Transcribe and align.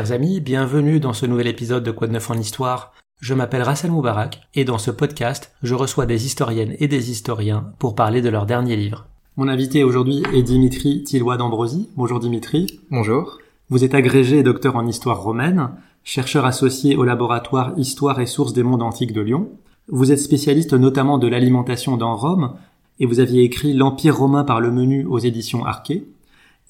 Chers 0.00 0.12
amis, 0.12 0.40
bienvenue 0.40 0.98
dans 0.98 1.12
ce 1.12 1.26
nouvel 1.26 1.46
épisode 1.46 1.84
de 1.84 1.90
Quoi 1.90 2.06
de 2.06 2.14
neuf 2.14 2.30
en 2.30 2.34
histoire. 2.34 2.94
Je 3.20 3.34
m'appelle 3.34 3.60
Rassel 3.60 3.90
Moubarak 3.90 4.40
et 4.54 4.64
dans 4.64 4.78
ce 4.78 4.90
podcast, 4.90 5.52
je 5.62 5.74
reçois 5.74 6.06
des 6.06 6.24
historiennes 6.24 6.74
et 6.78 6.88
des 6.88 7.10
historiens 7.10 7.74
pour 7.78 7.94
parler 7.94 8.22
de 8.22 8.30
leur 8.30 8.46
dernier 8.46 8.76
livre. 8.76 9.08
Mon 9.36 9.46
invité 9.46 9.84
aujourd'hui 9.84 10.22
est 10.32 10.42
Dimitri 10.42 11.04
Tillois 11.04 11.36
d'Ambrosie. 11.36 11.90
Bonjour 11.98 12.18
Dimitri. 12.18 12.80
Bonjour. 12.90 13.40
Vous 13.68 13.84
êtes 13.84 13.94
agrégé 13.94 14.38
et 14.38 14.42
docteur 14.42 14.76
en 14.76 14.86
histoire 14.86 15.22
romaine, 15.22 15.68
chercheur 16.02 16.46
associé 16.46 16.96
au 16.96 17.04
laboratoire 17.04 17.74
Histoire 17.76 18.20
et 18.20 18.26
Sources 18.26 18.54
des 18.54 18.62
mondes 18.62 18.82
antiques 18.82 19.12
de 19.12 19.20
Lyon. 19.20 19.50
Vous 19.88 20.12
êtes 20.12 20.18
spécialiste 20.18 20.72
notamment 20.72 21.18
de 21.18 21.28
l'alimentation 21.28 21.98
dans 21.98 22.16
Rome 22.16 22.54
et 23.00 23.04
vous 23.04 23.20
aviez 23.20 23.42
écrit 23.42 23.74
L'Empire 23.74 24.16
romain 24.16 24.44
par 24.44 24.62
le 24.62 24.70
menu 24.70 25.04
aux 25.04 25.18
éditions 25.18 25.66
Arquet. 25.66 26.04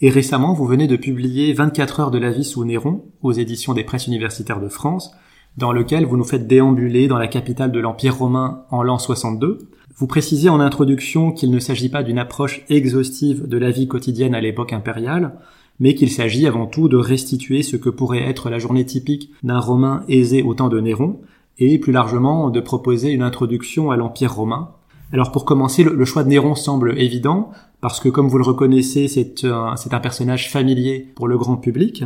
Et 0.03 0.09
récemment, 0.09 0.55
vous 0.55 0.65
venez 0.65 0.87
de 0.87 0.97
publier 0.97 1.53
24 1.53 2.01
heures 2.01 2.11
de 2.11 2.19
la 2.19 2.31
vie 2.31 2.45
sous 2.45 2.65
Néron 2.65 3.05
aux 3.21 3.33
éditions 3.33 3.75
des 3.75 3.85
presses 3.85 4.07
universitaires 4.07 4.61
de 4.61 4.69
France, 4.69 5.11
dans 5.59 5.73
lequel 5.73 6.07
vous 6.07 6.17
nous 6.17 6.25
faites 6.25 6.47
déambuler 6.47 7.07
dans 7.07 7.19
la 7.19 7.29
capitale 7.29 7.71
de 7.71 7.81
l'Empire 7.81 8.17
romain 8.17 8.65
en 8.71 8.83
l'an 8.83 8.99
62. 8.99 9.59
Vous 9.95 10.07
précisez 10.07 10.49
en 10.49 10.59
introduction 10.59 11.33
qu'il 11.33 11.51
ne 11.51 11.59
s'agit 11.59 11.91
pas 11.91 12.03
d'une 12.03 12.19
approche 12.19 12.63
exhaustive 12.71 13.47
de 13.47 13.59
la 13.59 13.71
vie 13.71 13.89
quotidienne 13.89 14.35
à 14.35 14.41
l'époque 14.41 14.73
impériale, 14.73 15.35
mais 15.81 15.95
qu'il 15.95 16.11
s'agit 16.11 16.47
avant 16.47 16.67
tout 16.67 16.89
de 16.89 16.97
restituer 16.97 17.63
ce 17.63 17.77
que 17.77 17.91
pourrait 17.91 18.23
être 18.23 18.49
la 18.49 18.59
journée 18.59 18.87
typique 18.87 19.31
d'un 19.43 19.59
Romain 19.59 20.05
aisé 20.09 20.43
au 20.43 20.55
temps 20.55 20.71
de 20.71 20.81
Néron, 20.81 21.21
et 21.59 21.79
plus 21.79 21.93
largement 21.93 22.49
de 22.49 22.61
proposer 22.61 23.11
une 23.11 23.23
introduction 23.23 23.91
à 23.91 23.97
l'Empire 23.99 24.35
romain. 24.35 24.71
Alors 25.13 25.33
pour 25.33 25.45
commencer, 25.45 25.83
le 25.83 26.05
choix 26.05 26.23
de 26.23 26.29
Néron 26.29 26.55
semble 26.55 26.99
évident, 26.99 27.51
parce 27.81 27.99
que 27.99 28.09
comme 28.09 28.29
vous 28.29 28.39
le 28.39 28.45
reconnaissez, 28.45 29.09
c'est 29.09 29.45
un, 29.45 29.99
personnage 30.01 30.51
familier 30.51 31.09
pour 31.17 31.27
le 31.27 31.37
grand 31.37 31.57
public. 31.57 32.05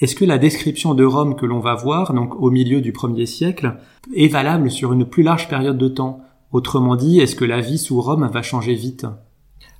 Est-ce 0.00 0.14
que 0.14 0.26
la 0.26 0.36
description 0.36 0.92
de 0.92 1.04
Rome 1.04 1.36
que 1.36 1.46
l'on 1.46 1.60
va 1.60 1.74
voir, 1.74 2.12
donc 2.12 2.34
au 2.38 2.50
milieu 2.50 2.82
du 2.82 2.92
premier 2.92 3.24
siècle, 3.24 3.76
est 4.14 4.28
valable 4.28 4.70
sur 4.70 4.92
une 4.92 5.06
plus 5.06 5.22
large 5.22 5.48
période 5.48 5.78
de 5.78 5.88
temps? 5.88 6.20
Autrement 6.52 6.96
dit, 6.96 7.20
est-ce 7.20 7.36
que 7.36 7.46
la 7.46 7.60
vie 7.60 7.78
sous 7.78 8.00
Rome 8.02 8.28
va 8.30 8.42
changer 8.42 8.74
vite? 8.74 9.06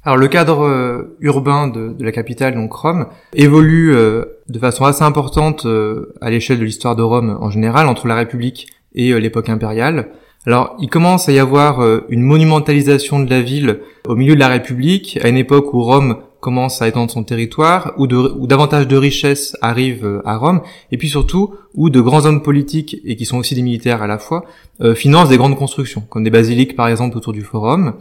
Alors 0.03 0.17
le 0.17 0.29
cadre 0.29 0.61
euh, 0.61 1.17
urbain 1.21 1.69
de, 1.69 1.93
de, 1.93 2.05
la 2.05 2.12
capitale, 2.12 2.55
donc 2.55 2.73
Rome, 2.73 3.07
évolue 3.34 3.95
euh, 3.95 4.25
de 4.49 4.59
façon 4.59 4.84
assez 4.84 5.03
importante 5.03 5.67
euh, 5.67 6.15
à 6.23 6.31
l'échelle 6.31 6.61
de 6.61 6.65
l'histoire 6.65 6.97
de 6.97 7.03
Rome 7.03 7.37
en 7.41 7.51
général, 7.51 7.87
entre 7.87 8.07
la 8.07 8.15
République 8.15 8.69
et 8.95 9.19
l'époque 9.21 9.51
impériale. 9.51 10.12
Alors, 10.47 10.77
il 10.78 10.89
commence 10.89 11.28
à 11.28 11.33
y 11.33 11.41
avoir 11.41 11.80
euh, 11.80 12.06
une 12.08 12.22
monumentalisation 12.22 13.19
de 13.19 13.28
la 13.28 13.42
ville 13.42 13.80
au 14.06 14.14
milieu 14.14 14.36
de 14.36 14.41
la 14.41 14.47
République, 14.47 15.19
à 15.25 15.28
une 15.28 15.36
époque 15.36 15.75
où 15.75 15.83
Rome 15.83 16.19
commence 16.38 16.80
à 16.80 16.86
étendre 16.86 17.11
son 17.11 17.25
territoire, 17.25 17.94
où, 17.98 18.06
davantage 18.06 18.86
de 18.86 18.97
richesses 18.97 19.56
arrivent 19.61 20.06
euh, 20.06 20.22
à 20.25 20.36
Rome, 20.36 20.61
et 20.92 20.98
puis 20.98 21.08
surtout 21.08 21.55
où 21.75 21.91
de 21.91 22.00
grands 22.00 22.27
hommes 22.27 22.44
politiques, 22.44 22.98
et 23.05 23.16
qui 23.16 23.25
sont 23.25 23.38
aussi 23.38 23.56
des 23.56 23.62
militaires 23.62 24.03
à 24.03 24.06
la 24.06 24.19
fois, 24.19 24.44
euh, 24.83 24.94
financent 24.94 25.30
des 25.30 25.36
grandes 25.36 25.56
constructions, 25.56 26.05
comme 26.08 26.22
des 26.22 26.30
basiliques 26.30 26.77
par 26.77 26.86
exemple 26.86 27.16
autour 27.16 27.33
du 27.33 27.42
Forum. 27.42 27.94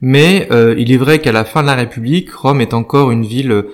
Mais 0.00 0.48
il 0.78 0.90
est 0.92 0.96
vrai 0.96 1.18
qu'à 1.18 1.30
la 1.30 1.44
fin 1.44 1.60
de 1.60 1.66
la 1.66 1.74
République, 1.74 2.32
Rome 2.32 2.62
est 2.62 2.72
encore 2.72 3.10
une 3.10 3.26
ville 3.26 3.66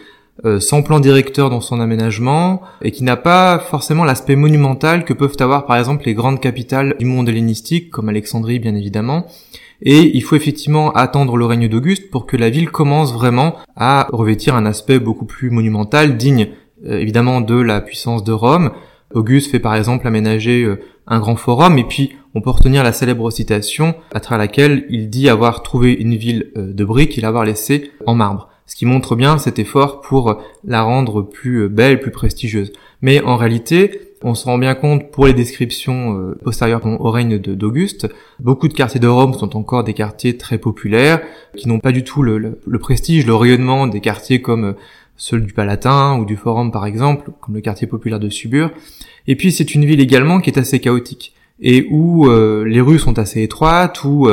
euh, 0.45 0.61
sans 0.61 0.83
plan 0.83 1.01
directeur 1.01 1.49
dans 1.49 1.63
son 1.63 1.81
aménagement 1.81 2.61
et 2.83 2.91
qui 2.91 3.05
n'a 3.05 3.17
pas 3.17 3.59
forcément 3.59 4.05
l'aspect 4.05 4.37
monumental 4.37 5.07
que 5.07 5.15
peuvent 5.15 5.37
avoir 5.41 5.65
par 5.65 5.79
exemple 5.79 6.05
les 6.05 6.13
grandes 6.13 6.41
capitales 6.41 6.95
du 6.99 7.07
monde 7.07 7.31
hellénistique 7.31 7.91
comme 7.91 8.11
Alexandrie 8.11 8.59
bien 8.59 8.75
évidemment. 8.75 9.27
Et 9.81 10.15
il 10.15 10.23
faut 10.23 10.37
effectivement 10.37 10.93
attendre 10.93 11.39
le 11.39 11.47
règne 11.47 11.69
d'Auguste 11.69 12.11
pour 12.11 12.27
que 12.27 12.37
la 12.37 12.51
ville 12.51 12.71
commence 12.71 13.15
vraiment 13.15 13.57
à 13.77 14.09
revêtir 14.13 14.55
un 14.55 14.67
aspect 14.67 14.99
beaucoup 14.99 15.25
plus 15.25 15.49
monumental, 15.49 16.19
digne 16.19 16.49
euh, 16.87 16.99
évidemment 16.99 17.41
de 17.41 17.55
la 17.55 17.81
puissance 17.81 18.23
de 18.23 18.33
Rome. 18.33 18.73
Auguste 19.15 19.51
fait 19.51 19.59
par 19.59 19.75
exemple 19.75 20.07
aménager 20.07 20.65
euh, 20.65 20.81
un 21.07 21.19
grand 21.19 21.37
forum 21.37 21.79
et 21.79 21.85
puis 21.85 22.15
on 22.35 22.43
peut 22.43 22.51
retenir 22.51 22.85
la 22.85 22.93
célèbre 22.93 23.31
citation 23.31 23.95
à 24.13 24.21
travers 24.21 24.41
laquelle 24.41 24.85
il 24.91 25.09
dit 25.09 25.31
avoir 25.31 25.63
trouvé 25.63 25.95
une 25.95 26.15
ville 26.15 26.53
de 26.55 26.85
briques 26.85 27.17
et 27.17 27.23
l'avoir 27.23 27.47
laissée 27.47 27.91
en 28.05 28.15
marbre 28.15 28.51
ce 28.67 28.77
qui 28.77 28.87
montre 28.87 29.17
bien 29.17 29.39
cet 29.39 29.59
effort 29.59 30.01
pour 30.01 30.43
la 30.65 30.83
rendre 30.83 31.23
plus 31.23 31.69
belle, 31.69 32.01
plus 32.01 32.11
prestigieuse. 32.11 32.73
Mais 33.01 33.21
en 33.21 33.37
réalité, 33.37 34.07
on 34.23 34.35
se 34.35 34.47
rend 34.47 34.59
bien 34.59 34.75
compte 34.75 35.11
pour 35.11 35.27
les 35.27 35.35
descriptions 35.35 36.19
euh, 36.19 36.35
postérieures 36.43 36.85
au 36.85 37.11
règne 37.11 37.39
d'Auguste, 37.39 38.09
beaucoup 38.41 38.69
de 38.69 38.73
quartiers 38.73 39.01
de 39.01 39.07
Rome 39.07 39.35
sont 39.35 39.57
encore 39.57 39.85
des 39.85 39.95
quartiers 39.95 40.37
très 40.37 40.59
populaires, 40.59 41.21
qui 41.57 41.69
n'ont 41.69 41.81
pas 41.81 41.93
du 41.93 42.03
tout 42.03 42.23
le, 42.23 42.59
prestige, 42.81 43.27
le 43.27 43.35
rayonnement 43.35 43.87
des 43.87 44.01
quartiers 44.01 44.41
comme 44.41 44.65
euh, 44.65 44.73
ceux 45.17 45.41
du 45.41 45.53
Palatin 45.53 46.19
ou 46.19 46.25
du 46.25 46.37
Forum 46.37 46.73
par 46.73 46.87
exemple, 46.87 47.31
comme 47.41 47.55
le 47.55 47.61
quartier 47.61 47.87
populaire 47.87 48.19
de 48.19 48.29
Subur. 48.29 48.71
Et 49.27 49.37
puis 49.37 49.53
c'est 49.53 49.75
une 49.75 49.85
ville 49.85 50.01
également 50.01 50.41
qui 50.41 50.51
est 50.51 50.59
assez 50.59 50.81
chaotique 50.81 51.35
et 51.61 51.87
où 51.91 52.29
euh, 52.29 52.65
les 52.65 52.81
rues 52.81 52.99
sont 52.99 53.19
assez 53.19 53.43
étroites, 53.43 54.05
où 54.05 54.29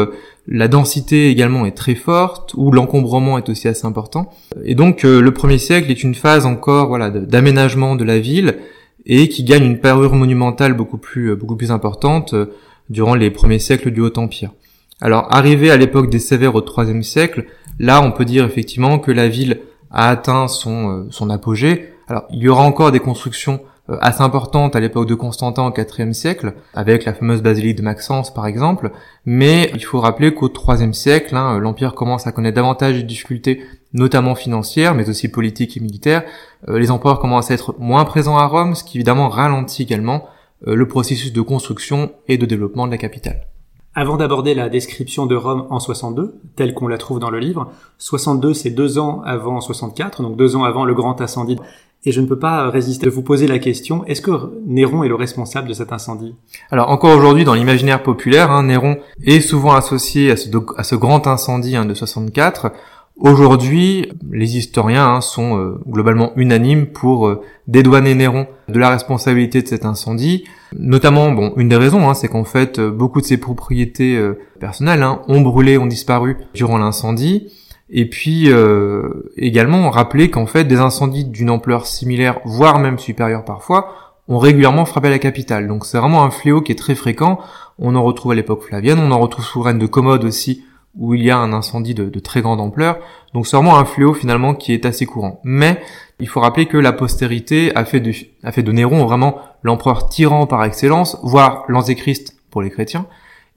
la 0.47 0.67
densité 0.67 1.29
également 1.29 1.65
est 1.65 1.75
très 1.75 1.95
forte, 1.95 2.53
où 2.55 2.71
l'encombrement 2.71 3.37
est 3.37 3.47
aussi 3.49 3.67
assez 3.67 3.85
important. 3.85 4.29
Et 4.65 4.75
donc 4.75 5.05
euh, 5.05 5.21
le 5.21 5.31
premier 5.31 5.57
siècle 5.57 5.89
est 5.89 6.03
une 6.03 6.15
phase 6.15 6.45
encore 6.45 6.87
voilà 6.87 7.09
d'aménagement 7.09 7.95
de 7.95 8.03
la 8.03 8.19
ville 8.19 8.57
et 9.05 9.29
qui 9.29 9.43
gagne 9.43 9.63
une 9.63 9.79
parure 9.79 10.13
monumentale 10.15 10.73
beaucoup 10.73 10.97
plus 10.97 11.31
euh, 11.31 11.35
beaucoup 11.35 11.55
plus 11.55 11.71
importante 11.71 12.33
euh, 12.33 12.47
durant 12.89 13.15
les 13.15 13.31
premiers 13.31 13.59
siècles 13.59 13.91
du 13.91 14.01
Haut 14.01 14.17
Empire. 14.17 14.51
Alors 14.99 15.27
arrivé 15.33 15.71
à 15.71 15.77
l'époque 15.77 16.09
des 16.09 16.19
Sévères 16.19 16.55
au 16.55 16.63
IIIe 16.63 17.03
siècle, 17.03 17.45
là 17.79 18.01
on 18.01 18.11
peut 18.11 18.25
dire 18.25 18.45
effectivement 18.45 18.99
que 18.99 19.11
la 19.11 19.29
ville 19.29 19.61
a 19.91 20.09
atteint 20.09 20.49
son 20.49 21.07
son 21.09 21.29
apogée. 21.29 21.89
Alors 22.09 22.25
il 22.31 22.39
y 22.39 22.49
aura 22.49 22.63
encore 22.63 22.91
des 22.91 22.99
constructions 22.99 23.61
assez 23.89 24.21
importante 24.21 24.75
à 24.75 24.79
l'époque 24.79 25.07
de 25.07 25.15
Constantin 25.15 25.67
au 25.67 25.73
IVe 25.73 26.13
siècle, 26.13 26.53
avec 26.73 27.03
la 27.03 27.13
fameuse 27.13 27.41
basilique 27.41 27.77
de 27.77 27.81
Maxence 27.81 28.33
par 28.33 28.47
exemple, 28.47 28.91
mais 29.25 29.69
il 29.73 29.83
faut 29.83 29.99
rappeler 29.99 30.33
qu'au 30.33 30.49
IIIe 30.49 30.93
siècle, 30.93 31.35
hein, 31.35 31.59
l'Empire 31.59 31.93
commence 31.93 32.25
à 32.25 32.31
connaître 32.31 32.55
davantage 32.55 32.95
de 32.95 33.01
difficultés, 33.01 33.61
notamment 33.91 34.35
financières, 34.35 34.95
mais 34.95 35.09
aussi 35.09 35.29
politiques 35.29 35.75
et 35.75 35.81
militaires. 35.81 36.23
Euh, 36.69 36.79
les 36.79 36.91
empereurs 36.91 37.19
commencent 37.19 37.51
à 37.51 37.55
être 37.55 37.75
moins 37.77 38.05
présents 38.05 38.37
à 38.37 38.45
Rome, 38.45 38.75
ce 38.75 38.83
qui 38.83 38.97
évidemment 38.97 39.27
ralentit 39.27 39.83
également 39.83 40.27
euh, 40.67 40.75
le 40.75 40.87
processus 40.87 41.33
de 41.33 41.41
construction 41.41 42.13
et 42.27 42.37
de 42.37 42.45
développement 42.45 42.85
de 42.85 42.91
la 42.91 42.97
capitale. 42.97 43.47
Avant 43.95 44.17
d'aborder 44.17 44.55
la 44.55 44.69
description 44.69 45.27
de 45.27 45.35
Rome 45.35 45.67
en 45.69 45.79
62, 45.79 46.39
telle 46.55 46.73
qu'on 46.73 46.87
la 46.87 46.97
trouve 46.97 47.19
dans 47.19 47.29
le 47.29 47.37
livre, 47.37 47.71
62 47.99 48.55
c'est 48.55 48.71
deux 48.71 48.97
ans 48.97 49.21
avant 49.23 49.61
64, 49.61 50.23
donc 50.23 50.35
deux 50.35 50.55
ans 50.55 50.63
avant 50.63 50.85
le 50.85 50.95
grand 50.95 51.21
incendie 51.21 51.59
et 52.05 52.11
je 52.11 52.21
ne 52.21 52.25
peux 52.25 52.39
pas 52.39 52.69
résister 52.69 53.05
de 53.05 53.11
vous 53.11 53.21
poser 53.21 53.47
la 53.47 53.59
question, 53.59 54.05
est-ce 54.05 54.21
que 54.21 54.31
Néron 54.65 55.03
est 55.03 55.07
le 55.07 55.15
responsable 55.15 55.69
de 55.69 55.73
cet 55.73 55.93
incendie? 55.93 56.35
Alors 56.69 56.89
encore 56.89 57.15
aujourd'hui, 57.15 57.45
dans 57.45 57.53
l'imaginaire 57.53 58.03
populaire, 58.03 58.51
hein, 58.51 58.63
Néron 58.63 58.97
est 59.23 59.39
souvent 59.39 59.73
associé 59.73 60.31
à 60.31 60.35
ce, 60.35 60.95
grand 60.95 61.27
incendie 61.27 61.75
hein, 61.75 61.85
de 61.85 61.93
64. 61.93 62.71
Aujourd'hui, 63.17 64.11
les 64.31 64.57
historiens 64.57 65.07
hein, 65.07 65.21
sont 65.21 65.57
euh, 65.57 65.79
globalement 65.87 66.33
unanimes 66.35 66.87
pour 66.87 67.27
euh, 67.27 67.41
dédouaner 67.67 68.15
Néron 68.15 68.47
de 68.67 68.79
la 68.79 68.89
responsabilité 68.89 69.61
de 69.61 69.67
cet 69.67 69.85
incendie. 69.85 70.45
Notamment, 70.77 71.31
bon, 71.31 71.53
une 71.55 71.69
des 71.69 71.77
raisons, 71.77 72.11
c'est 72.15 72.27
qu'en 72.27 72.43
fait, 72.43 72.79
euh, 72.79 72.89
beaucoup 72.89 73.21
de 73.21 73.25
ses 73.25 73.37
propriétés 73.37 74.19
personnelles 74.59 75.05
ont 75.27 75.41
brûlé, 75.41 75.77
ont 75.77 75.85
disparu 75.85 76.37
durant 76.53 76.79
l'incendie. 76.79 77.49
Et 77.89 78.09
puis 78.09 78.51
euh, 78.51 79.31
également 79.37 79.89
rappeler 79.89 80.29
qu'en 80.29 80.45
fait 80.45 80.63
des 80.63 80.77
incendies 80.77 81.25
d'une 81.25 81.49
ampleur 81.49 81.85
similaire, 81.85 82.39
voire 82.45 82.79
même 82.79 82.97
supérieure 82.97 83.45
parfois, 83.45 83.93
ont 84.27 84.37
régulièrement 84.37 84.85
frappé 84.85 85.09
la 85.09 85.19
capitale. 85.19 85.67
Donc 85.67 85.85
c'est 85.85 85.97
vraiment 85.97 86.23
un 86.23 86.31
fléau 86.31 86.61
qui 86.61 86.71
est 86.71 86.75
très 86.75 86.95
fréquent. 86.95 87.39
On 87.79 87.95
en 87.95 88.03
retrouve 88.03 88.31
à 88.31 88.35
l'époque 88.35 88.63
flavienne, 88.63 88.99
on 88.99 89.11
en 89.11 89.19
retrouve 89.19 89.45
sous 89.45 89.61
règne 89.61 89.79
de 89.79 89.85
Commode 89.85 90.23
aussi, 90.23 90.63
où 90.95 91.13
il 91.13 91.23
y 91.23 91.31
a 91.31 91.37
un 91.37 91.53
incendie 91.53 91.93
de, 91.93 92.19
très 92.19 92.41
grande 92.41 92.61
ampleur. 92.61 92.99
Donc 93.33 93.47
c'est 93.47 93.57
vraiment 93.57 93.77
un 93.77 93.85
fléau 93.85 94.13
finalement 94.13 94.53
qui 94.53 94.73
est 94.73 94.85
assez 94.85 95.05
courant. 95.05 95.41
Mais 95.43 95.81
il 96.19 96.27
faut 96.27 96.39
rappeler 96.39 96.67
que 96.67 96.77
la 96.77 96.93
postérité 96.93 97.75
a 97.75 97.83
fait 97.83 97.99
de, 97.99 98.11
fait 98.11 98.63
de 98.63 98.71
Néron 98.71 99.05
vraiment 99.05 99.39
l'empereur 99.63 100.07
tyran 100.07 100.45
par 100.47 100.63
excellence, 100.63 101.17
voire 101.23 101.63
l'antéchrist 101.67 102.37
pour 102.49 102.61
les 102.61 102.69
chrétiens. 102.69 103.07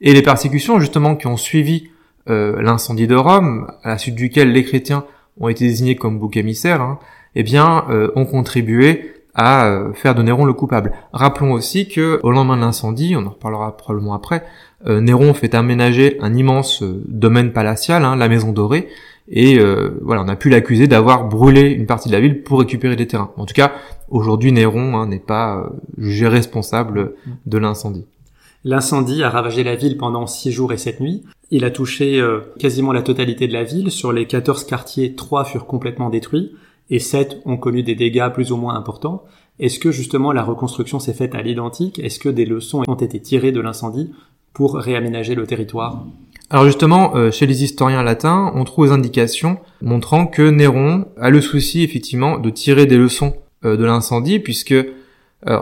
Et 0.01 0.13
les 0.13 0.21
persécutions 0.21 0.79
justement 0.79 1.15
qui 1.15 1.27
ont 1.27 1.37
suivi 1.37 1.89
euh, 2.29 2.61
l'incendie 2.61 3.07
de 3.07 3.15
Rome, 3.15 3.71
à 3.83 3.89
la 3.89 3.97
suite 3.97 4.15
duquel 4.15 4.51
les 4.51 4.63
chrétiens 4.63 5.05
ont 5.39 5.49
été 5.49 5.65
désignés 5.65 5.95
comme 5.95 6.19
bouc 6.19 6.37
émissaire, 6.37 6.81
hein, 6.81 6.99
eh 7.35 7.43
bien, 7.43 7.85
euh, 7.89 8.11
ont 8.15 8.25
contribué 8.25 9.13
à 9.33 9.67
euh, 9.67 9.93
faire 9.93 10.15
de 10.15 10.23
Néron 10.23 10.45
le 10.45 10.53
coupable. 10.53 10.93
Rappelons 11.13 11.53
aussi 11.53 11.87
que 11.87 12.19
au 12.23 12.31
lendemain 12.31 12.55
de 12.55 12.61
l'incendie, 12.61 13.15
on 13.15 13.25
en 13.25 13.29
reparlera 13.29 13.77
probablement 13.77 14.13
après, 14.13 14.43
Néron 14.85 15.33
fait 15.33 15.55
aménager 15.55 16.17
un 16.21 16.35
immense 16.35 16.83
domaine 16.83 17.51
palatial, 17.51 18.05
hein, 18.05 18.15
la 18.15 18.29
Maison 18.29 18.51
Dorée, 18.51 18.87
et 19.27 19.59
voilà, 20.01 20.21
on 20.23 20.27
a 20.27 20.35
pu 20.35 20.49
l'accuser 20.49 20.87
d'avoir 20.87 21.27
brûlé 21.27 21.71
une 21.71 21.87
partie 21.87 22.09
de 22.09 22.13
la 22.13 22.19
ville 22.19 22.43
pour 22.43 22.59
récupérer 22.59 22.95
des 22.95 23.07
terrains. 23.07 23.31
En 23.37 23.45
tout 23.45 23.55
cas, 23.55 23.73
aujourd'hui, 24.09 24.51
Néron 24.51 24.95
hein, 24.95 25.07
n'est 25.07 25.19
pas 25.19 25.67
jugé 25.97 26.27
responsable 26.27 27.15
de 27.47 27.57
l'incendie. 27.57 28.05
L'incendie 28.63 29.23
a 29.23 29.29
ravagé 29.29 29.63
la 29.63 29.75
ville 29.75 29.97
pendant 29.97 30.27
six 30.27 30.51
jours 30.51 30.73
et 30.73 30.77
sept 30.77 30.99
nuits. 30.99 31.23
Il 31.49 31.63
a 31.63 31.71
touché 31.71 32.19
euh, 32.19 32.39
quasiment 32.59 32.91
la 32.91 33.01
totalité 33.01 33.47
de 33.47 33.53
la 33.53 33.63
ville. 33.63 33.89
Sur 33.91 34.11
les 34.11 34.25
14 34.25 34.65
quartiers, 34.65 35.15
trois 35.15 35.45
furent 35.45 35.65
complètement 35.65 36.09
détruits. 36.09 36.53
et 36.89 36.99
sept 36.99 37.41
ont 37.45 37.57
connu 37.57 37.83
des 37.83 37.95
dégâts 37.95 38.29
plus 38.33 38.51
ou 38.51 38.57
moins 38.57 38.75
importants. 38.75 39.23
Est-ce 39.59 39.79
que 39.79 39.91
justement 39.91 40.31
la 40.31 40.43
reconstruction 40.43 40.99
s'est 40.99 41.13
faite 41.13 41.35
à 41.35 41.41
l'identique? 41.41 41.99
Est-ce 41.99 42.19
que 42.19 42.29
des 42.29 42.45
leçons 42.45 42.83
ont 42.87 42.95
été 42.95 43.19
tirées 43.19 43.51
de 43.51 43.59
l'incendie 43.59 44.11
pour 44.53 44.75
réaménager 44.75 45.35
le 45.35 45.45
territoire? 45.45 46.05
Alors 46.49 46.65
justement, 46.65 47.15
euh, 47.15 47.31
chez 47.31 47.45
les 47.45 47.63
historiens 47.63 48.03
latins, 48.03 48.51
on 48.55 48.63
trouve 48.63 48.87
des 48.87 48.93
indications 48.93 49.57
montrant 49.81 50.27
que 50.27 50.49
Néron 50.49 51.05
a 51.19 51.29
le 51.29 51.41
souci 51.41 51.83
effectivement 51.83 52.39
de 52.39 52.49
tirer 52.49 52.85
des 52.85 52.97
leçons 52.97 53.33
euh, 53.65 53.75
de 53.75 53.83
l'incendie, 53.83 54.39
puisque 54.39 54.75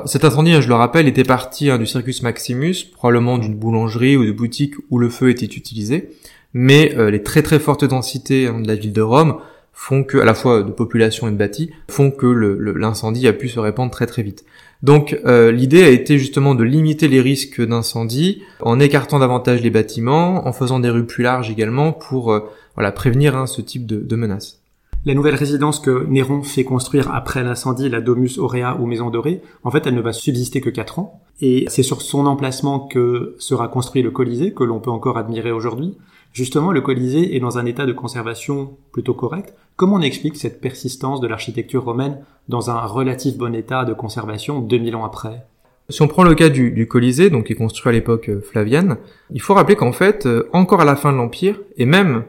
cet 0.06 0.24
incendie, 0.24 0.62
je 0.62 0.68
le 0.68 0.76
rappelle, 0.76 1.08
était 1.08 1.24
parti 1.24 1.70
hein, 1.70 1.78
du 1.78 1.86
Circus 1.86 2.24
Maximus, 2.24 2.76
probablement 2.94 3.38
d'une 3.38 3.56
boulangerie 3.56 4.18
ou 4.18 4.26
de 4.26 4.32
boutique 4.32 4.76
où 4.90 4.98
le 4.98 5.10
feu 5.10 5.30
était 5.30 5.46
utilisé, 5.46 6.10
mais 6.54 6.96
euh, 6.96 7.12
les 7.12 7.22
très 7.22 7.44
très 7.44 7.60
fortes 7.60 7.84
densités 7.84 8.48
hein, 8.48 8.62
de 8.62 8.68
la 8.68 8.76
ville 8.76 8.94
de 8.94 9.02
Rome 9.02 9.38
font 9.74 10.06
que, 10.06 10.18
à 10.18 10.26
la 10.26 10.34
fois 10.34 10.64
de 10.64 10.72
population 10.72 11.28
et 11.28 11.32
de 11.32 11.36
bâti, 11.36 11.70
font 11.92 12.10
que 12.10 12.26
l'incendie 12.26 13.28
a 13.28 13.34
pu 13.34 13.50
se 13.50 13.60
répandre 13.60 13.92
très 13.92 14.08
très 14.08 14.24
vite. 14.24 14.46
Donc 14.82 15.20
euh, 15.26 15.52
l'idée 15.52 15.84
a 15.84 15.90
été 15.90 16.18
justement 16.18 16.56
de 16.56 16.64
limiter 16.64 17.10
les 17.10 17.20
risques 17.20 17.62
d'incendie 17.62 18.42
en 18.62 18.80
écartant 18.80 19.20
davantage 19.20 19.62
les 19.62 19.70
bâtiments, 19.70 20.48
en 20.48 20.54
faisant 20.54 20.80
des 20.80 20.90
rues 20.90 21.06
plus 21.06 21.24
larges 21.24 21.50
également 21.50 21.92
pour 21.92 22.32
euh, 22.32 22.40
voilà 22.76 22.94
prévenir 22.94 23.36
hein, 23.36 23.48
ce 23.48 23.62
type 23.62 23.86
de, 23.86 24.16
menaces. 24.16 24.62
La 25.06 25.14
nouvelle 25.14 25.36
résidence 25.36 25.80
que 25.80 26.08
Néron 26.08 26.42
fait 26.42 26.64
construire 26.64 27.14
après 27.14 27.44
l'incendie, 27.44 27.90
la 27.90 28.02
Domus 28.02 28.40
Aurea 28.40 28.76
ou 28.80 28.88
Maison 28.88 29.12
Dorée, 29.12 29.40
en 29.64 29.70
fait, 29.70 29.86
elle 29.86 29.94
ne 29.94 30.02
va 30.02 30.14
subsister 30.14 30.62
que 30.62 30.72
4 30.72 30.98
ans. 30.98 31.22
Et 31.42 31.66
c'est 31.68 31.84
sur 31.84 32.02
son 32.02 32.26
emplacement 32.26 32.80
que 32.80 33.36
sera 33.38 33.68
construit 33.68 34.02
le 34.02 34.10
Colisée, 34.10 34.52
que 34.52 34.64
l'on 34.64 34.80
peut 34.80 34.90
encore 34.90 35.20
admirer 35.20 35.52
aujourd'hui. 35.52 35.96
Justement, 36.34 36.72
le 36.72 36.82
Colisée 36.82 37.36
est 37.36 37.40
dans 37.40 37.60
un 37.60 37.68
état 37.68 37.86
de 37.86 37.94
conservation 37.94 38.78
plutôt 38.92 39.14
correct. 39.14 39.54
Comment 39.76 39.98
on 39.98 40.02
explique 40.02 40.38
cette 40.38 40.60
persistance 40.60 41.22
de 41.22 41.28
l'architecture 41.28 41.84
romaine 41.84 42.26
dans 42.50 42.72
un 42.72 42.80
relatif 42.80 43.38
bon 43.38 43.54
état 43.54 43.86
de 43.86 43.94
conservation 43.94 44.60
2000 44.60 44.96
ans 44.96 45.06
après? 45.06 45.46
Si 45.90 46.02
on 46.02 46.08
prend 46.08 46.24
le 46.24 46.34
cas 46.34 46.50
du, 46.50 46.88
Colisée, 46.88 47.30
donc 47.30 47.46
qui 47.46 47.54
est 47.54 47.58
construit 47.58 47.92
à 47.92 47.94
l'époque 47.94 48.30
euh, 48.30 48.42
flavienne, 48.42 48.98
il 49.30 49.40
faut 49.40 49.54
rappeler 49.54 49.76
qu'en 49.76 49.92
fait, 49.92 50.26
euh, 50.26 50.50
encore 50.52 50.82
à 50.82 50.86
la 50.86 50.96
fin 50.96 51.12
de 51.12 51.18
l'Empire, 51.18 51.62
et 51.78 51.86
même 51.86 52.24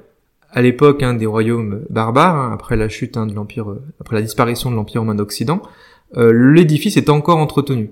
à 0.57 0.63
l'époque 0.63 1.05
hein, 1.05 1.15
des 1.15 1.27
royaumes 1.27 1.85
barbares, 1.89 2.37
hein, 2.37 2.51
après 2.53 2.75
la 2.75 2.89
chute 2.89 3.17
hein, 3.17 3.27
de 3.27 3.35
l'Empire, 3.35 3.71
euh, 3.71 3.85
après 4.01 4.17
la 4.17 4.23
disparition 4.23 4.73
de 4.73 4.77
l'Empire 4.77 5.03
romain 5.03 5.15
d'Occident, 5.15 5.63
l'édifice 6.17 6.97
est 6.97 7.11
encore 7.11 7.39
entretenu. 7.39 7.91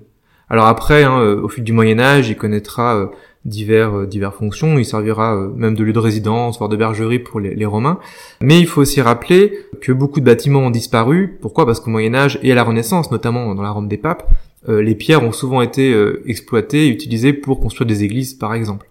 Alors 0.49 0.65
après, 0.65 1.05
au 1.05 1.47
fil 1.47 1.63
du 1.63 1.73
Moyen 1.73 1.99
Âge, 1.99 2.29
il 2.29 2.37
connaîtra 2.37 3.09
divers, 3.45 3.99
euh, 3.99 4.05
divers 4.05 4.33
fonctions. 4.33 4.77
Il 4.77 4.85
servira 4.85 5.35
euh, 5.35 5.49
même 5.55 5.75
de 5.75 5.83
lieu 5.83 5.93
de 5.93 5.99
résidence, 5.99 6.57
voire 6.57 6.69
de 6.69 6.75
bergerie 6.75 7.19
pour 7.19 7.39
les, 7.39 7.55
les, 7.55 7.65
Romains. 7.65 7.99
Mais 8.41 8.59
il 8.59 8.67
faut 8.67 8.81
aussi 8.81 9.01
rappeler 9.01 9.53
que 9.81 9.91
beaucoup 9.91 10.19
de 10.19 10.25
bâtiments 10.25 10.59
ont 10.59 10.71
disparu. 10.71 11.37
Pourquoi? 11.41 11.65
Parce 11.65 11.79
qu'au 11.79 11.91
Moyen 11.91 12.13
Âge 12.15 12.39
et 12.43 12.51
à 12.51 12.55
la 12.55 12.63
Renaissance, 12.63 13.11
notamment 13.11 13.53
dans 13.55 13.61
la 13.61 13.71
Rome 13.71 13.87
des 13.87 13.97
papes, 13.97 14.29
euh, 14.67 14.81
les 14.81 14.95
pierres 14.95 15.23
ont 15.23 15.31
souvent 15.31 15.61
été 15.61 15.95
exploitées 16.25 16.87
et 16.87 16.89
utilisées 16.89 17.33
pour 17.33 17.59
construire 17.59 17.87
des 17.87 18.03
églises, 18.03 18.33
par 18.33 18.53
exemple. 18.53 18.87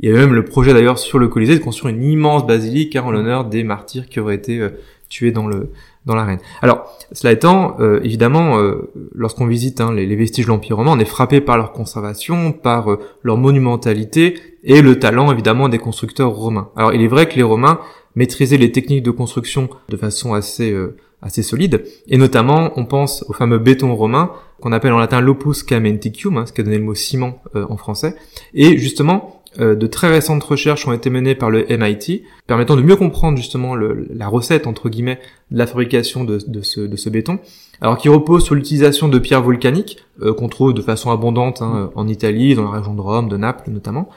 Il 0.00 0.10
y 0.10 0.12
a 0.12 0.16
même 0.16 0.34
le 0.34 0.44
projet 0.44 0.72
d'ailleurs 0.72 0.98
sur 0.98 1.18
le 1.18 1.28
Colisée 1.28 1.58
de 1.58 1.62
construire 1.62 1.94
une 1.94 2.02
immense 2.02 2.46
basilique 2.46 2.96
hein, 2.96 3.02
en 3.04 3.10
l'honneur 3.10 3.44
des 3.44 3.62
martyrs 3.62 4.08
qui 4.08 4.20
auraient 4.20 4.34
été 4.34 4.66
tués 5.08 5.32
dans 5.32 5.46
le 5.46 5.70
dans 6.04 6.14
l'arène. 6.14 6.38
Alors, 6.62 6.98
cela 7.12 7.32
étant, 7.32 7.76
euh, 7.80 8.00
évidemment, 8.02 8.58
euh, 8.58 8.90
lorsqu'on 9.14 9.46
visite 9.46 9.80
hein, 9.80 9.92
les, 9.92 10.16
vestiges 10.16 10.46
de 10.46 10.50
l'Empire 10.50 10.76
romain, 10.76 10.92
on 10.92 10.98
est 10.98 11.04
frappé 11.04 11.40
par 11.40 11.56
leur 11.56 11.72
conservation, 11.72 12.52
par 12.52 12.90
euh, 12.90 12.98
leur 13.22 13.36
monumentalité 13.36 14.34
et 14.64 14.82
le 14.82 14.98
talent 14.98 15.30
évidemment 15.30 15.68
des 15.68 15.78
constructeurs 15.78 16.30
romains. 16.30 16.70
Alors, 16.76 16.92
il 16.92 17.02
est 17.02 17.08
vrai 17.08 17.28
que 17.28 17.36
les 17.36 17.42
Romains 17.42 17.80
maîtrisaient 18.14 18.56
les 18.56 18.72
techniques 18.72 19.02
de 19.02 19.10
construction 19.10 19.68
de 19.88 19.96
façon 19.96 20.34
assez 20.34 20.76
assez 21.24 21.44
solide, 21.44 21.84
et 22.08 22.16
notamment, 22.16 22.72
on 22.74 22.84
pense 22.84 23.24
au 23.28 23.32
fameux 23.32 23.58
béton 23.58 23.94
romain 23.94 24.32
qu'on 24.60 24.72
appelle 24.72 24.92
en 24.92 24.98
latin 24.98 25.20
l'opus 25.20 25.62
caementicium, 25.62 26.36
hein, 26.36 26.46
ce 26.46 26.52
qui 26.52 26.60
a 26.60 26.64
donné 26.64 26.78
le 26.78 26.84
mot 26.84 26.94
ciment 26.94 27.40
en 27.54 27.76
français, 27.76 28.16
et 28.54 28.76
justement 28.76 29.41
euh, 29.41 29.41
de 29.58 29.86
très 29.86 30.08
récentes 30.08 30.42
recherches 30.42 30.86
ont 30.86 30.92
été 30.92 31.10
menées 31.10 31.34
par 31.34 31.50
le 31.50 31.66
MIT, 31.68 32.22
permettant 32.46 32.76
de 32.76 32.82
mieux 32.82 32.96
comprendre 32.96 33.36
justement 33.36 33.74
la 33.74 34.28
recette 34.28 34.66
entre 34.66 34.88
guillemets 34.88 35.18
de 35.50 35.58
la 35.58 35.66
fabrication 35.66 36.24
de, 36.24 36.38
ce, 36.62 37.08
béton, 37.10 37.38
alors 37.80 37.98
qui 37.98 38.08
repose 38.08 38.44
sur 38.44 38.54
l'utilisation 38.54 39.08
de 39.08 39.18
pierres 39.18 39.42
volcaniques 39.42 39.98
euh, 40.22 40.32
qu'on 40.32 40.48
trouve 40.48 40.72
de 40.72 40.82
façon 40.82 41.10
abondante 41.10 41.60
hein, 41.60 41.90
en 41.94 42.08
Italie, 42.08 42.54
dans 42.54 42.64
la 42.64 42.78
région 42.78 42.94
de 42.94 43.00
Rome, 43.00 43.28
de 43.28 43.36
Naples 43.36 43.70
notamment. 43.70 44.08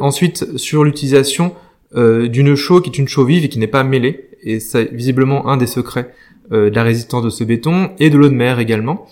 Ensuite, 0.00 0.56
sur 0.56 0.84
l'utilisation 0.84 1.54
euh, 1.96 2.28
d'une 2.28 2.54
chaux 2.54 2.80
qui 2.80 2.90
est 2.90 2.98
une 2.98 3.08
chaux 3.08 3.24
vive 3.24 3.44
et 3.44 3.48
qui 3.48 3.58
n'est 3.58 3.66
pas 3.66 3.82
mêlée, 3.82 4.28
et 4.42 4.60
c'est 4.60 4.92
visiblement 4.92 5.48
un 5.48 5.56
des 5.56 5.66
secrets 5.66 6.12
de 6.52 6.70
la 6.72 6.84
résistance 6.84 7.24
de 7.24 7.30
ce 7.30 7.42
béton, 7.42 7.90
et 7.98 8.08
de 8.08 8.16
l'eau 8.16 8.28
de 8.28 8.34
mer 8.34 8.60
également. 8.60 9.06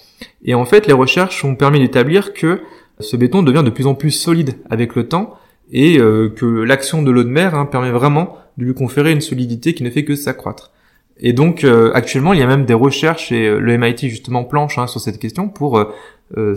Et 0.44 0.54
en 0.54 0.64
fait, 0.64 0.86
les 0.86 0.92
recherches 0.92 1.44
ont 1.44 1.56
permis 1.56 1.80
d'établir 1.80 2.32
que 2.32 2.60
ce 3.00 3.16
béton 3.16 3.42
devient 3.42 3.64
de 3.64 3.70
plus 3.70 3.88
en 3.88 3.96
plus 3.96 4.12
solide 4.12 4.54
avec 4.70 4.94
le 4.94 5.08
temps, 5.08 5.34
et 5.70 5.98
euh, 5.98 6.28
que 6.28 6.46
l'action 6.46 7.02
de 7.02 7.10
l'eau 7.10 7.24
de 7.24 7.28
mer 7.28 7.54
hein, 7.54 7.66
permet 7.66 7.90
vraiment 7.90 8.36
de 8.58 8.64
lui 8.64 8.74
conférer 8.74 9.12
une 9.12 9.20
solidité 9.20 9.74
qui 9.74 9.82
ne 9.82 9.90
fait 9.90 10.04
que 10.04 10.14
s'accroître. 10.14 10.72
Et 11.18 11.32
donc 11.32 11.64
euh, 11.64 11.92
actuellement, 11.94 12.32
il 12.32 12.40
y 12.40 12.42
a 12.42 12.46
même 12.46 12.64
des 12.64 12.74
recherches 12.74 13.32
et 13.32 13.46
euh, 13.46 13.58
le 13.58 13.78
MIT 13.78 14.08
justement 14.08 14.44
planche 14.44 14.78
hein, 14.78 14.86
sur 14.86 15.00
cette 15.00 15.18
question 15.18 15.48
pour 15.48 15.84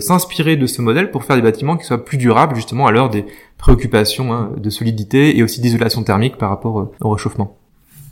s'inspirer 0.00 0.56
de 0.56 0.66
ce 0.66 0.82
modèle 0.82 1.10
pour 1.10 1.24
faire 1.24 1.36
des 1.36 1.42
bâtiments 1.42 1.76
qui 1.76 1.84
soient 1.84 2.04
plus 2.04 2.16
durables 2.16 2.56
justement 2.56 2.86
à 2.86 2.90
l'heure 2.90 3.10
des 3.10 3.26
préoccupations 3.58 4.32
hein, 4.32 4.50
de 4.56 4.70
solidité 4.70 5.36
et 5.38 5.42
aussi 5.42 5.60
d'isolation 5.60 6.02
thermique 6.02 6.36
par 6.36 6.48
rapport 6.48 6.90
au 7.00 7.10
réchauffement. 7.10 7.56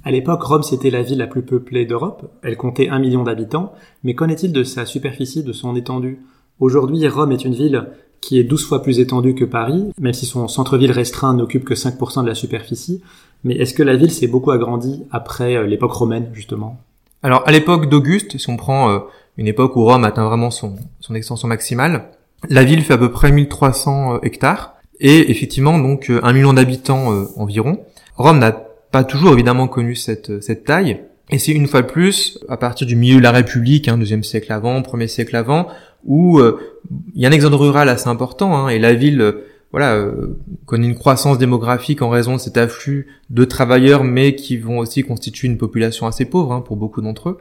À 0.04 0.12
l'époque, 0.12 0.42
Rome 0.44 0.62
c'était 0.62 0.90
la 0.90 1.02
ville 1.02 1.18
la 1.18 1.26
plus 1.26 1.42
peuplée 1.42 1.84
d'Europe. 1.84 2.30
Elle 2.44 2.56
comptait 2.56 2.88
un 2.88 3.00
million 3.00 3.24
d'habitants. 3.24 3.72
Mais 4.04 4.14
qu'en 4.14 4.28
est-il 4.28 4.52
de 4.52 4.62
sa 4.62 4.86
superficie, 4.86 5.42
de 5.42 5.52
son 5.52 5.74
étendue? 5.74 6.20
Aujourd'hui, 6.60 7.08
Rome 7.08 7.32
est 7.32 7.44
une 7.44 7.54
ville 7.54 7.88
qui 8.26 8.40
est 8.40 8.44
12 8.44 8.66
fois 8.66 8.82
plus 8.82 8.98
étendue 8.98 9.36
que 9.36 9.44
Paris, 9.44 9.84
même 10.00 10.12
si 10.12 10.26
son 10.26 10.48
centre-ville 10.48 10.90
restreint 10.90 11.32
n'occupe 11.32 11.64
que 11.64 11.74
5% 11.74 12.24
de 12.24 12.28
la 12.28 12.34
superficie. 12.34 13.00
Mais 13.44 13.54
est-ce 13.54 13.72
que 13.72 13.84
la 13.84 13.94
ville 13.94 14.10
s'est 14.10 14.26
beaucoup 14.26 14.50
agrandie 14.50 15.04
après 15.12 15.54
euh, 15.54 15.64
l'époque 15.64 15.92
romaine, 15.92 16.30
justement? 16.32 16.80
Alors, 17.22 17.44
à 17.46 17.52
l'époque 17.52 17.88
d'Auguste, 17.88 18.36
si 18.36 18.50
on 18.50 18.56
prend 18.56 18.90
euh, 18.90 18.98
une 19.36 19.46
époque 19.46 19.76
où 19.76 19.84
Rome 19.84 20.02
atteint 20.02 20.26
vraiment 20.26 20.50
son, 20.50 20.74
son 20.98 21.14
extension 21.14 21.46
maximale, 21.46 22.10
la 22.48 22.64
ville 22.64 22.82
fait 22.82 22.94
à 22.94 22.98
peu 22.98 23.12
près 23.12 23.30
1300 23.30 24.14
euh, 24.14 24.18
hectares, 24.24 24.74
et 24.98 25.30
effectivement, 25.30 25.78
donc, 25.78 26.10
un 26.10 26.32
million 26.32 26.54
d'habitants 26.54 27.12
environ. 27.36 27.84
Rome 28.16 28.38
n'a 28.38 28.50
pas 28.90 29.04
toujours, 29.04 29.34
évidemment, 29.34 29.68
connu 29.68 29.94
cette, 29.94 30.42
cette 30.42 30.64
taille, 30.64 31.02
et 31.30 31.38
c'est 31.38 31.52
une 31.52 31.66
fois 31.66 31.82
de 31.82 31.86
plus, 31.86 32.38
à 32.48 32.56
partir 32.56 32.86
du 32.86 32.94
milieu 32.94 33.16
de 33.16 33.22
la 33.22 33.32
République, 33.32 33.88
hein, 33.88 33.98
deuxième 33.98 34.22
siècle 34.22 34.52
avant, 34.52 34.80
premier 34.82 35.08
siècle 35.08 35.34
avant, 35.34 35.68
où 36.04 36.38
euh, 36.38 36.58
il 37.14 37.22
y 37.22 37.26
a 37.26 37.28
un 37.28 37.32
exode 37.32 37.54
rural 37.54 37.88
assez 37.88 38.08
important 38.08 38.56
hein, 38.56 38.68
et 38.68 38.78
la 38.78 38.94
ville 38.94 39.20
euh, 39.20 39.32
voilà 39.72 39.96
euh, 39.96 40.38
connaît 40.64 40.86
une 40.86 40.94
croissance 40.94 41.36
démographique 41.36 42.00
en 42.00 42.08
raison 42.08 42.34
de 42.34 42.40
cet 42.40 42.56
afflux 42.56 43.08
de 43.30 43.44
travailleurs 43.44 44.04
mais 44.04 44.36
qui 44.36 44.56
vont 44.56 44.78
aussi 44.78 45.02
constituer 45.02 45.48
une 45.48 45.58
population 45.58 46.06
assez 46.06 46.24
pauvre 46.24 46.52
hein, 46.52 46.60
pour 46.60 46.76
beaucoup 46.76 47.02
d'entre 47.02 47.30
eux. 47.30 47.38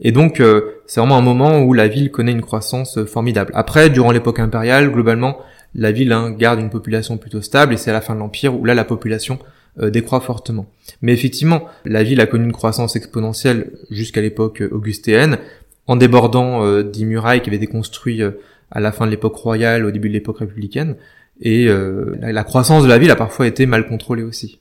Et 0.00 0.12
donc 0.12 0.42
c'est 0.86 1.00
vraiment 1.00 1.16
un 1.16 1.22
moment 1.22 1.60
où 1.60 1.72
la 1.72 1.88
ville 1.88 2.10
connaît 2.10 2.32
une 2.32 2.42
croissance 2.42 3.02
formidable. 3.06 3.50
Après 3.54 3.88
durant 3.88 4.10
l'époque 4.10 4.40
impériale 4.40 4.90
globalement 4.90 5.38
la 5.74 5.90
ville 5.92 6.12
hein, 6.12 6.32
garde 6.32 6.60
une 6.60 6.68
population 6.68 7.16
plutôt 7.16 7.40
stable 7.40 7.72
et 7.72 7.76
c'est 7.78 7.90
à 7.90 7.94
la 7.94 8.02
fin 8.02 8.14
de 8.14 8.20
l'empire 8.20 8.58
où 8.58 8.64
là 8.64 8.74
la 8.74 8.84
population 8.84 9.38
décroît 9.78 10.20
fortement. 10.20 10.66
Mais 11.02 11.12
effectivement, 11.12 11.64
la 11.84 12.02
ville 12.02 12.20
a 12.20 12.26
connu 12.26 12.44
une 12.44 12.52
croissance 12.52 12.96
exponentielle 12.96 13.72
jusqu'à 13.90 14.20
l'époque 14.22 14.62
augustéenne, 14.70 15.38
en 15.86 15.96
débordant 15.96 16.64
euh, 16.64 16.82
des 16.82 17.04
murailles 17.04 17.42
qui 17.42 17.50
avaient 17.50 17.56
été 17.56 17.66
construites 17.66 18.20
euh, 18.20 18.40
à 18.70 18.80
la 18.80 18.92
fin 18.92 19.06
de 19.06 19.10
l'époque 19.10 19.36
royale, 19.36 19.84
au 19.84 19.90
début 19.90 20.08
de 20.08 20.14
l'époque 20.14 20.38
républicaine. 20.38 20.96
Et 21.40 21.68
euh, 21.68 22.16
la, 22.20 22.44
croissance 22.44 22.82
de 22.82 22.88
la 22.88 22.98
ville 22.98 23.10
a 23.10 23.16
parfois 23.16 23.46
été 23.46 23.66
mal 23.66 23.86
contrôlée 23.86 24.22
aussi. 24.22 24.58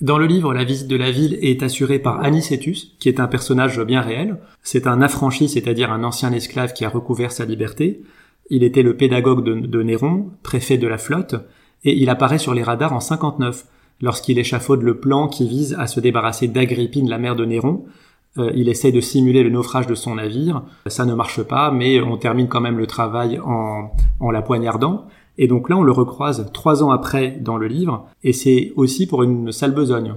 Dans 0.00 0.18
le 0.18 0.26
livre, 0.26 0.52
la 0.52 0.64
visite 0.64 0.88
de 0.88 0.96
la 0.96 1.10
ville 1.10 1.38
est 1.40 1.62
assurée 1.62 1.98
par 1.98 2.22
Anicetus, 2.22 2.96
qui 2.98 3.08
est 3.08 3.20
un 3.20 3.28
personnage 3.28 3.80
bien 3.80 4.00
réel. 4.00 4.36
C'est 4.62 4.86
un 4.86 5.00
affranchi, 5.00 5.48
c'est-à-dire 5.48 5.90
un 5.92 6.04
ancien 6.04 6.32
esclave 6.32 6.72
qui 6.72 6.84
a 6.84 6.88
recouvert 6.88 7.32
sa 7.32 7.44
liberté. 7.44 8.02
Il 8.50 8.62
était 8.62 8.82
le 8.82 8.96
pédagogue 8.96 9.44
de, 9.44 9.54
de 9.54 9.82
Néron, 9.82 10.30
préfet 10.42 10.78
de 10.78 10.86
la 10.86 10.98
flotte, 10.98 11.36
et 11.84 11.96
il 11.96 12.10
apparaît 12.10 12.38
sur 12.38 12.54
les 12.54 12.62
radars 12.62 12.92
en 12.92 13.00
59, 13.00 13.64
lorsqu'il 14.00 14.38
échafaude 14.38 14.82
le 14.82 14.98
plan 14.98 15.28
qui 15.28 15.48
vise 15.48 15.76
à 15.78 15.86
se 15.86 16.00
débarrasser 16.00 16.48
d'Agrippine, 16.48 17.08
la 17.08 17.18
mère 17.18 17.36
de 17.36 17.44
Néron, 17.44 17.84
euh, 18.38 18.50
il 18.54 18.68
essaie 18.68 18.92
de 18.92 19.00
simuler 19.00 19.42
le 19.42 19.50
naufrage 19.50 19.86
de 19.86 19.94
son 19.94 20.16
navire. 20.16 20.62
Ça 20.86 21.04
ne 21.04 21.14
marche 21.14 21.42
pas, 21.42 21.70
mais 21.70 22.00
on 22.00 22.16
termine 22.16 22.48
quand 22.48 22.60
même 22.60 22.78
le 22.78 22.86
travail 22.86 23.40
en, 23.44 23.90
en 24.20 24.30
la 24.30 24.42
poignardant. 24.42 25.06
Et 25.38 25.48
donc 25.48 25.68
là, 25.68 25.76
on 25.76 25.82
le 25.82 25.92
recroise 25.92 26.50
trois 26.52 26.82
ans 26.82 26.90
après 26.90 27.36
dans 27.40 27.56
le 27.58 27.66
livre, 27.66 28.06
et 28.24 28.32
c'est 28.32 28.72
aussi 28.76 29.06
pour 29.06 29.22
une 29.22 29.52
sale 29.52 29.74
besogne. 29.74 30.14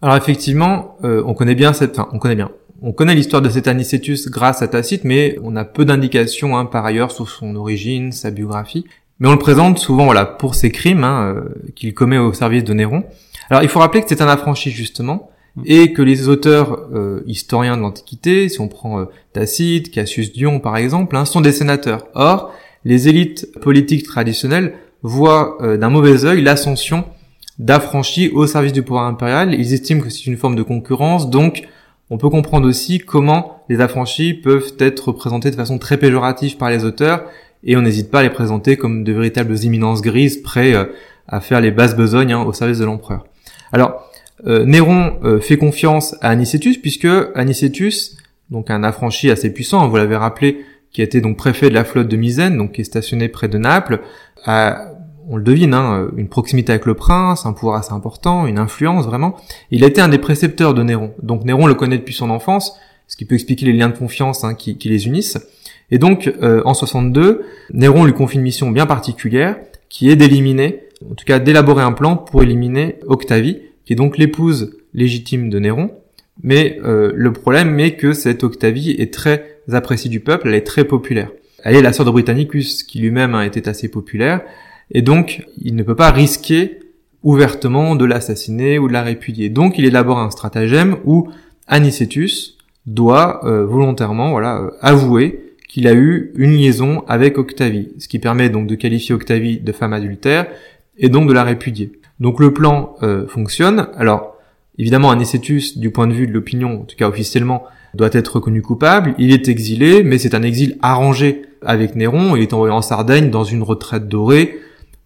Alors 0.00 0.16
effectivement, 0.16 0.96
euh, 1.04 1.22
on 1.26 1.34
connaît 1.34 1.54
bien 1.54 1.72
cette, 1.72 1.98
on 2.12 2.18
connaît 2.18 2.34
bien. 2.34 2.50
On 2.84 2.92
connaît 2.92 3.14
l'histoire 3.14 3.42
de 3.42 3.48
cet 3.48 3.68
Anicetus 3.68 4.28
grâce 4.28 4.60
à 4.60 4.66
Tacite, 4.66 5.04
mais 5.04 5.38
on 5.44 5.54
a 5.54 5.64
peu 5.64 5.84
d'indications 5.84 6.56
hein, 6.56 6.64
par 6.64 6.84
ailleurs 6.84 7.12
sur 7.12 7.28
son 7.28 7.54
origine, 7.54 8.10
sa 8.10 8.32
biographie. 8.32 8.84
Mais 9.22 9.28
on 9.28 9.32
le 9.32 9.38
présente 9.38 9.78
souvent 9.78 10.06
voilà 10.06 10.26
pour 10.26 10.56
ses 10.56 10.72
crimes 10.72 11.04
hein, 11.04 11.36
euh, 11.36 11.72
qu'il 11.76 11.94
commet 11.94 12.18
au 12.18 12.32
service 12.32 12.64
de 12.64 12.74
Néron. 12.74 13.04
Alors 13.50 13.62
il 13.62 13.68
faut 13.68 13.78
rappeler 13.78 14.02
que 14.02 14.08
c'est 14.08 14.20
un 14.20 14.26
affranchi 14.26 14.72
justement, 14.72 15.30
mm. 15.54 15.62
et 15.64 15.92
que 15.92 16.02
les 16.02 16.28
auteurs 16.28 16.88
euh, 16.92 17.22
historiens 17.28 17.76
de 17.76 17.82
l'Antiquité, 17.82 18.48
si 18.48 18.60
on 18.60 18.66
prend 18.66 18.98
euh, 18.98 19.04
Tacite, 19.32 19.92
Cassius 19.92 20.32
Dion 20.32 20.58
par 20.58 20.76
exemple, 20.76 21.16
hein, 21.16 21.24
sont 21.24 21.40
des 21.40 21.52
sénateurs. 21.52 22.04
Or, 22.16 22.52
les 22.84 23.08
élites 23.08 23.48
politiques 23.60 24.06
traditionnelles 24.06 24.74
voient 25.02 25.56
euh, 25.62 25.76
d'un 25.76 25.88
mauvais 25.88 26.24
œil 26.24 26.42
l'ascension 26.42 27.04
d'affranchis 27.60 28.30
au 28.30 28.48
service 28.48 28.72
du 28.72 28.82
pouvoir 28.82 29.04
impérial. 29.04 29.54
Ils 29.54 29.72
estiment 29.72 30.00
que 30.00 30.10
c'est 30.10 30.26
une 30.26 30.36
forme 30.36 30.56
de 30.56 30.64
concurrence, 30.64 31.30
donc 31.30 31.68
on 32.10 32.18
peut 32.18 32.28
comprendre 32.28 32.68
aussi 32.68 32.98
comment 32.98 33.62
les 33.68 33.80
affranchis 33.80 34.34
peuvent 34.34 34.72
être 34.80 35.08
représentés 35.08 35.52
de 35.52 35.56
façon 35.56 35.78
très 35.78 35.96
péjorative 35.96 36.56
par 36.56 36.70
les 36.70 36.84
auteurs, 36.84 37.22
et 37.64 37.76
on 37.76 37.82
n'hésite 37.82 38.10
pas 38.10 38.20
à 38.20 38.22
les 38.22 38.30
présenter 38.30 38.76
comme 38.76 39.04
de 39.04 39.12
véritables 39.12 39.56
imminences 39.64 40.02
grises 40.02 40.42
prêts 40.42 40.74
à 41.28 41.40
faire 41.40 41.60
les 41.60 41.70
basses 41.70 41.96
besognes 41.96 42.32
hein, 42.32 42.42
au 42.42 42.52
service 42.52 42.78
de 42.78 42.84
l'empereur. 42.84 43.24
Alors, 43.72 44.10
euh, 44.46 44.64
Néron 44.64 45.18
euh, 45.24 45.40
fait 45.40 45.56
confiance 45.56 46.16
à 46.20 46.30
Anicetus 46.30 46.78
puisque 46.78 47.08
Anicetus, 47.34 48.16
donc 48.50 48.70
un 48.70 48.82
affranchi 48.82 49.30
assez 49.30 49.52
puissant, 49.52 49.86
vous 49.88 49.96
l'avez 49.96 50.16
rappelé, 50.16 50.64
qui 50.90 51.00
était 51.00 51.20
donc 51.20 51.36
préfet 51.36 51.68
de 51.68 51.74
la 51.74 51.84
flotte 51.84 52.08
de 52.08 52.16
Misène, 52.16 52.58
donc 52.58 52.72
qui 52.72 52.80
est 52.80 52.84
stationné 52.84 53.28
près 53.28 53.48
de 53.48 53.56
Naples, 53.56 54.00
a, 54.44 54.88
on 55.28 55.36
le 55.36 55.42
devine, 55.42 55.74
hein, 55.74 56.08
une 56.16 56.28
proximité 56.28 56.72
avec 56.72 56.86
le 56.86 56.94
prince, 56.94 57.46
un 57.46 57.52
pouvoir 57.52 57.78
assez 57.78 57.92
important, 57.92 58.46
une 58.46 58.58
influence 58.58 59.06
vraiment. 59.06 59.36
Il 59.70 59.84
a 59.84 59.86
été 59.86 60.00
un 60.00 60.08
des 60.08 60.18
précepteurs 60.18 60.74
de 60.74 60.82
Néron, 60.82 61.14
donc 61.22 61.44
Néron 61.44 61.66
le 61.66 61.74
connaît 61.74 61.98
depuis 61.98 62.14
son 62.14 62.28
enfance, 62.28 62.76
ce 63.06 63.16
qui 63.16 63.24
peut 63.24 63.34
expliquer 63.34 63.66
les 63.66 63.72
liens 63.72 63.88
de 63.88 63.96
confiance 63.96 64.44
hein, 64.44 64.54
qui, 64.54 64.76
les 64.84 65.06
unissent. 65.06 65.38
Et 65.92 65.98
donc, 65.98 66.32
euh, 66.42 66.62
en 66.64 66.72
62, 66.72 67.42
Néron 67.74 68.04
lui 68.04 68.14
confie 68.14 68.36
une 68.36 68.42
mission 68.42 68.70
bien 68.70 68.86
particulière, 68.86 69.56
qui 69.90 70.10
est 70.10 70.16
d'éliminer, 70.16 70.84
en 71.08 71.14
tout 71.14 71.26
cas 71.26 71.38
d'élaborer 71.38 71.82
un 71.82 71.92
plan 71.92 72.16
pour 72.16 72.42
éliminer 72.42 72.96
Octavie, 73.06 73.58
qui 73.84 73.92
est 73.92 73.96
donc 73.96 74.16
l'épouse 74.16 74.74
légitime 74.94 75.50
de 75.50 75.58
Néron. 75.58 75.90
Mais 76.42 76.80
euh, 76.82 77.12
le 77.14 77.32
problème 77.34 77.78
est 77.78 77.96
que 77.96 78.14
cette 78.14 78.42
Octavie 78.42 78.92
est 78.92 79.12
très 79.12 79.58
appréciée 79.70 80.08
du 80.08 80.20
peuple, 80.20 80.48
elle 80.48 80.54
est 80.54 80.66
très 80.66 80.84
populaire. 80.84 81.30
Elle 81.62 81.76
est 81.76 81.82
la 81.82 81.92
sœur 81.92 82.06
de 82.06 82.10
Britannicus, 82.10 82.84
qui 82.84 82.98
lui-même 82.98 83.38
été 83.42 83.68
assez 83.68 83.88
populaire, 83.88 84.40
et 84.90 85.02
donc 85.02 85.46
il 85.60 85.76
ne 85.76 85.82
peut 85.82 85.94
pas 85.94 86.10
risquer 86.10 86.78
ouvertement 87.22 87.96
de 87.96 88.06
l'assassiner 88.06 88.78
ou 88.78 88.88
de 88.88 88.94
la 88.94 89.02
répudier. 89.02 89.50
Donc 89.50 89.76
il 89.76 89.84
élabore 89.84 90.18
un 90.18 90.30
stratagème 90.30 90.96
où 91.04 91.28
Anicetus 91.68 92.56
doit 92.86 93.44
euh, 93.44 93.66
volontairement 93.66 94.30
voilà, 94.30 94.70
avouer 94.80 95.51
qu'il 95.72 95.88
a 95.88 95.94
eu 95.94 96.32
une 96.36 96.54
liaison 96.54 97.02
avec 97.08 97.38
Octavie, 97.38 97.88
ce 97.98 98.06
qui 98.06 98.18
permet 98.18 98.50
donc 98.50 98.66
de 98.66 98.74
qualifier 98.74 99.14
Octavie 99.14 99.58
de 99.58 99.72
femme 99.72 99.94
adultère 99.94 100.46
et 100.98 101.08
donc 101.08 101.26
de 101.26 101.32
la 101.32 101.44
répudier. 101.44 101.92
Donc 102.20 102.40
le 102.40 102.52
plan 102.52 102.94
euh, 103.02 103.26
fonctionne. 103.26 103.88
Alors 103.96 104.36
évidemment, 104.78 105.10
Anicetus, 105.10 105.78
du 105.78 105.90
point 105.90 106.06
de 106.06 106.12
vue 106.12 106.26
de 106.26 106.32
l'opinion, 106.32 106.82
en 106.82 106.84
tout 106.84 106.94
cas 106.94 107.08
officiellement, 107.08 107.64
doit 107.94 108.10
être 108.12 108.34
reconnu 108.36 108.60
coupable. 108.60 109.14
Il 109.16 109.32
est 109.32 109.48
exilé, 109.48 110.02
mais 110.02 110.18
c'est 110.18 110.34
un 110.34 110.42
exil 110.42 110.76
arrangé 110.82 111.40
avec 111.62 111.96
Néron. 111.96 112.36
Il 112.36 112.42
est 112.42 112.52
envoyé 112.52 112.74
en 112.74 112.82
Sardaigne 112.82 113.30
dans 113.30 113.44
une 113.44 113.62
retraite 113.62 114.08
dorée. 114.08 114.58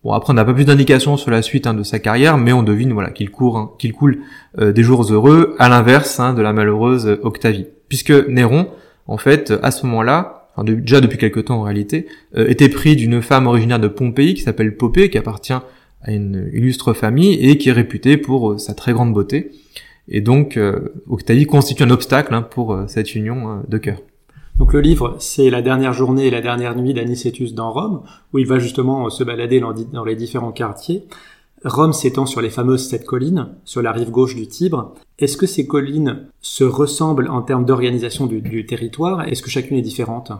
Bon, 0.02 0.14
après, 0.14 0.32
on 0.32 0.34
n'a 0.34 0.44
pas 0.44 0.52
plus 0.52 0.64
d'indications 0.64 1.16
sur 1.16 1.30
la 1.30 1.42
suite 1.42 1.68
hein, 1.68 1.74
de 1.74 1.84
sa 1.84 2.00
carrière, 2.00 2.38
mais 2.38 2.52
on 2.52 2.64
devine 2.64 2.92
voilà 2.92 3.10
qu'il 3.10 3.30
court, 3.30 3.56
hein, 3.56 3.70
qu'il 3.78 3.92
coule 3.92 4.18
euh, 4.58 4.72
des 4.72 4.82
jours 4.82 5.04
heureux, 5.12 5.54
à 5.60 5.68
l'inverse 5.68 6.18
hein, 6.18 6.34
de 6.34 6.42
la 6.42 6.52
malheureuse 6.52 7.18
Octavie, 7.22 7.66
puisque 7.88 8.10
Néron, 8.10 8.66
en 9.06 9.16
fait, 9.16 9.54
à 9.62 9.70
ce 9.70 9.86
moment-là, 9.86 10.35
déjà 10.64 11.00
depuis 11.00 11.18
quelque 11.18 11.40
temps 11.40 11.60
en 11.60 11.62
réalité, 11.62 12.06
euh, 12.36 12.48
était 12.48 12.68
pris 12.68 12.96
d'une 12.96 13.22
femme 13.22 13.46
originaire 13.46 13.80
de 13.80 13.88
Pompéi 13.88 14.34
qui 14.34 14.42
s'appelle 14.42 14.76
Popée, 14.76 15.10
qui 15.10 15.18
appartient 15.18 15.52
à 16.06 16.12
une 16.12 16.48
illustre 16.52 16.92
famille 16.92 17.34
et 17.34 17.58
qui 17.58 17.68
est 17.68 17.72
réputée 17.72 18.16
pour 18.16 18.52
euh, 18.52 18.58
sa 18.58 18.74
très 18.74 18.92
grande 18.92 19.12
beauté. 19.12 19.50
Et 20.08 20.20
donc, 20.20 20.56
euh, 20.56 20.94
Octavie 21.08 21.46
constitue 21.46 21.82
un 21.82 21.90
obstacle 21.90 22.32
hein, 22.32 22.42
pour 22.42 22.72
euh, 22.72 22.86
cette 22.86 23.14
union 23.14 23.62
de 23.66 23.78
cœur. 23.78 23.98
Donc 24.58 24.72
le 24.72 24.80
livre, 24.80 25.16
c'est 25.18 25.50
la 25.50 25.60
dernière 25.60 25.92
journée 25.92 26.28
et 26.28 26.30
la 26.30 26.40
dernière 26.40 26.76
nuit 26.76 26.94
d'Anicetus 26.94 27.52
dans 27.52 27.72
Rome, 27.72 28.02
où 28.32 28.38
il 28.38 28.46
va 28.46 28.58
justement 28.58 29.10
se 29.10 29.22
balader 29.22 29.60
dans, 29.60 30.04
les 30.04 30.16
différents 30.16 30.52
quartiers. 30.52 31.04
Rome 31.64 31.92
s'étend 31.92 32.26
sur 32.26 32.40
les 32.40 32.50
fameuses 32.50 32.88
sept 32.88 33.04
collines, 33.04 33.48
sur 33.64 33.82
la 33.82 33.92
rive 33.92 34.10
gauche 34.10 34.34
du 34.34 34.46
Tibre. 34.46 34.94
Est-ce 35.18 35.36
que 35.36 35.46
ces 35.46 35.66
collines 35.66 36.26
se 36.40 36.64
ressemblent 36.64 37.28
en 37.28 37.42
termes 37.42 37.64
d'organisation 37.64 38.26
du, 38.26 38.66
territoire? 38.66 39.26
Est-ce 39.26 39.42
que 39.42 39.50
chacune 39.50 39.76
est 39.76 39.82
différente? 39.82 40.32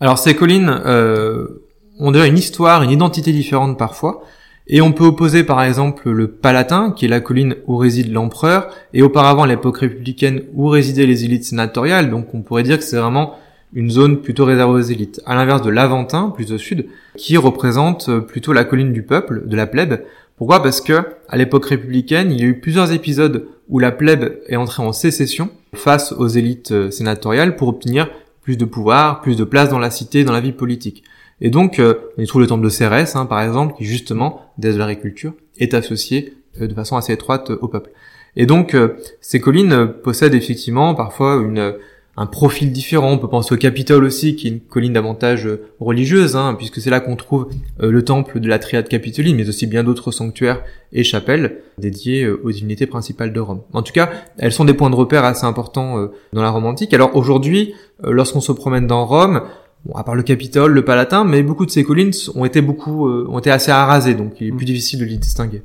Alors 0.00 0.18
ces 0.18 0.34
collines 0.34 0.80
euh, 0.86 1.62
ont 1.98 2.10
déjà 2.10 2.26
une 2.26 2.38
histoire, 2.38 2.82
une 2.82 2.90
identité 2.90 3.32
différente 3.32 3.78
parfois. 3.78 4.22
Et 4.66 4.80
on 4.80 4.92
peut 4.92 5.04
opposer 5.04 5.44
par 5.44 5.62
exemple 5.62 6.08
le 6.10 6.28
Palatin, 6.28 6.92
qui 6.92 7.04
est 7.04 7.08
la 7.08 7.20
colline 7.20 7.56
où 7.66 7.76
réside 7.76 8.12
l'empereur, 8.12 8.68
et 8.94 9.02
auparavant 9.02 9.44
l'époque 9.44 9.78
républicaine 9.78 10.44
où 10.54 10.68
résidaient 10.68 11.06
les 11.06 11.24
élites 11.24 11.44
sénatoriales, 11.44 12.08
donc 12.10 12.34
on 12.34 12.42
pourrait 12.42 12.62
dire 12.62 12.78
que 12.78 12.84
c'est 12.84 12.96
vraiment 12.96 13.34
une 13.72 13.90
zone 13.90 14.20
plutôt 14.20 14.44
réservée 14.44 14.80
aux 14.80 14.82
élites. 14.82 15.20
À 15.26 15.34
l'inverse 15.34 15.62
de 15.62 15.70
l'Aventin, 15.70 16.30
plus 16.30 16.52
au 16.52 16.58
sud, 16.58 16.86
qui 17.16 17.36
représente 17.36 18.10
plutôt 18.20 18.52
la 18.52 18.64
colline 18.64 18.92
du 18.92 19.02
peuple, 19.02 19.46
de 19.46 19.56
la 19.56 19.66
plèbe. 19.66 20.02
Pourquoi? 20.40 20.62
Parce 20.62 20.80
que 20.80 21.02
à 21.28 21.36
l'époque 21.36 21.66
républicaine, 21.66 22.32
il 22.32 22.40
y 22.40 22.44
a 22.44 22.46
eu 22.46 22.60
plusieurs 22.60 22.92
épisodes 22.92 23.46
où 23.68 23.78
la 23.78 23.92
plèbe 23.92 24.38
est 24.46 24.56
entrée 24.56 24.82
en 24.82 24.94
sécession 24.94 25.50
face 25.74 26.12
aux 26.12 26.28
élites 26.28 26.90
sénatoriales 26.90 27.56
pour 27.56 27.68
obtenir 27.68 28.08
plus 28.40 28.56
de 28.56 28.64
pouvoir, 28.64 29.20
plus 29.20 29.36
de 29.36 29.44
place 29.44 29.68
dans 29.68 29.78
la 29.78 29.90
cité, 29.90 30.24
dans 30.24 30.32
la 30.32 30.40
vie 30.40 30.52
politique. 30.52 31.04
Et 31.42 31.50
donc, 31.50 31.78
euh, 31.78 31.92
on 32.16 32.22
y 32.22 32.26
trouve 32.26 32.40
le 32.40 32.46
temple 32.46 32.64
de 32.64 32.70
Cérès, 32.70 33.16
hein, 33.16 33.26
par 33.26 33.42
exemple, 33.42 33.74
qui 33.76 33.84
justement, 33.84 34.40
dès 34.56 34.72
l'agriculture, 34.72 35.34
est 35.58 35.74
associé 35.74 36.32
euh, 36.58 36.66
de 36.66 36.72
façon 36.72 36.96
assez 36.96 37.12
étroite 37.12 37.50
euh, 37.50 37.58
au 37.60 37.68
peuple. 37.68 37.90
Et 38.34 38.46
donc, 38.46 38.74
ces 39.20 39.40
collines 39.40 39.88
possèdent 40.04 40.34
effectivement 40.34 40.94
parfois 40.94 41.42
une, 41.42 41.74
un 42.16 42.26
profil 42.26 42.72
différent. 42.72 43.12
On 43.12 43.18
peut 43.18 43.28
penser 43.28 43.54
au 43.54 43.58
Capitole 43.58 44.04
aussi, 44.04 44.36
qui 44.36 44.46
est 44.46 44.50
une 44.50 44.60
colline 44.60 44.92
davantage 44.92 45.48
religieuse, 45.78 46.36
hein, 46.36 46.54
puisque 46.56 46.80
c'est 46.80 46.90
là 46.90 47.00
qu'on 47.00 47.16
trouve 47.16 47.48
le 47.78 48.04
temple 48.04 48.40
de 48.40 48.48
la 48.48 48.58
triade 48.58 48.88
capitoline, 48.88 49.36
mais 49.36 49.48
aussi 49.48 49.66
bien 49.66 49.84
d'autres 49.84 50.10
sanctuaires 50.10 50.62
et 50.92 51.04
chapelles 51.04 51.60
dédiés 51.78 52.28
aux 52.28 52.50
divinités 52.50 52.86
principales 52.86 53.32
de 53.32 53.40
Rome. 53.40 53.62
En 53.72 53.82
tout 53.82 53.92
cas, 53.92 54.10
elles 54.38 54.52
sont 54.52 54.64
des 54.64 54.74
points 54.74 54.90
de 54.90 54.96
repère 54.96 55.24
assez 55.24 55.46
importants 55.46 56.08
dans 56.32 56.42
la 56.42 56.50
Rome 56.50 56.66
antique. 56.66 56.92
Alors 56.92 57.16
aujourd'hui, 57.16 57.74
lorsqu'on 58.02 58.40
se 58.40 58.52
promène 58.52 58.86
dans 58.86 59.06
Rome, 59.06 59.42
Bon, 59.84 59.94
à 59.94 60.04
part 60.04 60.14
le 60.14 60.22
Capitole, 60.22 60.72
le 60.72 60.84
Palatin, 60.84 61.24
mais 61.24 61.42
beaucoup 61.42 61.64
de 61.64 61.70
ces 61.70 61.84
collines 61.84 62.12
ont 62.34 62.44
été 62.44 62.60
beaucoup, 62.60 63.08
euh, 63.08 63.26
ont 63.30 63.38
été 63.38 63.50
assez 63.50 63.70
arasées, 63.70 64.14
donc 64.14 64.40
il 64.40 64.48
est 64.48 64.52
plus 64.52 64.64
mm. 64.64 64.66
difficile 64.66 65.00
de 65.00 65.04
les 65.06 65.16
distinguer. 65.16 65.62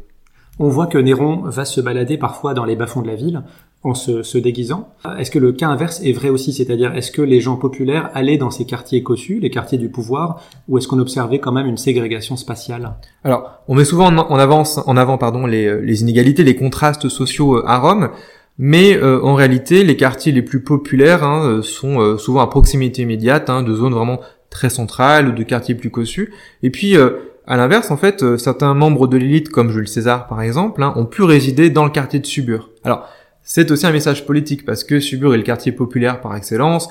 On 0.58 0.70
voit 0.70 0.88
que 0.88 0.98
Néron 0.98 1.42
va 1.42 1.66
se 1.66 1.82
balader 1.82 2.18
parfois 2.18 2.54
dans 2.54 2.64
les 2.64 2.78
bas-fonds 2.78 3.02
de 3.02 3.08
la 3.08 3.16
ville 3.16 3.44
en 3.86 3.94
se, 3.94 4.38
déguisant. 4.38 4.90
Est-ce 5.18 5.32
que 5.32 5.40
le 5.40 5.54
cas 5.54 5.68
inverse 5.68 6.02
est 6.04 6.12
vrai 6.12 6.30
aussi? 6.30 6.52
C'est-à-dire, 6.52 6.94
est-ce 6.96 7.12
que 7.12 7.22
les 7.22 7.40
gens 7.40 7.56
populaires 7.56 8.10
allaient 8.14 8.38
dans 8.38 8.52
ces 8.52 8.66
quartiers 8.66 9.04
cossus, 9.04 9.40
les 9.40 9.50
quartiers 9.50 9.78
du 9.78 9.90
pouvoir, 9.90 10.42
ou 10.68 10.78
est-ce 10.78 10.88
qu'on 10.88 11.00
observait 11.00 11.40
quand 11.40 11.52
même 11.52 11.68
une 11.68 11.78
ségrégation 11.78 12.36
spatiale? 12.36 12.96
Alors, 13.24 13.62
on 13.68 13.76
met 13.76 13.86
souvent 13.86 14.08
en, 14.08 14.38
avance, 14.38 14.80
en 14.86 14.98
avant 14.98 15.18
pardon, 15.18 15.46
les, 15.46 15.82
les 15.82 16.02
inégalités, 16.02 16.44
les 16.44 16.56
contrastes 16.56 17.10
sociaux 17.10 17.58
euh, 17.58 17.64
à 17.66 17.80
Rome. 17.80 18.10
Mais 18.58 18.96
euh, 18.96 19.22
en 19.22 19.36
réalité, 19.36 19.84
les 19.84 19.98
quartiers 19.98 20.32
les 20.32 20.42
plus 20.42 20.62
populaires 20.62 21.24
hein, 21.24 21.46
euh, 21.46 21.62
sont 21.62 22.00
euh, 22.00 22.18
souvent 22.18 22.42
à 22.42 22.48
proximité 22.48 23.02
immédiate 23.02 23.50
hein, 23.50 23.64
de 23.64 23.74
zones 23.74 23.94
vraiment 23.94 24.22
très 24.50 24.70
centrales 24.70 25.28
ou 25.28 25.32
de 25.34 25.44
quartiers 25.44 25.76
plus 25.76 25.90
cossus. 25.90 26.34
Et 26.64 26.70
puis, 26.70 26.96
à 26.96 27.58
l'inverse, 27.58 27.92
en 27.92 27.98
fait, 27.98 28.38
certains 28.38 28.74
membres 28.74 29.06
de 29.08 29.18
l'élite, 29.18 29.50
comme 29.50 29.70
Jules 29.70 29.90
César 29.90 30.28
par 30.28 30.42
exemple, 30.42 30.82
hein, 30.82 30.94
ont 30.96 31.06
pu 31.06 31.24
résider 31.24 31.70
dans 31.70 31.84
le 31.84 31.90
quartier 31.90 32.20
de 32.20 32.26
Subur. 32.26 32.70
Alors, 32.86 33.06
c'est 33.46 33.72
aussi 33.72 33.86
un 33.86 33.92
message 33.92 34.26
politique 34.26 34.66
parce 34.66 34.84
que 34.84 35.00
Subur 35.00 35.34
est 35.34 35.38
le 35.38 35.44
quartier 35.44 35.72
populaire 35.72 36.20
par 36.20 36.36
excellence, 36.36 36.90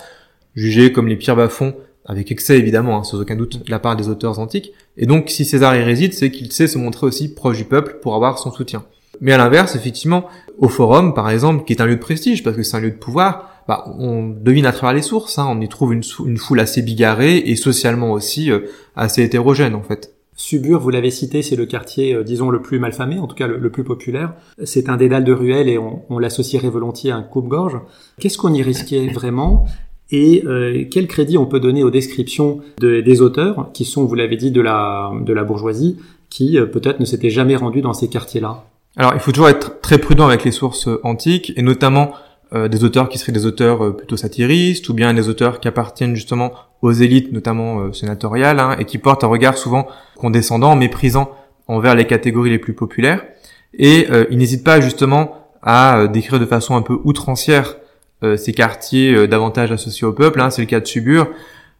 jugé 0.54 0.92
comme 0.92 1.08
les 1.08 1.16
pires 1.16 1.36
bas-fonds 1.36 1.74
avec 2.06 2.30
excès 2.30 2.58
évidemment, 2.58 3.02
sans 3.02 3.20
aucun 3.20 3.36
doute 3.36 3.64
de 3.64 3.70
la 3.70 3.78
part 3.78 3.96
des 3.96 4.08
auteurs 4.08 4.38
antiques. 4.38 4.72
Et 4.96 5.06
donc, 5.06 5.30
si 5.30 5.44
César 5.44 5.74
y 5.76 5.82
réside, 5.82 6.12
c'est 6.12 6.30
qu'il 6.30 6.52
sait 6.52 6.66
se 6.66 6.78
montrer 6.78 7.06
aussi 7.06 7.34
proche 7.34 7.56
du 7.56 7.64
peuple 7.64 7.98
pour 8.02 8.14
avoir 8.14 8.38
son 8.38 8.52
soutien. 8.52 8.84
Mais 9.20 9.32
à 9.32 9.38
l'inverse, 9.38 9.74
effectivement, 9.76 10.26
au 10.58 10.68
forum, 10.68 11.14
par 11.14 11.30
exemple, 11.30 11.64
qui 11.64 11.72
est 11.72 11.80
un 11.80 11.86
lieu 11.86 11.96
de 11.96 12.00
prestige, 12.00 12.42
parce 12.42 12.56
que 12.56 12.62
c'est 12.62 12.76
un 12.76 12.80
lieu 12.80 12.90
de 12.90 12.96
pouvoir, 12.96 13.62
bah, 13.68 13.84
on 13.98 14.28
devine 14.28 14.66
à 14.66 14.72
travers 14.72 14.94
les 14.94 15.02
sources, 15.02 15.38
hein, 15.38 15.46
on 15.48 15.60
y 15.60 15.68
trouve 15.68 15.92
une, 15.92 16.02
une, 16.26 16.36
foule 16.36 16.60
assez 16.60 16.82
bigarrée 16.82 17.38
et 17.38 17.56
socialement 17.56 18.12
aussi 18.12 18.50
euh, 18.50 18.60
assez 18.96 19.22
hétérogène 19.22 19.74
en 19.74 19.82
fait. 19.82 20.14
Subur, 20.36 20.80
vous 20.80 20.90
l'avez 20.90 21.10
cité, 21.10 21.42
c'est 21.42 21.56
le 21.56 21.66
quartier, 21.66 22.14
euh, 22.14 22.24
disons, 22.24 22.50
le 22.50 22.60
plus 22.60 22.78
malfamé, 22.78 23.18
en 23.18 23.26
tout 23.26 23.36
cas 23.36 23.46
le, 23.46 23.70
plus 23.70 23.84
populaire. 23.84 24.34
C'est 24.64 24.88
un 24.88 24.96
dédale 24.96 25.24
de 25.24 25.32
ruelles 25.32 25.68
et 25.68 25.78
on, 25.78 26.18
l'associerait 26.18 26.70
volontiers 26.70 27.10
à 27.10 27.16
un 27.16 27.22
coupe-gorge. 27.22 27.78
Qu'est-ce 28.20 28.38
qu'on 28.38 28.52
y 28.52 28.62
risquait 28.62 29.08
vraiment 29.08 29.66
et 30.10 30.44
euh, 30.46 30.84
quel 30.90 31.06
crédit 31.06 31.38
on 31.38 31.46
peut 31.46 31.60
donner 31.60 31.82
aux 31.82 31.90
descriptions 31.90 32.60
des 32.78 33.22
auteurs, 33.22 33.70
qui 33.72 33.84
sont, 33.84 34.04
vous 34.04 34.14
l'avez 34.14 34.36
dit, 34.36 34.50
de 34.50 34.60
la, 34.60 35.10
de 35.20 35.32
la 35.32 35.44
bourgeoisie, 35.44 35.98
qui 36.28 36.58
peut-être 36.72 37.00
ne 37.00 37.04
s'étaient 37.04 37.30
jamais 37.30 37.56
rendus 37.56 37.80
dans 37.80 37.94
ces 37.94 38.08
quartiers-là? 38.08 38.64
Alors, 38.96 39.12
il 39.14 39.20
faut 39.20 39.32
toujours 39.32 39.48
être 39.48 39.80
très 39.80 39.98
prudent 39.98 40.26
avec 40.26 40.44
les 40.44 40.52
sources 40.52 40.86
euh, 40.86 41.00
antiques, 41.02 41.52
et 41.56 41.62
notamment 41.62 42.12
euh, 42.54 42.68
des 42.68 42.84
auteurs 42.84 43.08
qui 43.08 43.18
seraient 43.18 43.32
des 43.32 43.46
auteurs 43.46 43.84
euh, 43.84 43.96
plutôt 43.96 44.16
satiristes, 44.16 44.88
ou 44.88 44.94
bien 44.94 45.12
des 45.12 45.28
auteurs 45.28 45.60
qui 45.60 45.68
appartiennent 45.68 46.14
justement 46.14 46.52
aux 46.82 46.92
élites, 46.92 47.32
notamment 47.32 47.92
sénatoriales, 47.92 48.60
hein, 48.60 48.76
et 48.78 48.84
qui 48.84 48.98
portent 48.98 49.24
un 49.24 49.28
regard 49.28 49.56
souvent 49.56 49.86
condescendant, 50.16 50.76
méprisant 50.76 51.30
envers 51.66 51.94
les 51.94 52.06
catégories 52.06 52.50
les 52.50 52.58
plus 52.58 52.74
populaires. 52.74 53.24
Et 53.72 54.06
ils 54.30 54.36
n'hésitent 54.36 54.64
pas 54.64 54.82
justement 54.82 55.48
à 55.62 56.06
décrire 56.08 56.38
de 56.38 56.44
façon 56.44 56.76
un 56.76 56.82
peu 56.82 56.98
outrancière 57.04 57.76
ces 58.36 58.52
quartiers 58.52 59.26
davantage 59.26 59.72
associés 59.72 60.06
au 60.06 60.12
peuple. 60.12 60.42
Hein, 60.42 60.50
c'est 60.50 60.60
le 60.60 60.66
cas 60.66 60.78
de 60.78 60.86
Subur 60.86 61.26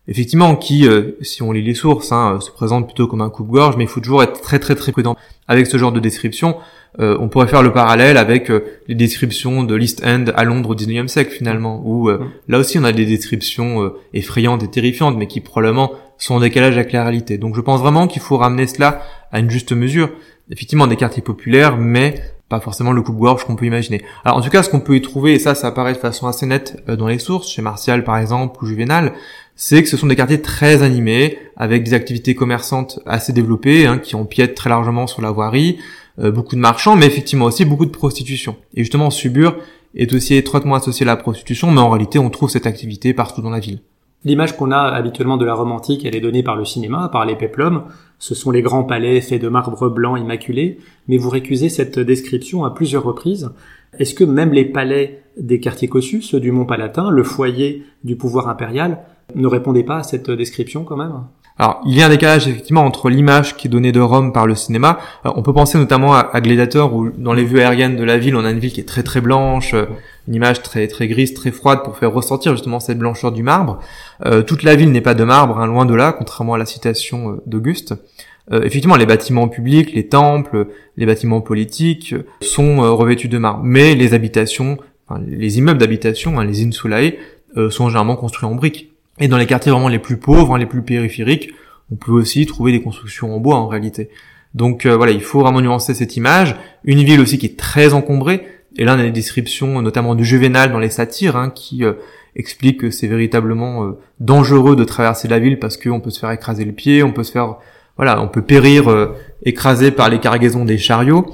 effectivement, 0.08 0.56
qui, 0.56 0.88
si 1.20 1.42
on 1.42 1.52
lit 1.52 1.62
les 1.62 1.74
sources, 1.74 2.10
hein, 2.10 2.38
se 2.40 2.50
présente 2.50 2.86
plutôt 2.86 3.06
comme 3.06 3.20
un 3.20 3.28
coupe-gorge, 3.28 3.76
mais 3.76 3.84
il 3.84 3.88
faut 3.88 4.00
toujours 4.00 4.22
être 4.22 4.40
très 4.40 4.58
très 4.58 4.74
très 4.74 4.90
prudent 4.90 5.16
avec 5.48 5.66
ce 5.66 5.76
genre 5.76 5.92
de 5.92 6.00
description. 6.00 6.56
Euh, 7.00 7.16
on 7.20 7.28
pourrait 7.28 7.48
faire 7.48 7.62
le 7.62 7.72
parallèle 7.72 8.16
avec 8.16 8.50
euh, 8.50 8.64
les 8.86 8.94
descriptions 8.94 9.64
de 9.64 9.74
l'East 9.74 10.04
End 10.06 10.26
à 10.34 10.44
Londres 10.44 10.70
au 10.70 10.74
19e 10.76 11.08
siècle 11.08 11.32
finalement, 11.32 11.82
où 11.84 12.08
euh, 12.08 12.18
mm. 12.18 12.30
là 12.48 12.58
aussi 12.58 12.78
on 12.78 12.84
a 12.84 12.92
des 12.92 13.04
descriptions 13.04 13.92
effrayantes 14.12 14.62
et 14.62 14.68
terrifiantes, 14.68 15.16
mais 15.16 15.26
qui 15.26 15.40
probablement 15.40 15.92
sont 16.18 16.36
en 16.36 16.40
décalage 16.40 16.76
avec 16.76 16.92
la 16.92 17.02
réalité. 17.02 17.36
Donc 17.36 17.56
je 17.56 17.60
pense 17.60 17.80
vraiment 17.80 18.06
qu'il 18.06 18.22
faut 18.22 18.36
ramener 18.36 18.66
cela 18.66 19.02
à 19.32 19.40
une 19.40 19.50
juste 19.50 19.72
mesure. 19.72 20.10
Effectivement 20.50 20.86
des 20.86 20.96
quartiers 20.96 21.22
populaires, 21.22 21.76
mais 21.78 22.14
pas 22.48 22.60
forcément 22.60 22.92
le 22.92 23.02
coupe-gorge 23.02 23.44
qu'on 23.44 23.56
peut 23.56 23.64
imaginer. 23.64 24.02
Alors 24.24 24.38
en 24.38 24.40
tout 24.42 24.50
cas, 24.50 24.62
ce 24.62 24.68
qu'on 24.68 24.80
peut 24.80 24.94
y 24.94 25.02
trouver, 25.02 25.32
et 25.32 25.38
ça, 25.38 25.54
ça 25.54 25.68
apparaît 25.68 25.94
de 25.94 25.98
façon 25.98 26.28
assez 26.28 26.46
nette 26.46 26.84
dans 26.86 27.08
les 27.08 27.18
sources, 27.18 27.50
chez 27.50 27.62
Martial 27.62 28.04
par 28.04 28.18
exemple 28.18 28.62
ou 28.62 28.66
Juvenal, 28.66 29.14
c'est 29.56 29.82
que 29.82 29.88
ce 29.88 29.96
sont 29.96 30.06
des 30.06 30.16
quartiers 30.16 30.42
très 30.42 30.82
animés, 30.82 31.38
avec 31.56 31.82
des 31.82 31.94
activités 31.94 32.34
commerçantes 32.34 33.00
assez 33.06 33.32
développées, 33.32 33.86
hein, 33.86 33.98
qui 33.98 34.14
empiètent 34.14 34.54
très 34.54 34.68
largement 34.68 35.06
sur 35.06 35.22
la 35.22 35.30
voirie, 35.30 35.78
euh, 36.18 36.30
beaucoup 36.30 36.54
de 36.54 36.60
marchands, 36.60 36.96
mais 36.96 37.06
effectivement 37.06 37.46
aussi 37.46 37.64
beaucoup 37.64 37.86
de 37.86 37.90
prostitution. 37.90 38.56
Et 38.74 38.82
justement, 38.82 39.10
Subur 39.10 39.56
est 39.94 40.12
aussi 40.12 40.34
étroitement 40.34 40.74
associé 40.74 41.04
à 41.04 41.06
la 41.06 41.16
prostitution, 41.16 41.70
mais 41.70 41.80
en 41.80 41.90
réalité, 41.90 42.18
on 42.18 42.30
trouve 42.30 42.50
cette 42.50 42.66
activité 42.66 43.14
partout 43.14 43.42
dans 43.42 43.50
la 43.50 43.60
ville. 43.60 43.80
L'image 44.24 44.56
qu'on 44.56 44.70
a 44.70 44.78
habituellement 44.78 45.36
de 45.36 45.44
la 45.44 45.54
Rome 45.54 45.72
antique, 45.72 46.06
elle 46.06 46.16
est 46.16 46.20
donnée 46.20 46.42
par 46.42 46.56
le 46.56 46.64
cinéma, 46.64 47.10
par 47.12 47.26
les 47.26 47.36
péplums. 47.36 47.84
Ce 48.18 48.34
sont 48.34 48.50
les 48.50 48.62
grands 48.62 48.84
palais 48.84 49.20
faits 49.20 49.42
de 49.42 49.48
marbre 49.48 49.90
blanc 49.90 50.16
immaculé, 50.16 50.78
mais 51.08 51.18
vous 51.18 51.28
récusez 51.28 51.68
cette 51.68 51.98
description 51.98 52.64
à 52.64 52.70
plusieurs 52.70 53.04
reprises. 53.04 53.50
Est-ce 53.98 54.14
que 54.14 54.24
même 54.24 54.52
les 54.52 54.64
palais 54.64 55.22
des 55.36 55.60
quartiers 55.60 55.88
cossus, 55.88 56.22
ceux 56.22 56.40
du 56.40 56.52
Mont 56.52 56.64
Palatin, 56.64 57.10
le 57.10 57.22
foyer 57.22 57.84
du 58.02 58.16
pouvoir 58.16 58.48
impérial, 58.48 59.00
ne 59.34 59.46
répondaient 59.46 59.84
pas 59.84 59.98
à 59.98 60.02
cette 60.02 60.30
description 60.30 60.84
quand 60.84 60.96
même? 60.96 61.12
Alors, 61.56 61.80
il 61.86 61.96
y 61.96 62.02
a 62.02 62.06
un 62.06 62.08
décalage 62.08 62.48
effectivement 62.48 62.84
entre 62.84 63.08
l'image 63.08 63.56
qui 63.56 63.68
est 63.68 63.70
donnée 63.70 63.92
de 63.92 64.00
Rome 64.00 64.32
par 64.32 64.44
le 64.44 64.56
cinéma. 64.56 64.98
on 65.24 65.42
peut 65.42 65.52
penser 65.52 65.78
notamment 65.78 66.12
à, 66.12 66.40
Gladiator, 66.40 66.92
où 66.92 67.10
dans 67.10 67.32
les 67.32 67.44
vues 67.44 67.60
aériennes 67.60 67.94
de 67.94 68.02
la 68.02 68.18
ville, 68.18 68.34
on 68.34 68.44
a 68.44 68.50
une 68.50 68.58
ville 68.58 68.72
qui 68.72 68.80
est 68.80 68.88
très 68.88 69.04
très 69.04 69.20
blanche, 69.20 69.72
euh, 69.72 69.86
une 70.26 70.34
image 70.34 70.62
très 70.62 70.88
très 70.88 71.06
grise, 71.06 71.32
très 71.32 71.52
froide 71.52 71.84
pour 71.84 71.96
faire 71.96 72.12
ressentir 72.12 72.52
justement 72.52 72.80
cette 72.80 72.98
blancheur 72.98 73.30
du 73.30 73.44
marbre. 73.44 73.78
Euh, 74.26 74.42
toute 74.42 74.64
la 74.64 74.74
ville 74.74 74.90
n'est 74.90 75.00
pas 75.00 75.14
de 75.14 75.22
marbre, 75.22 75.60
hein, 75.60 75.68
loin 75.68 75.86
de 75.86 75.94
là, 75.94 76.12
contrairement 76.12 76.54
à 76.54 76.58
la 76.58 76.66
citation 76.66 77.30
euh, 77.30 77.42
d'Auguste. 77.46 77.94
effectivement, 78.50 78.96
les 78.96 79.06
bâtiments 79.06 79.46
publics, 79.46 79.94
les 79.94 80.08
temples, 80.08 80.66
les 80.96 81.06
bâtiments 81.06 81.40
politiques 81.40 82.16
sont 82.40 82.96
revêtus 82.96 83.28
de 83.28 83.38
marbre, 83.38 83.60
mais 83.62 83.94
les 83.94 84.12
habitations, 84.12 84.76
les 85.24 85.58
immeubles 85.58 85.78
d'habitation, 85.78 86.40
hein, 86.40 86.44
les 86.44 86.64
insulae, 86.64 87.14
sont 87.70 87.88
généralement 87.88 88.16
construits 88.16 88.48
en 88.48 88.56
briques. 88.56 88.93
Et 89.20 89.28
dans 89.28 89.38
les 89.38 89.46
quartiers 89.46 89.70
vraiment 89.70 89.88
les 89.88 89.98
plus 89.98 90.16
pauvres, 90.16 90.54
hein, 90.54 90.58
les 90.58 90.66
plus 90.66 90.82
périphériques, 90.82 91.52
on 91.92 91.96
peut 91.96 92.12
aussi 92.12 92.46
trouver 92.46 92.72
des 92.72 92.82
constructions 92.82 93.34
en 93.34 93.38
bois 93.38 93.56
en 93.56 93.68
réalité. 93.68 94.10
Donc 94.54 94.86
euh, 94.86 94.96
voilà, 94.96 95.12
il 95.12 95.20
faut 95.20 95.40
vraiment 95.40 95.60
nuancer 95.60 95.94
cette 95.94 96.16
image. 96.16 96.56
Une 96.84 97.02
ville 97.02 97.20
aussi 97.20 97.38
qui 97.38 97.46
est 97.46 97.58
très 97.58 97.92
encombrée. 97.92 98.46
Et 98.76 98.84
là, 98.84 98.94
on 98.96 98.98
a 98.98 99.02
des 99.02 99.10
descriptions 99.10 99.82
notamment 99.82 100.14
du 100.14 100.24
Juvénal 100.24 100.72
dans 100.72 100.78
les 100.78 100.90
satires 100.90 101.36
hein, 101.36 101.50
qui 101.50 101.84
euh, 101.84 101.94
expliquent 102.34 102.80
que 102.80 102.90
c'est 102.90 103.06
véritablement 103.06 103.84
euh, 103.84 103.92
dangereux 104.20 104.74
de 104.74 104.84
traverser 104.84 105.28
la 105.28 105.38
ville 105.38 105.58
parce 105.58 105.76
qu'on 105.76 106.00
peut 106.00 106.10
se 106.10 106.18
faire 106.18 106.30
écraser 106.30 106.64
le 106.64 106.72
pied, 106.72 107.02
on 107.02 107.12
peut 107.12 107.22
se 107.22 107.32
faire, 107.32 107.56
voilà, 107.96 108.20
on 108.20 108.28
peut 108.28 108.42
périr 108.42 109.12
écrasé 109.44 109.92
par 109.92 110.08
les 110.08 110.18
cargaisons 110.18 110.64
des 110.64 110.78
chariots. 110.78 111.26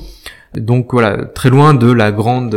Donc 0.55 0.93
voilà, 0.93 1.25
très 1.25 1.49
loin 1.49 1.73
de 1.73 1.91
la 1.91 2.13
grande 2.13 2.55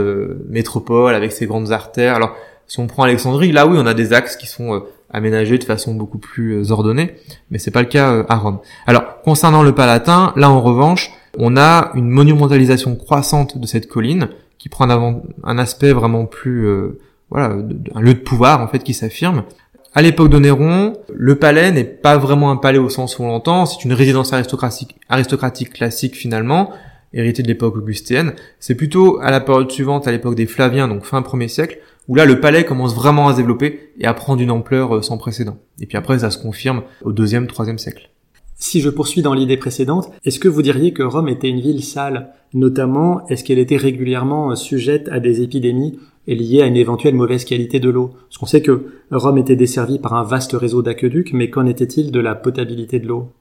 métropole 0.50 1.16
avec 1.16 1.32
ses 1.32 1.46
grandes 1.46 1.72
artères. 1.72 2.16
Alors 2.16 2.36
si 2.68 2.82
on 2.82 2.88
prend 2.88 3.04
Alexandrie, 3.04 3.54
là 3.54 3.66
oui, 3.66 3.78
on 3.80 3.86
a 3.86 3.94
des 3.94 4.12
axes 4.12 4.36
qui 4.36 4.48
sont 4.48 4.84
aménagé 5.14 5.58
de 5.58 5.64
façon 5.64 5.94
beaucoup 5.94 6.18
plus 6.18 6.54
euh, 6.54 6.72
ordonnée, 6.72 7.16
mais 7.52 7.60
c'est 7.60 7.72
pas 7.72 7.82
le 7.82 7.88
cas 7.88 8.12
euh, 8.12 8.24
à 8.28 8.36
Rome. 8.36 8.60
Alors, 8.88 9.22
concernant 9.22 9.64
le 9.64 9.74
Palatin, 9.74 10.34
là 10.36 10.50
en 10.50 10.62
revanche, 10.62 11.12
on 11.38 11.56
a 11.56 11.92
une 11.96 12.10
monumentalisation 12.10 12.96
croissante 12.96 13.58
de 13.58 13.66
cette 13.66 13.88
colline 13.88 14.30
qui 14.58 14.70
prend 14.70 14.90
un, 14.90 15.58
aspect 15.58 15.94
vraiment 15.94 16.26
plus 16.26 16.66
euh, 16.68 17.00
voilà, 17.30 17.56
un 17.96 18.02
lieu 18.02 18.14
de 18.14 18.20
pouvoir 18.20 18.62
en 18.62 18.68
fait 18.68 18.80
qui 18.80 18.94
s'affirme. 18.94 19.44
À 19.96 20.02
l'époque 20.02 20.30
de 20.30 20.40
Néron, 20.40 20.94
le 21.14 21.36
palais 21.36 21.72
n'est 21.72 21.84
pas 21.84 22.18
vraiment 22.18 22.50
un 22.50 22.58
palais 22.58 22.80
au 22.80 22.90
sens 22.90 23.20
où 23.20 23.24
on 23.24 23.28
l'entend, 23.28 23.66
c'est 23.68 23.86
une 23.86 23.94
résidence 23.94 24.34
aristocratique, 24.34 24.96
aristocratique 25.10 25.74
classique 25.74 26.16
finalement, 26.16 26.72
héritée 27.14 27.44
de 27.44 27.48
l'époque 27.48 27.78
augustéenne. 27.78 28.34
C'est 28.60 28.74
plutôt 28.74 29.20
à 29.22 29.30
la 29.30 29.40
période 29.40 29.70
suivante, 29.72 30.08
à 30.08 30.12
l'époque 30.12 30.36
des 30.36 30.48
Flaviens, 30.48 30.88
donc 30.88 31.04
fin 31.04 31.22
1er 31.22 31.48
siècle, 31.48 31.80
où 32.08 32.16
là 32.16 32.26
le 32.26 32.40
palais 32.40 32.66
commence 32.66 32.96
vraiment 32.96 33.28
à 33.28 33.34
se 33.34 33.38
développer 33.38 33.92
et 34.00 34.06
à 34.06 34.14
prendre 34.14 34.42
une 34.42 34.52
ampleur 34.52 34.96
euh, 34.96 35.02
sans 35.02 35.18
précédent. 35.18 35.58
Et 35.80 35.86
puis 35.86 35.98
après 35.98 36.20
ça 36.20 36.30
se 36.30 36.38
confirme 36.38 36.84
au 37.04 37.12
deuxième, 37.12 37.48
troisième 37.48 37.78
siècle. 37.78 38.10
Si 38.56 38.80
je 38.80 38.90
poursuis 38.90 39.22
dans 39.22 39.34
l'idée 39.34 39.58
précédente, 39.58 40.10
est-ce 40.24 40.40
que 40.40 40.48
vous 40.48 40.62
diriez 40.62 40.94
que 40.94 41.04
Rome 41.04 41.28
était 41.28 41.50
une 41.50 41.60
ville 41.60 41.84
sale? 41.84 42.30
Notamment, 42.54 43.28
est-ce 43.28 43.44
qu'elle 43.44 43.60
était 43.60 43.78
régulièrement 43.78 44.52
euh, 44.52 44.56
sujette 44.56 45.10
à 45.12 45.20
des 45.20 45.42
épidémies 45.42 46.00
et 46.28 46.36
liées 46.36 46.62
à 46.62 46.66
une 46.66 46.78
éventuelle 46.78 47.16
mauvaise 47.16 47.44
qualité 47.46 47.80
de 47.80 47.90
l'eau? 47.90 48.12
Parce 48.30 48.38
qu'on 48.38 48.46
sait 48.46 48.62
que 48.62 48.86
Rome 49.12 49.38
était 49.38 49.58
desservie 49.58 50.00
par 50.00 50.14
un 50.14 50.24
vaste 50.24 50.54
réseau 50.54 50.82
d'aqueducs, 50.82 51.34
mais 51.34 51.50
qu'en 51.50 51.66
était-il 51.66 52.12
de 52.12 52.20
la 52.20 52.36
potabilité 52.36 53.00
de 53.00 53.08
l'eau? 53.08 53.32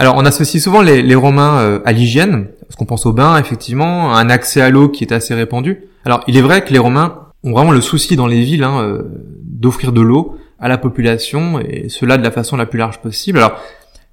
Alors 0.00 0.14
on 0.16 0.24
associe 0.24 0.62
souvent 0.62 0.80
les, 0.80 1.14
Romains 1.16 1.58
euh, 1.58 1.80
à 1.84 1.90
l'hygiène, 1.90 2.46
parce 2.60 2.76
qu'on 2.76 2.86
pense 2.86 3.04
au 3.04 3.12
bain 3.12 3.36
effectivement, 3.36 4.14
un 4.14 4.30
accès 4.30 4.60
à 4.60 4.70
l'eau 4.70 4.88
qui 4.88 5.02
est 5.02 5.12
assez 5.12 5.34
répandu. 5.34 5.88
Alors 6.04 6.22
il 6.28 6.36
est 6.36 6.42
vrai 6.42 6.64
que 6.64 6.72
les 6.72 6.78
Romains 6.78 7.27
ont 7.48 7.52
vraiment 7.52 7.72
le 7.72 7.80
souci 7.80 8.16
dans 8.16 8.26
les 8.26 8.42
villes 8.42 8.64
hein, 8.64 8.80
euh, 8.82 9.02
d'offrir 9.42 9.92
de 9.92 10.00
l'eau 10.00 10.36
à 10.58 10.68
la 10.68 10.78
population 10.78 11.60
et 11.60 11.88
cela 11.88 12.16
de 12.16 12.22
la 12.22 12.30
façon 12.30 12.56
la 12.56 12.66
plus 12.66 12.78
large 12.78 13.00
possible. 13.00 13.38
Alors 13.38 13.60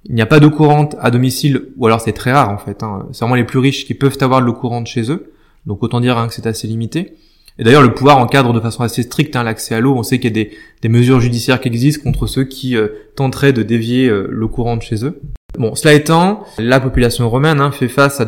il 0.04 0.14
n'y 0.14 0.22
a 0.22 0.26
pas 0.26 0.38
d'eau 0.38 0.50
courante 0.50 0.96
à 1.00 1.10
domicile, 1.10 1.68
ou 1.76 1.86
alors 1.86 2.00
c'est 2.00 2.12
très 2.12 2.32
rare 2.32 2.50
en 2.50 2.58
fait. 2.58 2.82
Hein. 2.82 3.06
C'est 3.12 3.20
vraiment 3.20 3.34
les 3.34 3.44
plus 3.44 3.58
riches 3.58 3.86
qui 3.86 3.94
peuvent 3.94 4.16
avoir 4.20 4.40
de 4.40 4.46
l'eau 4.46 4.52
courante 4.52 4.86
chez 4.86 5.10
eux. 5.10 5.32
Donc 5.66 5.82
autant 5.82 6.00
dire 6.00 6.16
hein, 6.16 6.28
que 6.28 6.34
c'est 6.34 6.46
assez 6.46 6.68
limité. 6.68 7.14
Et 7.58 7.64
d'ailleurs, 7.64 7.82
le 7.82 7.94
pouvoir 7.94 8.18
encadre 8.18 8.52
de 8.52 8.60
façon 8.60 8.82
assez 8.82 9.02
stricte 9.02 9.34
hein, 9.34 9.42
l'accès 9.42 9.74
à 9.74 9.80
l'eau. 9.80 9.94
On 9.96 10.02
sait 10.02 10.18
qu'il 10.18 10.36
y 10.36 10.40
a 10.40 10.46
des, 10.82 10.88
mesures 10.88 11.20
judiciaires 11.20 11.60
qui 11.60 11.68
existent 11.68 12.02
contre 12.02 12.26
ceux 12.26 12.44
qui 12.44 12.76
euh, 12.76 12.88
tenteraient 13.16 13.54
de 13.54 13.62
dévier 13.62 14.08
euh, 14.08 14.28
l'eau 14.30 14.48
courante 14.48 14.82
chez 14.82 15.04
eux. 15.04 15.20
Bon, 15.58 15.74
cela 15.74 15.94
étant, 15.94 16.44
la 16.58 16.80
population 16.80 17.28
romaine 17.30 17.60
hein, 17.60 17.72
fait 17.72 17.88
face 17.88 18.20
à, 18.20 18.26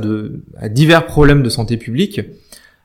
divers 0.69 1.07
problèmes 1.07 1.43
de 1.43 1.51
santé 1.51 1.77
publique. 1.77 2.23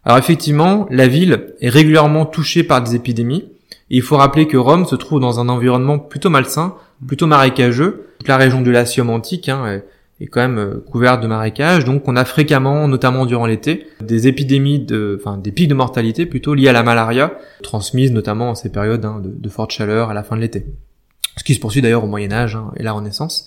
Alors 0.05 0.17
effectivement, 0.17 0.85
la 0.89 1.07
ville 1.07 1.53
est 1.61 1.69
régulièrement 1.69 2.25
touchée 2.25 2.63
par 2.63 2.81
des 2.81 2.95
épidémies. 2.95 3.49
Et 3.89 3.97
il 3.97 4.01
faut 4.01 4.17
rappeler 4.17 4.47
que 4.47 4.57
Rome 4.57 4.85
se 4.85 4.95
trouve 4.95 5.19
dans 5.19 5.39
un 5.39 5.49
environnement 5.49 5.99
plutôt 5.99 6.29
malsain, 6.29 6.75
plutôt 7.05 7.27
marécageux. 7.27 8.07
Toute 8.19 8.27
la 8.27 8.37
région 8.37 8.61
de 8.61 8.71
Latium 8.71 9.09
antique 9.09 9.49
hein, 9.49 9.81
est 10.19 10.27
quand 10.27 10.41
même 10.41 10.57
euh, 10.57 10.83
couverte 10.89 11.21
de 11.21 11.27
marécages, 11.27 11.85
donc 11.85 12.07
on 12.07 12.15
a 12.15 12.25
fréquemment, 12.25 12.87
notamment 12.87 13.25
durant 13.25 13.45
l'été, 13.45 13.87
des 14.01 14.27
épidémies 14.27 14.79
de, 14.79 15.19
enfin 15.19 15.37
des 15.37 15.51
pics 15.51 15.67
de 15.67 15.73
mortalité 15.73 16.25
plutôt 16.25 16.53
liés 16.53 16.69
à 16.69 16.73
la 16.73 16.83
malaria, 16.83 17.33
transmises 17.61 18.11
notamment 18.11 18.51
en 18.51 18.55
ces 18.55 18.71
périodes 18.71 19.03
hein, 19.05 19.21
de, 19.23 19.49
forte 19.49 19.71
chaleur 19.71 20.09
à 20.09 20.13
la 20.13 20.23
fin 20.23 20.35
de 20.35 20.41
l'été. 20.41 20.65
Ce 21.37 21.43
qui 21.43 21.55
se 21.55 21.59
poursuit 21.59 21.81
d'ailleurs 21.81 22.03
au 22.03 22.07
Moyen 22.07 22.31
Âge 22.31 22.55
hein, 22.55 22.71
et 22.77 22.83
la 22.83 22.93
Renaissance. 22.93 23.45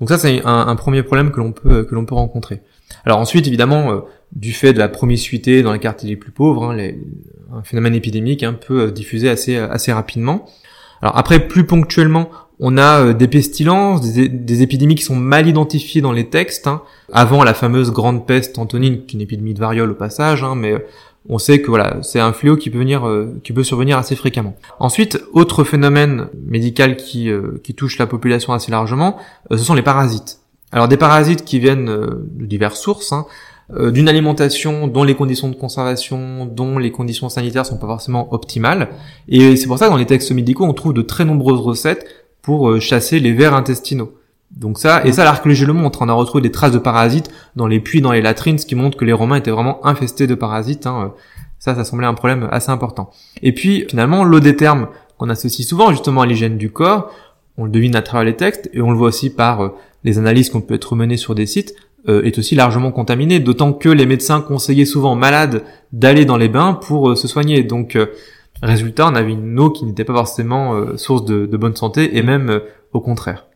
Donc 0.00 0.08
ça 0.08 0.18
c'est 0.18 0.42
un, 0.44 0.76
premier 0.76 1.02
problème 1.02 1.30
que 1.30 1.38
l'on 1.38 1.52
peut 1.52 1.84
que 1.84 1.94
l'on 1.94 2.04
peut 2.04 2.14
rencontrer. 2.14 2.62
Alors 3.04 3.18
ensuite 3.18 3.46
évidemment 3.46 3.92
euh, 3.92 4.00
du 4.34 4.52
fait 4.52 4.72
de 4.72 4.78
la 4.78 4.88
promiscuité 4.88 5.62
dans 5.62 5.72
les 5.72 5.78
quartiers 5.78 6.08
les 6.08 6.16
plus 6.16 6.32
pauvres, 6.32 6.72
hein, 6.72 6.90
un 7.54 7.62
phénomène 7.62 7.94
épidémique 7.94 8.42
un 8.42 8.54
peu 8.54 8.90
diffusé 8.90 9.28
assez 9.28 9.56
assez 9.56 9.92
rapidement. 9.92 10.46
Alors 11.00 11.16
après 11.18 11.48
plus 11.48 11.64
ponctuellement 11.64 12.30
on 12.64 12.78
a 12.78 13.00
euh, 13.00 13.12
des 13.12 13.26
pestilences, 13.26 14.00
des, 14.02 14.62
épidémies 14.62 14.94
qui 14.94 15.02
sont 15.02 15.16
mal 15.16 15.48
identifiées 15.48 16.00
dans 16.00 16.12
les 16.12 16.28
textes. 16.28 16.68
Hein. 16.68 16.82
Avant 17.12 17.42
la 17.42 17.54
fameuse 17.54 17.90
grande 17.90 18.24
peste 18.24 18.56
antonine, 18.56 19.04
qui 19.04 19.16
est 19.16 19.18
une 19.18 19.20
épidémie 19.20 19.52
de 19.52 19.58
variole 19.58 19.90
au 19.90 19.94
passage, 19.94 20.44
hein, 20.44 20.54
mais 20.54 20.72
euh, 20.72 20.78
on 21.28 21.38
sait 21.38 21.60
que 21.60 21.66
voilà, 21.66 21.98
c'est 22.02 22.20
un 22.20 22.32
fléau 22.32 22.56
qui 22.56 22.70
peut 22.70 22.78
venir, 22.78 23.06
euh, 23.06 23.40
qui 23.42 23.52
peut 23.52 23.64
survenir 23.64 23.98
assez 23.98 24.14
fréquemment. 24.14 24.54
Ensuite, 24.78 25.20
autre 25.32 25.64
phénomène 25.64 26.28
médical 26.46 26.96
qui, 26.96 27.30
touche 27.76 27.98
la 27.98 28.06
population 28.06 28.52
assez 28.52 28.70
largement, 28.70 29.18
ce 29.50 29.58
sont 29.58 29.74
les 29.74 29.82
parasites. 29.82 30.38
Alors 30.70 30.88
des 30.88 30.96
parasites 30.96 31.44
qui 31.44 31.58
viennent 31.58 31.86
de 31.86 32.46
diverses 32.46 32.80
sources, 32.80 33.12
d'une 33.72 34.08
alimentation 34.08 34.86
dont 34.86 35.02
les 35.02 35.14
conditions 35.14 35.48
de 35.48 35.54
conservation, 35.54 36.46
dont 36.46 36.78
les 36.78 36.90
conditions 36.90 37.28
sanitaires 37.28 37.64
sont 37.64 37.78
pas 37.78 37.86
forcément 37.86 38.32
optimales. 38.32 38.88
Et 39.28 39.56
c'est 39.56 39.66
pour 39.66 39.78
ça 39.78 39.86
que 39.86 39.90
dans 39.90 39.96
les 39.96 40.06
textes 40.06 40.30
médicaux, 40.32 40.64
on 40.64 40.74
trouve 40.74 40.92
de 40.92 41.02
très 41.02 41.24
nombreuses 41.24 41.60
recettes 41.60 42.06
pour 42.42 42.68
euh, 42.68 42.80
chasser 42.80 43.20
les 43.20 43.32
vers 43.32 43.54
intestinaux. 43.54 44.12
Donc 44.50 44.78
ça, 44.78 45.04
et 45.06 45.12
ça 45.12 45.24
l'archéologie 45.24 45.64
le 45.64 45.72
montre, 45.72 46.02
on 46.02 46.08
a 46.08 46.12
retrouvé 46.12 46.42
des 46.42 46.50
traces 46.50 46.72
de 46.72 46.78
parasites 46.78 47.30
dans 47.56 47.66
les 47.66 47.80
puits, 47.80 48.02
dans 48.02 48.12
les 48.12 48.20
latrines, 48.20 48.58
ce 48.58 48.66
qui 48.66 48.74
montre 48.74 48.98
que 48.98 49.04
les 49.04 49.12
Romains 49.12 49.36
étaient 49.36 49.50
vraiment 49.50 49.84
infestés 49.86 50.26
de 50.26 50.34
parasites. 50.34 50.86
Hein. 50.86 51.14
Ça, 51.58 51.74
ça 51.74 51.84
semblait 51.84 52.06
un 52.06 52.14
problème 52.14 52.48
assez 52.50 52.70
important. 52.70 53.10
Et 53.42 53.52
puis 53.52 53.86
finalement, 53.88 54.24
l'eau 54.24 54.40
des 54.40 54.56
termes 54.56 54.88
qu'on 55.16 55.30
associe 55.30 55.66
souvent 55.66 55.90
justement 55.90 56.20
à 56.20 56.26
l'hygiène 56.26 56.58
du 56.58 56.70
corps, 56.70 57.10
on 57.56 57.64
le 57.64 57.70
devine 57.70 57.96
à 57.96 58.02
travers 58.02 58.24
les 58.24 58.36
textes, 58.36 58.68
et 58.72 58.82
on 58.82 58.90
le 58.90 58.96
voit 58.96 59.08
aussi 59.08 59.30
par 59.30 59.62
euh, 59.62 59.68
les 60.04 60.18
analyses 60.18 60.50
qu'on 60.50 60.60
peut 60.60 60.74
être 60.74 60.96
menées 60.96 61.16
sur 61.16 61.34
des 61.34 61.46
sites, 61.46 61.74
est 62.08 62.36
aussi 62.38 62.54
largement 62.54 62.90
contaminée, 62.90 63.38
d'autant 63.38 63.72
que 63.72 63.88
les 63.88 64.06
médecins 64.06 64.40
conseillaient 64.40 64.84
souvent 64.84 65.12
aux 65.12 65.16
malades 65.16 65.62
d'aller 65.92 66.24
dans 66.24 66.36
les 66.36 66.48
bains 66.48 66.74
pour 66.74 67.16
se 67.16 67.28
soigner. 67.28 67.62
Donc 67.62 67.96
résultat, 68.62 69.08
on 69.08 69.14
avait 69.14 69.32
une 69.32 69.58
eau 69.60 69.70
qui 69.70 69.84
n'était 69.84 70.04
pas 70.04 70.14
forcément 70.14 70.96
source 70.96 71.24
de, 71.24 71.56
bonne 71.56 71.76
santé, 71.76 72.16
et 72.16 72.22
même 72.22 72.60
au 72.92 73.00
contraire. 73.00 73.46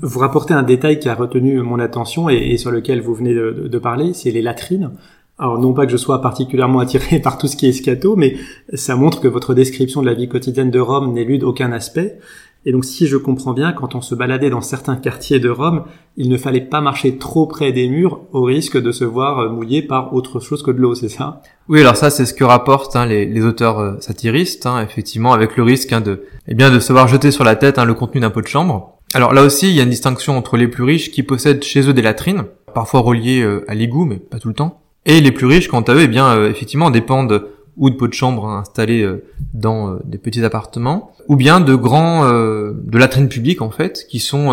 Vous 0.00 0.18
rapportez 0.18 0.52
un 0.52 0.64
détail 0.64 0.98
qui 0.98 1.08
a 1.08 1.14
retenu 1.14 1.62
mon 1.62 1.78
attention 1.78 2.28
et, 2.28 2.56
sur 2.56 2.72
lequel 2.72 3.00
vous 3.00 3.14
venez 3.14 3.34
de 3.34 3.78
parler, 3.78 4.14
c'est 4.14 4.32
les 4.32 4.42
latrines. 4.42 4.90
Alors 5.38 5.58
non 5.58 5.72
pas 5.72 5.86
que 5.86 5.92
je 5.92 5.96
sois 5.96 6.20
particulièrement 6.20 6.78
attiré 6.78 7.18
par 7.22 7.38
tout 7.38 7.48
ce 7.48 7.56
qui 7.56 7.66
est 7.66 7.72
scato, 7.72 8.16
mais 8.16 8.36
ça 8.74 8.96
montre 8.96 9.20
que 9.20 9.28
votre 9.28 9.54
description 9.54 10.00
de 10.00 10.06
la 10.06 10.14
vie 10.14 10.28
quotidienne 10.28 10.70
de 10.70 10.78
Rome 10.78 11.12
n'élude 11.12 11.42
aucun 11.42 11.72
aspect. 11.72 12.18
Et 12.64 12.72
donc 12.72 12.84
si 12.84 13.06
je 13.06 13.16
comprends 13.16 13.52
bien, 13.52 13.72
quand 13.72 13.94
on 13.94 14.00
se 14.00 14.14
baladait 14.14 14.50
dans 14.50 14.60
certains 14.60 14.96
quartiers 14.96 15.40
de 15.40 15.48
Rome, 15.48 15.84
il 16.16 16.28
ne 16.28 16.36
fallait 16.36 16.60
pas 16.60 16.80
marcher 16.80 17.18
trop 17.18 17.46
près 17.46 17.72
des 17.72 17.88
murs 17.88 18.20
au 18.32 18.42
risque 18.42 18.80
de 18.80 18.92
se 18.92 19.04
voir 19.04 19.50
mouillé 19.50 19.82
par 19.82 20.14
autre 20.14 20.40
chose 20.40 20.62
que 20.62 20.70
de 20.70 20.78
l'eau, 20.78 20.94
c'est 20.94 21.08
ça? 21.08 21.42
Oui, 21.68 21.80
alors 21.80 21.96
ça 21.96 22.10
c'est 22.10 22.24
ce 22.24 22.34
que 22.34 22.44
rapportent 22.44 22.94
hein, 22.94 23.06
les, 23.06 23.44
auteurs 23.44 23.80
euh, 23.80 23.96
satiristes, 24.00 24.66
hein, 24.66 24.80
effectivement, 24.82 25.32
avec 25.32 25.56
le 25.56 25.62
risque 25.62 25.92
hein, 25.92 26.00
de, 26.00 26.24
eh 26.46 26.54
bien, 26.54 26.70
de 26.70 26.78
se 26.78 26.92
voir 26.92 27.08
jeter 27.08 27.30
sur 27.30 27.44
la 27.44 27.56
tête 27.56 27.78
le 27.78 27.94
contenu 27.94 28.20
d'un 28.20 28.30
pot 28.30 28.42
de 28.42 28.46
chambre. 28.46 28.98
Alors 29.14 29.34
là 29.34 29.42
aussi, 29.42 29.68
il 29.68 29.74
y 29.74 29.80
a 29.80 29.82
une 29.82 29.90
distinction 29.90 30.36
entre 30.36 30.56
les 30.56 30.68
plus 30.68 30.84
riches 30.84 31.10
qui 31.10 31.22
possèdent 31.22 31.64
chez 31.64 31.88
eux 31.88 31.92
des 31.92 32.02
latrines, 32.02 32.44
parfois 32.74 33.00
reliées 33.00 33.42
euh, 33.42 33.64
à 33.68 33.74
l'égout, 33.74 34.04
mais 34.04 34.16
pas 34.16 34.38
tout 34.38 34.48
le 34.48 34.54
temps, 34.54 34.82
et 35.04 35.20
les 35.20 35.32
plus 35.32 35.46
riches, 35.46 35.68
quant 35.68 35.80
à 35.82 35.94
eux, 35.94 36.02
eh 36.02 36.08
bien, 36.08 36.28
euh, 36.28 36.48
effectivement, 36.48 36.90
dépendent 36.90 37.44
ou 37.76 37.90
de 37.90 37.94
pots 37.94 38.08
de 38.08 38.14
chambre 38.14 38.46
hein, 38.46 38.60
installés 38.60 39.02
euh, 39.02 39.24
dans 39.54 39.90
euh, 39.90 39.98
des 40.04 40.18
petits 40.18 40.44
appartements, 40.44 41.12
ou 41.28 41.36
bien 41.36 41.60
de 41.60 41.74
grands, 41.74 42.26
de 42.26 42.98
latrines 42.98 43.28
publiques 43.28 43.62
en 43.62 43.70
fait, 43.70 44.06
qui 44.08 44.18
sont 44.18 44.50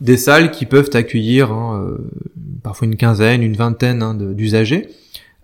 des 0.00 0.16
salles 0.16 0.50
qui 0.50 0.64
peuvent 0.64 0.90
accueillir 0.94 1.52
hein, 1.52 1.94
parfois 2.62 2.88
une 2.88 2.96
quinzaine, 2.96 3.42
une 3.42 3.54
vingtaine 3.54 4.02
hein, 4.02 4.14
d'usagers. 4.14 4.88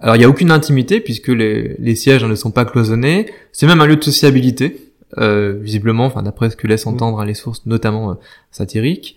Alors 0.00 0.16
il 0.16 0.20
n'y 0.20 0.24
a 0.24 0.28
aucune 0.30 0.50
intimité 0.50 1.00
puisque 1.00 1.28
les, 1.28 1.76
les 1.78 1.94
sièges 1.94 2.24
ne 2.24 2.34
sont 2.34 2.50
pas 2.50 2.64
cloisonnés. 2.64 3.26
C'est 3.52 3.66
même 3.66 3.82
un 3.82 3.86
lieu 3.86 3.96
de 3.96 4.04
sociabilité, 4.04 4.92
visiblement, 5.18 6.06
enfin 6.06 6.22
d'après 6.22 6.48
ce 6.48 6.56
que 6.56 6.66
laissent 6.66 6.86
entendre 6.86 7.22
les 7.24 7.34
sources, 7.34 7.66
notamment 7.66 8.16
satiriques. 8.50 9.16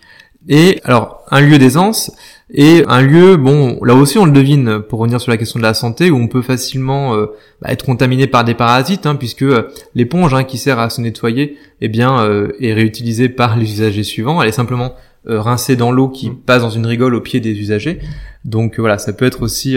Et 0.50 0.82
alors 0.84 1.24
un 1.32 1.40
lieu 1.40 1.58
d'aisance 1.58 2.12
et 2.54 2.84
un 2.88 3.02
lieu, 3.02 3.38
bon, 3.38 3.80
là 3.84 3.96
aussi 3.96 4.20
on 4.20 4.26
le 4.26 4.32
devine 4.32 4.80
pour 4.88 5.00
revenir 5.00 5.20
sur 5.20 5.32
la 5.32 5.38
question 5.38 5.58
de 5.58 5.64
la 5.64 5.74
santé, 5.74 6.12
où 6.12 6.18
on 6.18 6.28
peut 6.28 6.44
facilement 6.44 7.16
euh, 7.16 7.26
bah, 7.62 7.72
être 7.72 7.84
contaminé 7.84 8.28
par 8.28 8.44
des 8.44 8.54
parasites, 8.54 9.08
hein, 9.08 9.16
puisque 9.16 9.42
euh, 9.42 9.70
l'éponge 9.96 10.34
hein, 10.36 10.44
qui 10.44 10.60
sert 10.60 10.78
à 10.80 10.92
se 10.92 11.02
nettoyer, 11.02 11.58
eh 11.82 11.88
bien, 11.88 12.20
euh, 12.20 12.50
est 12.60 12.74
réutilisée 12.74 13.30
par 13.30 13.58
les 13.58 13.72
usagers 13.72 14.04
suivants. 14.04 14.42
Elle 14.42 14.50
est 14.50 14.54
simplement 14.54 14.94
rincée 15.28 15.76
dans 15.76 15.92
l'eau 15.92 16.08
qui 16.08 16.30
mm. 16.30 16.36
passe 16.46 16.62
dans 16.62 16.70
une 16.70 16.86
rigole 16.86 17.16
au 17.16 17.22
pied 17.22 17.40
des 17.40 17.60
usagers. 17.60 18.00
Donc 18.44 18.80
voilà, 18.80 19.00
ça 19.00 19.12
peut 19.12 19.26
être 19.26 19.42
aussi 19.42 19.76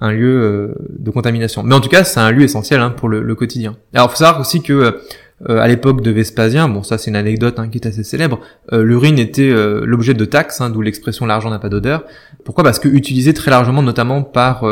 un 0.00 0.12
lieu 0.12 0.74
de 0.98 1.10
contamination. 1.10 1.62
Mais 1.62 1.74
en 1.74 1.80
tout 1.80 1.90
cas, 1.90 2.04
c'est 2.04 2.20
un 2.20 2.30
lieu 2.30 2.44
essentiel 2.44 2.80
hein, 2.80 2.88
pour 2.88 3.10
le, 3.10 3.22
le, 3.22 3.34
quotidien. 3.34 3.76
Alors, 3.92 4.10
faut 4.10 4.16
savoir 4.16 4.40
aussi 4.40 4.62
que 4.62 4.98
euh, 5.48 5.58
à 5.58 5.68
l'époque 5.68 6.02
de 6.02 6.10
Vespasien, 6.10 6.68
bon 6.68 6.82
ça 6.82 6.98
c'est 6.98 7.10
une 7.10 7.16
anecdote 7.16 7.58
hein, 7.58 7.68
qui 7.68 7.78
est 7.78 7.86
assez 7.86 8.02
célèbre, 8.02 8.40
euh, 8.72 8.82
l'urine 8.82 9.18
était 9.20 9.50
euh, 9.50 9.84
l'objet 9.84 10.14
de 10.14 10.24
taxes, 10.24 10.60
hein, 10.60 10.68
d'où 10.70 10.82
l'expression 10.82 11.26
l'argent 11.26 11.50
n'a 11.50 11.60
pas 11.60 11.68
d'odeur. 11.68 12.04
Pourquoi? 12.44 12.64
Parce 12.64 12.80
que 12.80 12.88
utilisé 12.88 13.34
très 13.34 13.50
largement 13.50 13.82
notamment 13.82 14.22
par 14.22 14.64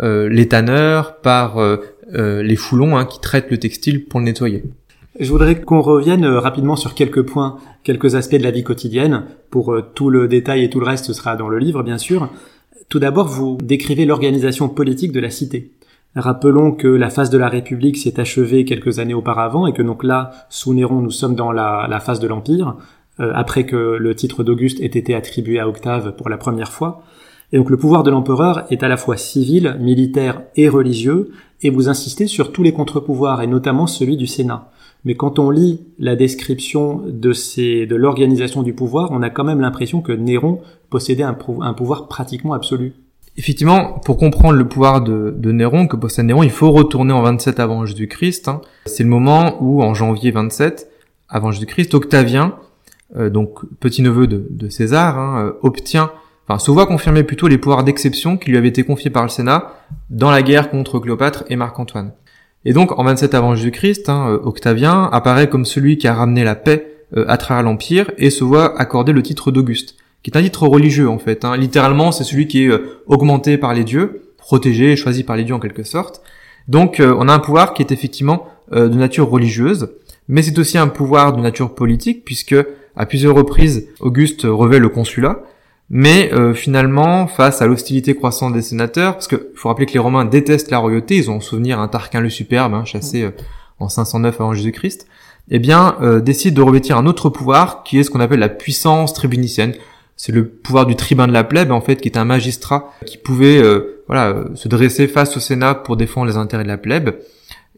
les 0.00 0.48
tanneurs, 0.48 1.16
par 1.20 1.56
les 2.12 2.56
foulons 2.56 2.96
hein, 2.96 3.06
qui 3.06 3.20
traitent 3.20 3.50
le 3.50 3.58
textile 3.58 4.04
pour 4.04 4.20
le 4.20 4.26
nettoyer. 4.26 4.64
Je 5.18 5.30
voudrais 5.30 5.60
qu'on 5.60 5.80
revienne 5.80 6.26
rapidement 6.26 6.76
sur 6.76 6.94
quelques 6.94 7.22
points, 7.22 7.58
quelques 7.82 8.14
aspects 8.14 8.34
de 8.34 8.42
la 8.42 8.50
vie 8.50 8.64
quotidienne. 8.64 9.24
Pour 9.50 9.74
tout 9.94 10.10
le 10.10 10.28
détail 10.28 10.64
et 10.64 10.70
tout 10.70 10.80
le 10.80 10.86
reste, 10.86 11.06
ce 11.06 11.12
sera 11.12 11.36
dans 11.36 11.48
le 11.48 11.58
livre, 11.58 11.82
bien 11.82 11.98
sûr. 11.98 12.28
Tout 12.88 12.98
d'abord, 12.98 13.28
vous 13.28 13.56
décrivez 13.62 14.04
l'organisation 14.04 14.68
politique 14.68 15.12
de 15.12 15.20
la 15.20 15.30
cité. 15.30 15.70
Rappelons 16.16 16.70
que 16.72 16.86
la 16.86 17.10
phase 17.10 17.30
de 17.30 17.38
la 17.38 17.48
République 17.48 17.96
s'est 17.96 18.20
achevée 18.20 18.64
quelques 18.64 19.00
années 19.00 19.14
auparavant 19.14 19.66
et 19.66 19.72
que 19.72 19.82
donc 19.82 20.04
là, 20.04 20.30
sous 20.48 20.72
Néron, 20.72 21.00
nous 21.00 21.10
sommes 21.10 21.34
dans 21.34 21.50
la, 21.50 22.00
phase 22.00 22.20
de 22.20 22.28
l'Empire, 22.28 22.76
euh, 23.18 23.32
après 23.34 23.66
que 23.66 23.96
le 23.98 24.14
titre 24.14 24.44
d'Auguste 24.44 24.80
ait 24.80 24.86
été 24.86 25.14
attribué 25.14 25.58
à 25.58 25.68
Octave 25.68 26.14
pour 26.16 26.28
la 26.28 26.36
première 26.36 26.70
fois. 26.70 27.02
Et 27.52 27.58
donc 27.58 27.68
le 27.68 27.76
pouvoir 27.76 28.04
de 28.04 28.10
l'empereur 28.10 28.64
est 28.70 28.84
à 28.84 28.88
la 28.88 28.96
fois 28.96 29.16
civil, 29.16 29.76
militaire 29.80 30.42
et 30.54 30.68
religieux, 30.68 31.32
et 31.62 31.70
vous 31.70 31.88
insistez 31.88 32.26
sur 32.26 32.52
tous 32.52 32.62
les 32.62 32.72
contre-pouvoirs, 32.72 33.42
et 33.42 33.46
notamment 33.48 33.86
celui 33.86 34.16
du 34.16 34.26
Sénat. 34.26 34.70
Mais 35.04 35.16
quand 35.16 35.38
on 35.38 35.50
lit 35.50 35.80
la 35.98 36.16
description 36.16 37.02
de, 37.06 37.94
l'organisation 37.94 38.62
du 38.62 38.72
pouvoir, 38.72 39.10
on 39.10 39.22
a 39.22 39.30
quand 39.30 39.44
même 39.44 39.60
l'impression 39.60 40.00
que 40.00 40.12
Néron 40.12 40.60
possédait 40.90 41.24
un 41.24 41.34
pouvoir 41.34 42.08
pratiquement 42.08 42.54
absolu. 42.54 42.94
Effectivement, 43.36 43.98
pour 44.04 44.16
comprendre 44.16 44.56
le 44.56 44.68
pouvoir 44.68 45.00
de, 45.00 45.34
Néron, 45.50 45.88
que 45.88 45.96
possède 45.96 46.26
Néron, 46.26 46.44
il 46.44 46.50
faut 46.50 46.70
retourner 46.70 47.12
en 47.12 47.22
27 47.22 47.58
avant 47.58 47.84
Jésus-Christ. 47.84 48.46
Hein. 48.46 48.60
C'est 48.86 49.02
le 49.02 49.08
moment 49.08 49.56
où, 49.60 49.82
en 49.82 49.92
janvier 49.92 50.30
27 50.30 50.88
avant 51.28 51.50
Jésus-Christ, 51.50 51.94
Octavien, 51.94 52.54
euh, 53.16 53.30
donc 53.30 53.58
petit-neveu 53.80 54.28
de, 54.28 54.68
César, 54.68 55.18
hein, 55.18 55.46
euh, 55.46 55.52
obtient, 55.62 56.12
enfin 56.46 56.60
se 56.60 56.70
voit 56.70 56.86
confirmer 56.86 57.24
plutôt 57.24 57.48
les 57.48 57.58
pouvoirs 57.58 57.82
d'exception 57.82 58.36
qui 58.36 58.50
lui 58.50 58.56
avaient 58.56 58.68
été 58.68 58.84
confiés 58.84 59.10
par 59.10 59.24
le 59.24 59.28
Sénat 59.28 59.72
dans 60.10 60.30
la 60.30 60.42
guerre 60.42 60.70
contre 60.70 61.00
Cléopâtre 61.00 61.42
et 61.48 61.56
Marc-Antoine. 61.56 62.12
Et 62.64 62.72
donc, 62.72 62.96
en 62.98 63.02
27 63.02 63.34
avant 63.34 63.56
Jésus-Christ, 63.56 64.08
hein, 64.08 64.28
euh, 64.28 64.38
Octavien 64.44 65.08
apparaît 65.12 65.48
comme 65.48 65.64
celui 65.64 65.98
qui 65.98 66.06
a 66.06 66.14
ramené 66.14 66.44
la 66.44 66.54
paix 66.54 66.90
à 67.28 67.36
travers 67.36 67.62
l'Empire 67.62 68.10
et 68.18 68.28
se 68.30 68.42
voit 68.42 68.80
accorder 68.80 69.12
le 69.12 69.22
titre 69.22 69.52
d'Auguste 69.52 69.94
qui 70.24 70.30
est 70.30 70.38
un 70.38 70.42
titre 70.42 70.66
religieux 70.66 71.08
en 71.08 71.18
fait. 71.18 71.44
Hein. 71.44 71.56
Littéralement, 71.56 72.10
c'est 72.10 72.24
celui 72.24 72.48
qui 72.48 72.64
est 72.64 72.68
euh, 72.68 73.02
augmenté 73.06 73.58
par 73.58 73.74
les 73.74 73.84
dieux, 73.84 74.32
protégé 74.38 74.92
et 74.92 74.96
choisi 74.96 75.22
par 75.22 75.36
les 75.36 75.44
dieux 75.44 75.54
en 75.54 75.60
quelque 75.60 75.84
sorte. 75.84 76.22
Donc 76.66 76.98
euh, 76.98 77.14
on 77.18 77.28
a 77.28 77.32
un 77.32 77.38
pouvoir 77.38 77.74
qui 77.74 77.82
est 77.82 77.92
effectivement 77.92 78.48
euh, 78.72 78.88
de 78.88 78.94
nature 78.94 79.28
religieuse, 79.28 79.90
mais 80.26 80.42
c'est 80.42 80.58
aussi 80.58 80.78
un 80.78 80.88
pouvoir 80.88 81.34
de 81.34 81.42
nature 81.42 81.74
politique, 81.74 82.24
puisque 82.24 82.56
à 82.96 83.06
plusieurs 83.06 83.34
reprises, 83.34 83.88
Auguste 84.00 84.42
revêt 84.44 84.78
le 84.78 84.88
consulat, 84.88 85.42
mais 85.90 86.30
finalement, 86.54 87.26
face 87.26 87.60
à 87.60 87.66
l'hostilité 87.66 88.14
croissante 88.14 88.54
des 88.54 88.62
sénateurs, 88.62 89.14
parce 89.14 89.28
qu'il 89.28 89.40
faut 89.54 89.68
rappeler 89.68 89.84
que 89.84 89.92
les 89.92 89.98
Romains 89.98 90.24
détestent 90.24 90.70
la 90.70 90.78
royauté, 90.78 91.16
ils 91.16 91.30
ont 91.30 91.36
en 91.36 91.40
souvenir 91.40 91.78
un 91.78 91.88
Tarquin 91.88 92.20
le 92.20 92.30
Superbe, 92.30 92.72
hein, 92.72 92.86
chassé 92.86 93.28
en 93.80 93.90
509 93.90 94.40
avant 94.40 94.54
Jésus-Christ, 94.54 95.06
eh 95.50 95.58
bien, 95.58 95.96
décide 96.24 96.54
de 96.54 96.62
revêtir 96.62 96.96
un 96.96 97.04
autre 97.04 97.28
pouvoir, 97.28 97.82
qui 97.82 97.98
est 97.98 98.04
ce 98.04 98.10
qu'on 98.10 98.20
appelle 98.20 98.38
la 98.38 98.48
puissance 98.48 99.12
tribunicienne, 99.12 99.74
c'est 100.16 100.32
le 100.32 100.48
pouvoir 100.48 100.86
du 100.86 100.96
tribun 100.96 101.26
de 101.26 101.32
la 101.32 101.44
plèbe 101.44 101.72
en 101.72 101.80
fait 101.80 101.96
qui 101.96 102.08
est 102.08 102.18
un 102.18 102.24
magistrat 102.24 102.92
qui 103.04 103.18
pouvait 103.18 103.62
euh, 103.62 104.02
voilà 104.06 104.28
euh, 104.28 104.44
se 104.54 104.68
dresser 104.68 105.08
face 105.08 105.36
au 105.36 105.40
Sénat 105.40 105.74
pour 105.74 105.96
défendre 105.96 106.26
les 106.26 106.36
intérêts 106.36 106.62
de 106.62 106.68
la 106.68 106.78
plèbe 106.78 107.16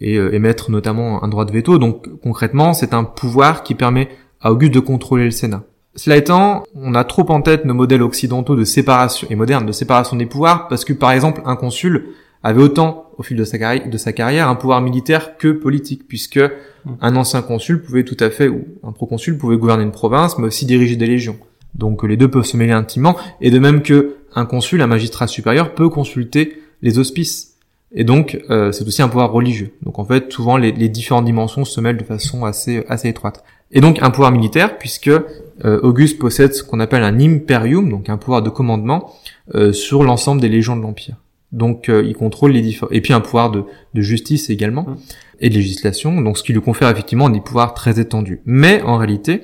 et 0.01 0.16
euh, 0.16 0.35
émettre 0.35 0.70
notamment 0.70 1.22
un 1.25 1.29
droit 1.29 1.44
de 1.44 1.53
veto. 1.53 1.79
Donc 1.79 2.09
concrètement, 2.20 2.75
c'est 2.75 2.94
un 2.94 3.05
pouvoir 3.05 3.62
qui 3.62 3.75
permet 3.75 4.09
à 4.40 4.53
Auguste 4.53 4.75
de 4.75 4.81
contrôler 4.81 5.25
le 5.25 5.31
Sénat. 5.31 5.62
Cela 5.94 6.16
étant, 6.16 6.64
on 6.75 6.94
a 6.94 7.05
trop 7.05 7.31
en 7.31 7.40
tête 7.40 7.64
nos 7.64 7.72
modèles 7.72 8.03
occidentaux 8.03 8.55
de 8.55 8.64
séparation 8.64 9.27
et 9.31 9.35
modernes 9.35 9.64
de 9.64 9.72
séparation 9.72 10.16
des 10.16 10.27
pouvoirs 10.27 10.68
parce 10.68 10.85
que 10.85 10.92
par 10.92 11.12
exemple 11.12 11.40
un 11.46 11.57
consul 11.57 12.09
avait 12.42 12.62
autant 12.62 13.11
au 13.16 13.22
fil 13.22 13.37
de 13.37 13.44
sa, 13.44 13.59
carrière, 13.59 13.88
de 13.88 13.96
sa 13.96 14.12
carrière 14.12 14.49
un 14.49 14.57
pouvoir 14.57 14.83
militaire 14.83 15.38
que 15.38 15.49
politique 15.49 16.07
puisque 16.07 16.37
mmh. 16.37 16.92
un 17.01 17.16
ancien 17.16 17.40
consul 17.40 17.83
pouvait 17.83 18.05
tout 18.05 18.16
à 18.20 18.29
fait 18.29 18.49
ou 18.49 18.66
un 18.83 18.92
proconsul 18.92 19.38
pouvait 19.38 19.57
gouverner 19.57 19.85
une 19.85 19.90
province 19.90 20.37
mais 20.37 20.46
aussi 20.46 20.66
diriger 20.66 20.96
des 20.96 21.07
légions. 21.07 21.38
Donc 21.78 22.02
les 22.02 22.16
deux 22.16 22.28
peuvent 22.28 22.44
se 22.44 22.56
mêler 22.56 22.72
intimement, 22.72 23.16
et 23.40 23.50
de 23.50 23.58
même 23.58 23.82
que 23.82 24.16
un 24.34 24.46
consul, 24.46 24.80
un 24.82 24.86
magistrat 24.86 25.26
supérieur, 25.26 25.74
peut 25.74 25.88
consulter 25.88 26.60
les 26.82 26.98
hospices. 26.98 27.56
Et 27.92 28.04
donc 28.04 28.38
euh, 28.50 28.72
c'est 28.72 28.86
aussi 28.86 29.02
un 29.02 29.08
pouvoir 29.08 29.32
religieux. 29.32 29.72
Donc 29.82 29.98
en 29.98 30.04
fait, 30.04 30.32
souvent 30.32 30.56
les, 30.56 30.72
différentes 30.88 31.24
dimensions 31.24 31.64
se 31.64 31.80
mêlent 31.80 31.96
de 31.96 32.04
façon 32.04 32.44
assez 32.44 32.84
assez 32.88 33.08
étroite. 33.08 33.44
Et 33.72 33.80
donc 33.80 33.98
un 34.02 34.10
pouvoir 34.10 34.32
militaire, 34.32 34.78
puisque 34.78 35.08
euh, 35.08 35.80
Auguste 35.82 36.18
possède 36.18 36.52
ce 36.54 36.62
qu'on 36.62 36.80
appelle 36.80 37.02
un 37.02 37.18
imperium, 37.20 37.88
donc 37.88 38.08
un 38.08 38.16
pouvoir 38.16 38.42
de 38.42 38.50
commandement 38.50 39.12
euh, 39.54 39.72
sur 39.72 40.02
l'ensemble 40.02 40.40
des 40.40 40.48
légions 40.48 40.76
de 40.76 40.82
l'empire. 40.82 41.16
Donc 41.52 41.88
il 41.88 42.14
contrôle 42.14 42.50
les 42.50 42.60
différents 42.60 42.90
et 42.90 43.00
puis 43.00 43.12
un 43.12 43.20
pouvoir 43.20 43.50
de, 43.50 43.62
de 43.94 44.02
justice 44.02 44.50
également 44.50 44.82
mmh. 44.82 44.96
et 45.40 45.48
de 45.48 45.54
législation. 45.54 46.20
Donc 46.20 46.36
ce 46.36 46.42
qui 46.42 46.52
lui 46.52 46.60
confère 46.60 46.90
effectivement 46.90 47.30
des 47.30 47.40
pouvoirs 47.40 47.72
très 47.72 48.00
étendus. 48.00 48.40
Mais 48.44 48.82
en 48.82 48.96
réalité, 48.96 49.42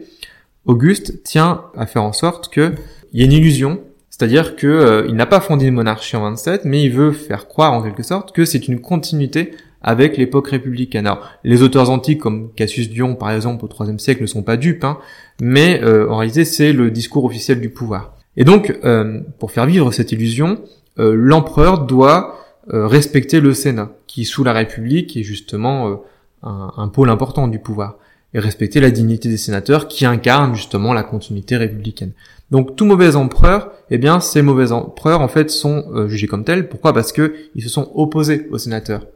Auguste 0.65 1.23
tient 1.25 1.63
à 1.77 1.87
faire 1.87 2.05
en 2.05 2.13
sorte 2.13 2.53
qu'il 2.53 2.75
y 3.13 3.23
ait 3.23 3.25
une 3.25 3.33
illusion, 3.33 3.81
c'est-à-dire 4.11 4.55
qu'il 4.55 4.69
euh, 4.69 5.11
n'a 5.13 5.27
pas 5.27 5.41
fondé 5.41 5.67
une 5.67 5.75
monarchie 5.75 6.15
en 6.17 6.23
27, 6.23 6.65
mais 6.65 6.83
il 6.83 6.91
veut 6.91 7.11
faire 7.11 7.49
croire 7.49 7.73
en 7.73 7.83
quelque 7.83 8.05
sorte 8.05 8.33
que 8.33 8.45
c'est 8.45 8.69
une 8.69 8.81
continuité 8.81 9.53
avec 9.81 10.17
l'époque 10.17 10.49
républicaine. 10.49 11.07
Alors, 11.09 11.29
les 11.43 11.63
auteurs 11.63 11.91
antiques 11.91 12.21
comme 12.21 12.53
Cassius 12.55 12.89
Dion, 12.89 13.17
par 13.17 13.33
exemple, 13.33 13.65
au 13.65 13.85
IIIe 13.85 13.99
siècle, 13.99 14.23
ne 14.23 14.27
sont 14.27 14.45
pas 14.45 14.57
dupes, 14.57 14.85
hein, 14.85 14.99
mais 15.41 15.83
euh, 15.83 16.09
en 16.09 16.19
réalité, 16.19 16.45
c'est 16.45 16.73
le 16.73 16.93
discours 16.93 17.25
officiel 17.25 17.61
du 17.61 17.71
pouvoir. 17.71 18.15
Et 18.37 18.45
donc, 18.45 18.79
euh, 18.85 19.21
pour 19.41 19.51
faire 19.51 19.67
vivre 19.67 19.91
cette 19.91 20.13
illusion, 20.13 20.61
l'empereur 20.99 21.87
doit 21.87 22.39
respecter 22.69 23.41
le 23.41 23.55
Sénat, 23.55 23.91
qui, 24.07 24.27
sous 24.27 24.45
la 24.45 24.53
République, 24.53 25.17
est 25.17 25.23
justement 25.23 26.03
un 26.43 26.89
pôle 26.89 27.09
important 27.09 27.49
du 27.49 27.59
pouvoir 27.59 27.97
et 28.35 28.39
respecter 28.39 28.81
la 28.81 28.91
dignité 28.91 29.29
des 29.29 29.37
sénateurs 29.37 29.89
qui 29.89 30.07
incarnent 30.07 30.55
justement 30.55 30.93
la 30.95 31.03
continuité 31.03 31.57
républicaine. 31.57 32.13
Donc 32.51 32.77
tout 32.77 32.85
mauvais 32.85 33.17
empereur, 33.17 33.73
eh 33.91 33.99
bien 33.99 34.21
ces 34.21 34.43
mauvais 34.43 34.73
empereurs 34.73 35.21
en 35.21 35.29
fait 35.29 35.51
sont 35.51 35.85
euh, 35.95 36.09
jugés 36.09 36.27
comme 36.27 36.45
tels. 36.45 36.69
Pourquoi? 36.69 36.93
Parce 36.93 37.13
que 37.13 37.35
ils 37.55 37.63
se 37.63 37.69
sont 37.69 37.91
opposés 37.95 38.49
aux 38.51 38.59
sénateurs. 38.59 39.07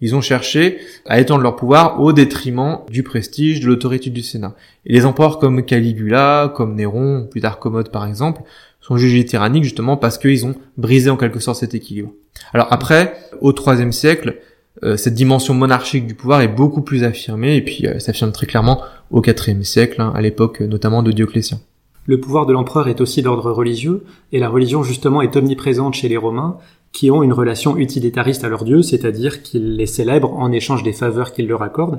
Ils 0.00 0.14
ont 0.14 0.20
cherché 0.20 0.78
à 1.04 1.20
étendre 1.20 1.42
leur 1.42 1.56
pouvoir 1.56 2.00
au 2.00 2.12
détriment 2.12 2.78
du 2.88 3.02
prestige, 3.02 3.60
de 3.60 3.66
l'autorité 3.66 4.08
du 4.10 4.22
Sénat. 4.22 4.54
Et 4.86 4.92
les 4.94 5.04
empereurs 5.04 5.38
comme 5.38 5.64
Caligula, 5.64 6.52
comme 6.54 6.74
Néron, 6.74 7.28
plus 7.30 7.42
tard 7.42 7.58
Commode 7.58 7.90
par 7.90 8.06
exemple, 8.06 8.42
sont 8.80 8.96
jugés 8.96 9.24
tyranniques 9.24 9.64
justement 9.64 9.96
parce 9.96 10.16
qu'ils 10.16 10.46
ont 10.46 10.54
brisé 10.76 11.10
en 11.10 11.16
quelque 11.16 11.40
sorte 11.40 11.60
cet 11.60 11.74
équilibre. 11.74 12.12
Alors 12.52 12.68
après, 12.70 13.16
au 13.40 13.52
IIIe 13.52 13.92
siècle, 13.92 14.38
euh, 14.82 14.96
cette 14.96 15.14
dimension 15.14 15.54
monarchique 15.54 16.06
du 16.06 16.14
pouvoir 16.14 16.42
est 16.42 16.48
beaucoup 16.48 16.82
plus 16.82 17.04
affirmée 17.04 17.56
et 17.56 17.62
puis 17.62 17.86
euh, 17.86 17.98
s'affirme 17.98 18.32
très 18.32 18.46
clairement 18.46 18.82
au 19.10 19.22
IVe 19.22 19.62
siècle, 19.62 20.00
hein, 20.00 20.12
à 20.14 20.20
l'époque 20.20 20.60
notamment 20.60 21.02
de 21.02 21.12
Dioclétien. 21.12 21.60
Le 22.06 22.20
pouvoir 22.20 22.46
de 22.46 22.52
l'empereur 22.52 22.88
est 22.88 23.00
aussi 23.00 23.22
d'ordre 23.22 23.50
religieux, 23.50 24.04
et 24.32 24.38
la 24.38 24.48
religion 24.48 24.82
justement 24.82 25.22
est 25.22 25.34
omniprésente 25.34 25.94
chez 25.94 26.08
les 26.08 26.16
Romains, 26.16 26.58
qui 26.92 27.10
ont 27.10 27.22
une 27.22 27.32
relation 27.32 27.76
utilitariste 27.76 28.44
à 28.44 28.48
leur 28.48 28.64
dieu, 28.64 28.82
c'est-à-dire 28.82 29.42
qu'ils 29.42 29.76
les 29.76 29.86
célèbrent 29.86 30.32
en 30.32 30.52
échange 30.52 30.82
des 30.82 30.92
faveurs 30.92 31.32
qu'ils 31.32 31.48
leur 31.48 31.62
accordent. 31.62 31.98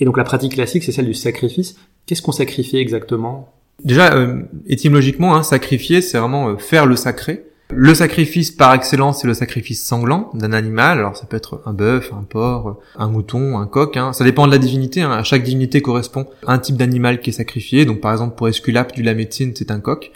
Et 0.00 0.04
donc 0.04 0.16
la 0.16 0.24
pratique 0.24 0.54
classique, 0.54 0.82
c'est 0.82 0.92
celle 0.92 1.06
du 1.06 1.14
sacrifice. 1.14 1.76
Qu'est-ce 2.06 2.22
qu'on 2.22 2.32
sacrifie 2.32 2.78
exactement? 2.78 3.52
Déjà, 3.84 4.14
euh, 4.14 4.42
étymologiquement, 4.66 5.34
hein, 5.34 5.42
sacrifier, 5.42 6.00
c'est 6.00 6.18
vraiment 6.18 6.48
euh, 6.48 6.56
faire 6.56 6.86
le 6.86 6.96
sacré. 6.96 7.44
Le 7.70 7.94
sacrifice 7.94 8.50
par 8.50 8.74
excellence, 8.74 9.20
c'est 9.20 9.26
le 9.26 9.34
sacrifice 9.34 9.84
sanglant 9.84 10.30
d'un 10.34 10.52
animal. 10.52 10.98
Alors 10.98 11.16
ça 11.16 11.26
peut 11.26 11.36
être 11.36 11.62
un 11.64 11.72
bœuf, 11.72 12.12
un 12.12 12.22
porc, 12.22 12.78
un 12.96 13.08
mouton, 13.08 13.58
un 13.58 13.66
coq. 13.66 13.96
Hein. 13.96 14.12
Ça 14.12 14.24
dépend 14.24 14.46
de 14.46 14.52
la 14.52 14.58
divinité. 14.58 15.00
Hein. 15.02 15.10
À 15.10 15.22
chaque 15.22 15.42
divinité 15.42 15.80
correspond 15.80 16.26
un 16.46 16.58
type 16.58 16.76
d'animal 16.76 17.20
qui 17.20 17.30
est 17.30 17.34
sacrifié. 17.34 17.84
Donc 17.86 18.00
par 18.00 18.12
exemple 18.12 18.36
pour 18.36 18.48
Esculape 18.48 18.92
du 18.92 19.02
Lamétine, 19.02 19.52
c'est 19.54 19.70
un 19.70 19.80
coq. 19.80 20.12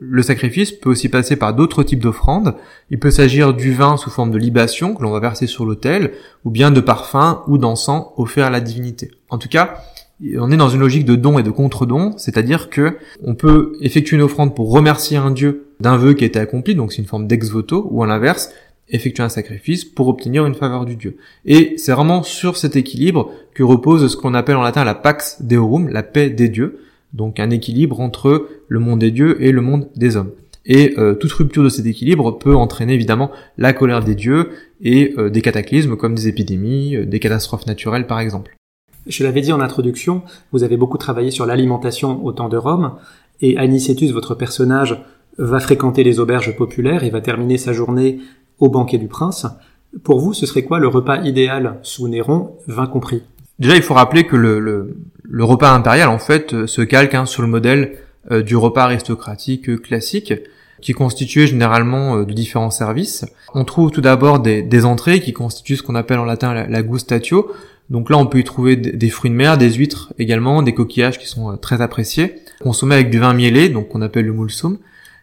Le 0.00 0.22
sacrifice 0.22 0.72
peut 0.72 0.90
aussi 0.90 1.08
passer 1.08 1.36
par 1.36 1.54
d'autres 1.54 1.82
types 1.82 2.02
d'offrandes. 2.02 2.54
Il 2.90 2.98
peut 2.98 3.10
s'agir 3.10 3.54
du 3.54 3.72
vin 3.72 3.96
sous 3.96 4.10
forme 4.10 4.30
de 4.30 4.38
libation 4.38 4.94
que 4.94 5.02
l'on 5.02 5.10
va 5.10 5.20
verser 5.20 5.46
sur 5.46 5.64
l'autel, 5.64 6.12
ou 6.44 6.50
bien 6.50 6.70
de 6.70 6.80
parfum 6.80 7.42
ou 7.46 7.56
d'encens 7.56 8.06
offert 8.16 8.46
à 8.46 8.50
la 8.50 8.60
divinité. 8.60 9.12
En 9.28 9.38
tout 9.38 9.48
cas, 9.48 9.76
on 10.38 10.50
est 10.50 10.56
dans 10.56 10.68
une 10.68 10.80
logique 10.80 11.04
de 11.04 11.16
don 11.16 11.38
et 11.38 11.42
de 11.42 11.50
contre-don, 11.50 12.14
c'est-à-dire 12.16 12.70
que 12.70 12.96
on 13.22 13.34
peut 13.34 13.72
effectuer 13.80 14.16
une 14.16 14.22
offrande 14.22 14.54
pour 14.54 14.72
remercier 14.72 15.16
un 15.16 15.30
dieu 15.30 15.71
d'un 15.82 15.96
vœu 15.96 16.14
qui 16.14 16.24
a 16.24 16.26
été 16.26 16.38
accompli, 16.38 16.74
donc 16.74 16.92
c'est 16.92 17.02
une 17.02 17.08
forme 17.08 17.26
d'ex 17.26 17.50
voto, 17.50 17.86
ou 17.90 18.02
à 18.02 18.06
l'inverse, 18.06 18.52
effectuer 18.88 19.22
un 19.22 19.28
sacrifice 19.28 19.84
pour 19.84 20.08
obtenir 20.08 20.46
une 20.46 20.54
faveur 20.54 20.84
du 20.84 20.96
dieu. 20.96 21.16
Et 21.44 21.74
c'est 21.76 21.92
vraiment 21.92 22.22
sur 22.22 22.56
cet 22.56 22.76
équilibre 22.76 23.30
que 23.54 23.62
repose 23.62 24.10
ce 24.10 24.16
qu'on 24.16 24.34
appelle 24.34 24.56
en 24.56 24.62
latin 24.62 24.84
la 24.84 24.94
pax 24.94 25.42
deorum, 25.42 25.88
la 25.88 26.02
paix 26.02 26.30
des 26.30 26.48
dieux, 26.48 26.78
donc 27.12 27.40
un 27.40 27.50
équilibre 27.50 28.00
entre 28.00 28.48
le 28.68 28.78
monde 28.78 29.00
des 29.00 29.10
dieux 29.10 29.42
et 29.42 29.52
le 29.52 29.60
monde 29.60 29.88
des 29.96 30.16
hommes. 30.16 30.30
Et 30.64 30.94
euh, 30.98 31.14
toute 31.14 31.32
rupture 31.32 31.64
de 31.64 31.68
cet 31.68 31.86
équilibre 31.86 32.38
peut 32.38 32.54
entraîner 32.54 32.94
évidemment 32.94 33.32
la 33.58 33.72
colère 33.72 34.04
des 34.04 34.14
dieux 34.14 34.50
et 34.80 35.14
euh, 35.18 35.28
des 35.28 35.42
cataclysmes 35.42 35.96
comme 35.96 36.14
des 36.14 36.28
épidémies, 36.28 36.96
euh, 36.96 37.04
des 37.04 37.18
catastrophes 37.18 37.66
naturelles 37.66 38.06
par 38.06 38.20
exemple. 38.20 38.54
Je 39.08 39.24
l'avais 39.24 39.40
dit 39.40 39.52
en 39.52 39.60
introduction, 39.60 40.22
vous 40.52 40.62
avez 40.62 40.76
beaucoup 40.76 40.98
travaillé 40.98 41.32
sur 41.32 41.44
l'alimentation 41.44 42.24
au 42.24 42.30
temps 42.30 42.48
de 42.48 42.56
Rome, 42.56 42.92
et 43.40 43.58
Anicetus, 43.58 44.12
votre 44.12 44.36
personnage, 44.36 45.02
va 45.38 45.60
fréquenter 45.60 46.04
les 46.04 46.20
auberges 46.20 46.56
populaires 46.56 47.04
et 47.04 47.10
va 47.10 47.20
terminer 47.20 47.58
sa 47.58 47.72
journée 47.72 48.18
au 48.58 48.68
banquet 48.68 48.98
du 48.98 49.08
prince. 49.08 49.46
Pour 50.04 50.20
vous, 50.20 50.32
ce 50.32 50.46
serait 50.46 50.62
quoi 50.62 50.78
le 50.78 50.88
repas 50.88 51.22
idéal 51.22 51.78
sous 51.82 52.08
Néron, 52.08 52.56
vin 52.66 52.86
compris? 52.86 53.22
Déjà, 53.58 53.76
il 53.76 53.82
faut 53.82 53.94
rappeler 53.94 54.26
que 54.26 54.36
le, 54.36 54.58
le, 54.58 55.44
repas 55.44 55.70
impérial, 55.72 56.08
en 56.08 56.18
fait, 56.18 56.66
se 56.66 56.82
calque 56.82 57.14
hein, 57.14 57.26
sur 57.26 57.42
le 57.42 57.48
modèle 57.48 57.98
euh, 58.30 58.42
du 58.42 58.56
repas 58.56 58.84
aristocratique 58.84 59.82
classique, 59.82 60.32
qui 60.80 60.92
constituait 60.92 61.46
généralement 61.46 62.16
euh, 62.16 62.24
de 62.24 62.32
différents 62.32 62.70
services. 62.70 63.24
On 63.54 63.64
trouve 63.64 63.90
tout 63.90 64.00
d'abord 64.00 64.40
des, 64.40 64.62
des, 64.62 64.84
entrées 64.84 65.20
qui 65.20 65.32
constituent 65.32 65.76
ce 65.76 65.82
qu'on 65.82 65.94
appelle 65.94 66.18
en 66.18 66.24
latin 66.24 66.54
la, 66.54 66.66
la 66.66 66.82
gustatio, 66.82 67.50
donc 67.90 68.08
là, 68.08 68.16
on 68.16 68.26
peut 68.26 68.38
y 68.38 68.44
trouver 68.44 68.76
des 68.76 69.10
fruits 69.10 69.30
de 69.30 69.36
mer, 69.36 69.58
des 69.58 69.70
huîtres 69.72 70.14
également, 70.18 70.62
des 70.62 70.72
coquillages 70.72 71.18
qui 71.18 71.26
sont 71.26 71.52
euh, 71.52 71.56
très 71.56 71.82
appréciés, 71.82 72.36
consommés 72.62 72.94
avec 72.94 73.10
du 73.10 73.18
vin 73.18 73.34
mielé, 73.34 73.68
donc 73.68 73.88
qu'on 73.88 74.00
appelle 74.00 74.24
le 74.24 74.32
mulsum, 74.32 74.78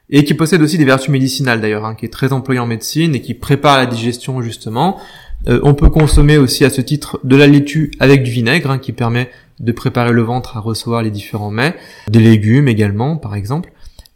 et 0.09 0.23
qui 0.23 0.33
possède 0.33 0.61
aussi 0.61 0.77
des 0.77 0.85
vertus 0.85 1.09
médicinales 1.09 1.61
d'ailleurs, 1.61 1.85
hein, 1.85 1.95
qui 1.95 2.05
est 2.05 2.09
très 2.09 2.33
employé 2.33 2.59
en 2.59 2.65
médecine 2.65 3.15
et 3.15 3.21
qui 3.21 3.33
prépare 3.33 3.77
la 3.77 3.85
digestion 3.85 4.41
justement. 4.41 4.97
Euh, 5.47 5.59
on 5.63 5.73
peut 5.73 5.89
consommer 5.89 6.37
aussi 6.37 6.65
à 6.65 6.69
ce 6.69 6.81
titre 6.81 7.19
de 7.23 7.35
la 7.35 7.47
laitue 7.47 7.91
avec 7.99 8.23
du 8.23 8.31
vinaigre, 8.31 8.71
hein, 8.71 8.79
qui 8.79 8.91
permet 8.91 9.29
de 9.59 9.71
préparer 9.71 10.11
le 10.11 10.21
ventre 10.21 10.57
à 10.57 10.59
recevoir 10.59 11.01
les 11.01 11.11
différents 11.11 11.51
mets, 11.51 11.75
des 12.09 12.19
légumes 12.19 12.67
également 12.67 13.17
par 13.17 13.35
exemple. 13.35 13.71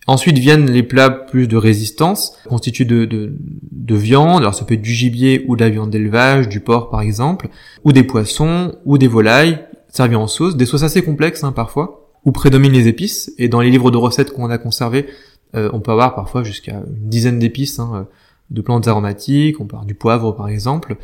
Ensuite 0.05 0.37
viennent 0.37 0.69
les 0.69 0.83
plats 0.83 1.09
plus 1.09 1.47
de 1.47 1.55
résistance, 1.55 2.37
constitués 2.49 2.83
de, 2.83 3.05
de, 3.05 3.33
de, 3.71 3.95
viande, 3.95 4.41
alors 4.41 4.53
ça 4.53 4.65
peut 4.65 4.73
être 4.73 4.81
du 4.81 4.91
gibier 4.91 5.45
ou 5.47 5.55
de 5.55 5.63
la 5.63 5.69
viande 5.69 5.91
d'élevage, 5.91 6.49
du 6.49 6.59
porc 6.59 6.89
par 6.89 7.01
exemple, 7.01 7.47
ou 7.85 7.93
des 7.93 8.03
poissons, 8.03 8.75
ou 8.83 8.97
des 8.97 9.07
volailles, 9.07 9.59
servis 9.87 10.17
en 10.17 10.27
sauce, 10.27 10.57
des 10.57 10.65
sauces 10.65 10.83
assez 10.83 11.03
complexes 11.03 11.45
hein, 11.45 11.53
parfois, 11.53 12.09
où 12.25 12.33
prédominent 12.33 12.73
les 12.73 12.89
épices, 12.89 13.31
et 13.37 13.47
dans 13.47 13.61
les 13.61 13.69
livres 13.69 13.91
de 13.91 13.97
recettes 13.97 14.33
qu'on 14.33 14.49
a 14.49 14.57
conservés, 14.57 15.05
euh, 15.55 15.69
on 15.73 15.79
peut 15.79 15.91
avoir 15.91 16.15
parfois 16.15 16.43
jusqu'à 16.43 16.73
une 16.73 17.09
dizaine 17.09 17.39
d'épices, 17.39 17.79
hein, 17.79 18.07
de 18.51 18.61
plantes 18.61 18.87
aromatiques, 18.87 19.59
on 19.59 19.65
avoir 19.65 19.85
du 19.85 19.95
poivre 19.95 20.31
par 20.31 20.47
exemple, 20.47 20.97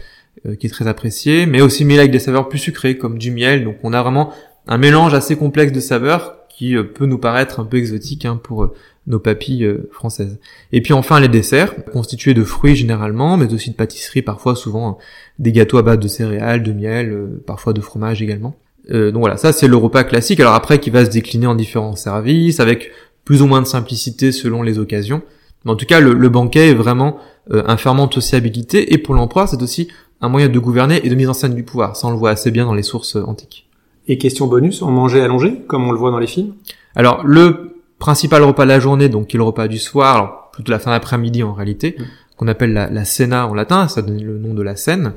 euh, 0.45 0.55
qui 0.55 0.67
est 0.67 0.69
très 0.69 0.87
apprécié, 0.87 1.45
mais 1.45 1.61
aussi 1.61 1.85
mêlé 1.85 1.99
avec 1.99 2.11
des 2.11 2.19
saveurs 2.19 2.49
plus 2.49 2.59
sucrées 2.59 2.97
comme 2.97 3.17
du 3.17 3.31
miel, 3.31 3.63
donc 3.63 3.77
on 3.83 3.93
a 3.93 4.01
vraiment 4.01 4.31
un 4.67 4.77
mélange 4.77 5.13
assez 5.13 5.35
complexe 5.35 5.71
de 5.71 5.79
saveurs 5.79 6.39
qui 6.59 6.75
euh, 6.75 6.83
peut 6.83 7.05
nous 7.05 7.17
paraître 7.17 7.61
un 7.61 7.65
peu 7.65 7.77
exotique 7.77 8.25
hein, 8.25 8.39
pour 8.41 8.63
euh, 8.63 8.73
nos 9.07 9.19
papilles 9.19 9.63
euh, 9.63 9.89
françaises. 9.93 10.39
Et 10.73 10.81
puis 10.81 10.91
enfin 10.91 11.21
les 11.21 11.29
desserts, 11.29 11.73
constitués 11.85 12.33
de 12.33 12.43
fruits 12.43 12.75
généralement, 12.75 13.37
mais 13.37 13.51
aussi 13.53 13.71
de 13.71 13.75
pâtisseries, 13.75 14.21
parfois 14.21 14.55
souvent 14.55 14.97
des 15.39 15.53
gâteaux 15.53 15.77
à 15.77 15.83
base 15.83 15.99
de 15.99 16.07
céréales, 16.09 16.61
de 16.61 16.73
miel, 16.73 17.17
parfois 17.47 17.71
de 17.71 17.79
fromage 17.79 18.21
également. 18.21 18.55
donc 18.89 19.19
voilà, 19.19 19.37
ça 19.37 19.53
c'est 19.53 19.67
le 19.67 19.77
repas 19.77 20.03
classique. 20.03 20.41
Alors 20.41 20.53
après 20.53 20.79
qui 20.79 20.89
va 20.89 21.05
se 21.05 21.09
décliner 21.09 21.47
en 21.47 21.55
différents 21.55 21.95
services, 21.95 22.59
avec 22.59 22.91
plus 23.29 23.43
ou 23.43 23.45
moins 23.45 23.61
de 23.61 23.67
simplicité 23.67 24.31
selon 24.31 24.63
les 24.63 24.79
occasions. 24.79 25.21
Mais 25.63 25.69
en 25.69 25.75
tout 25.75 25.85
cas, 25.85 25.99
le, 25.99 26.29
banquet 26.29 26.69
est 26.69 26.73
vraiment 26.73 27.19
un 27.51 27.77
ferment 27.77 28.07
de 28.07 28.13
sociabilité, 28.15 28.91
et 28.91 28.97
pour 28.97 29.13
l'empereur, 29.13 29.47
c'est 29.47 29.61
aussi 29.61 29.87
un 30.19 30.29
moyen 30.29 30.49
de 30.49 30.57
gouverner 30.57 30.99
et 31.05 31.09
de 31.09 31.13
mise 31.13 31.29
en 31.29 31.35
scène 31.35 31.53
du 31.53 31.61
pouvoir. 31.61 31.95
Ça, 31.95 32.07
on 32.07 32.09
le 32.09 32.17
voit 32.17 32.31
assez 32.31 32.49
bien 32.49 32.65
dans 32.65 32.73
les 32.73 32.81
sources 32.81 33.15
antiques. 33.15 33.69
Et 34.07 34.17
question 34.17 34.47
bonus, 34.47 34.81
on 34.81 34.89
mangeait 34.89 35.21
allongé, 35.21 35.61
comme 35.67 35.87
on 35.87 35.91
le 35.91 35.99
voit 35.99 36.09
dans 36.09 36.17
les 36.17 36.25
films? 36.25 36.55
Alors, 36.95 37.23
le 37.23 37.75
principal 37.99 38.41
repas 38.41 38.63
de 38.63 38.69
la 38.69 38.79
journée, 38.79 39.09
donc 39.09 39.27
qui 39.27 39.35
est 39.35 39.37
le 39.37 39.43
repas 39.43 39.67
du 39.67 39.77
soir, 39.77 40.15
alors 40.15 40.49
plutôt 40.51 40.71
la 40.71 40.79
fin 40.79 40.89
d'après-midi 40.89 41.43
en 41.43 41.53
réalité, 41.53 41.97
mm. 41.99 42.03
qu'on 42.35 42.47
appelle 42.47 42.73
la, 42.73 42.89
la 42.89 43.05
cena 43.05 43.45
en 43.45 43.53
latin, 43.53 43.87
ça 43.87 44.01
donne 44.01 44.23
le 44.23 44.39
nom 44.39 44.55
de 44.55 44.63
la 44.63 44.75
scène, 44.75 45.13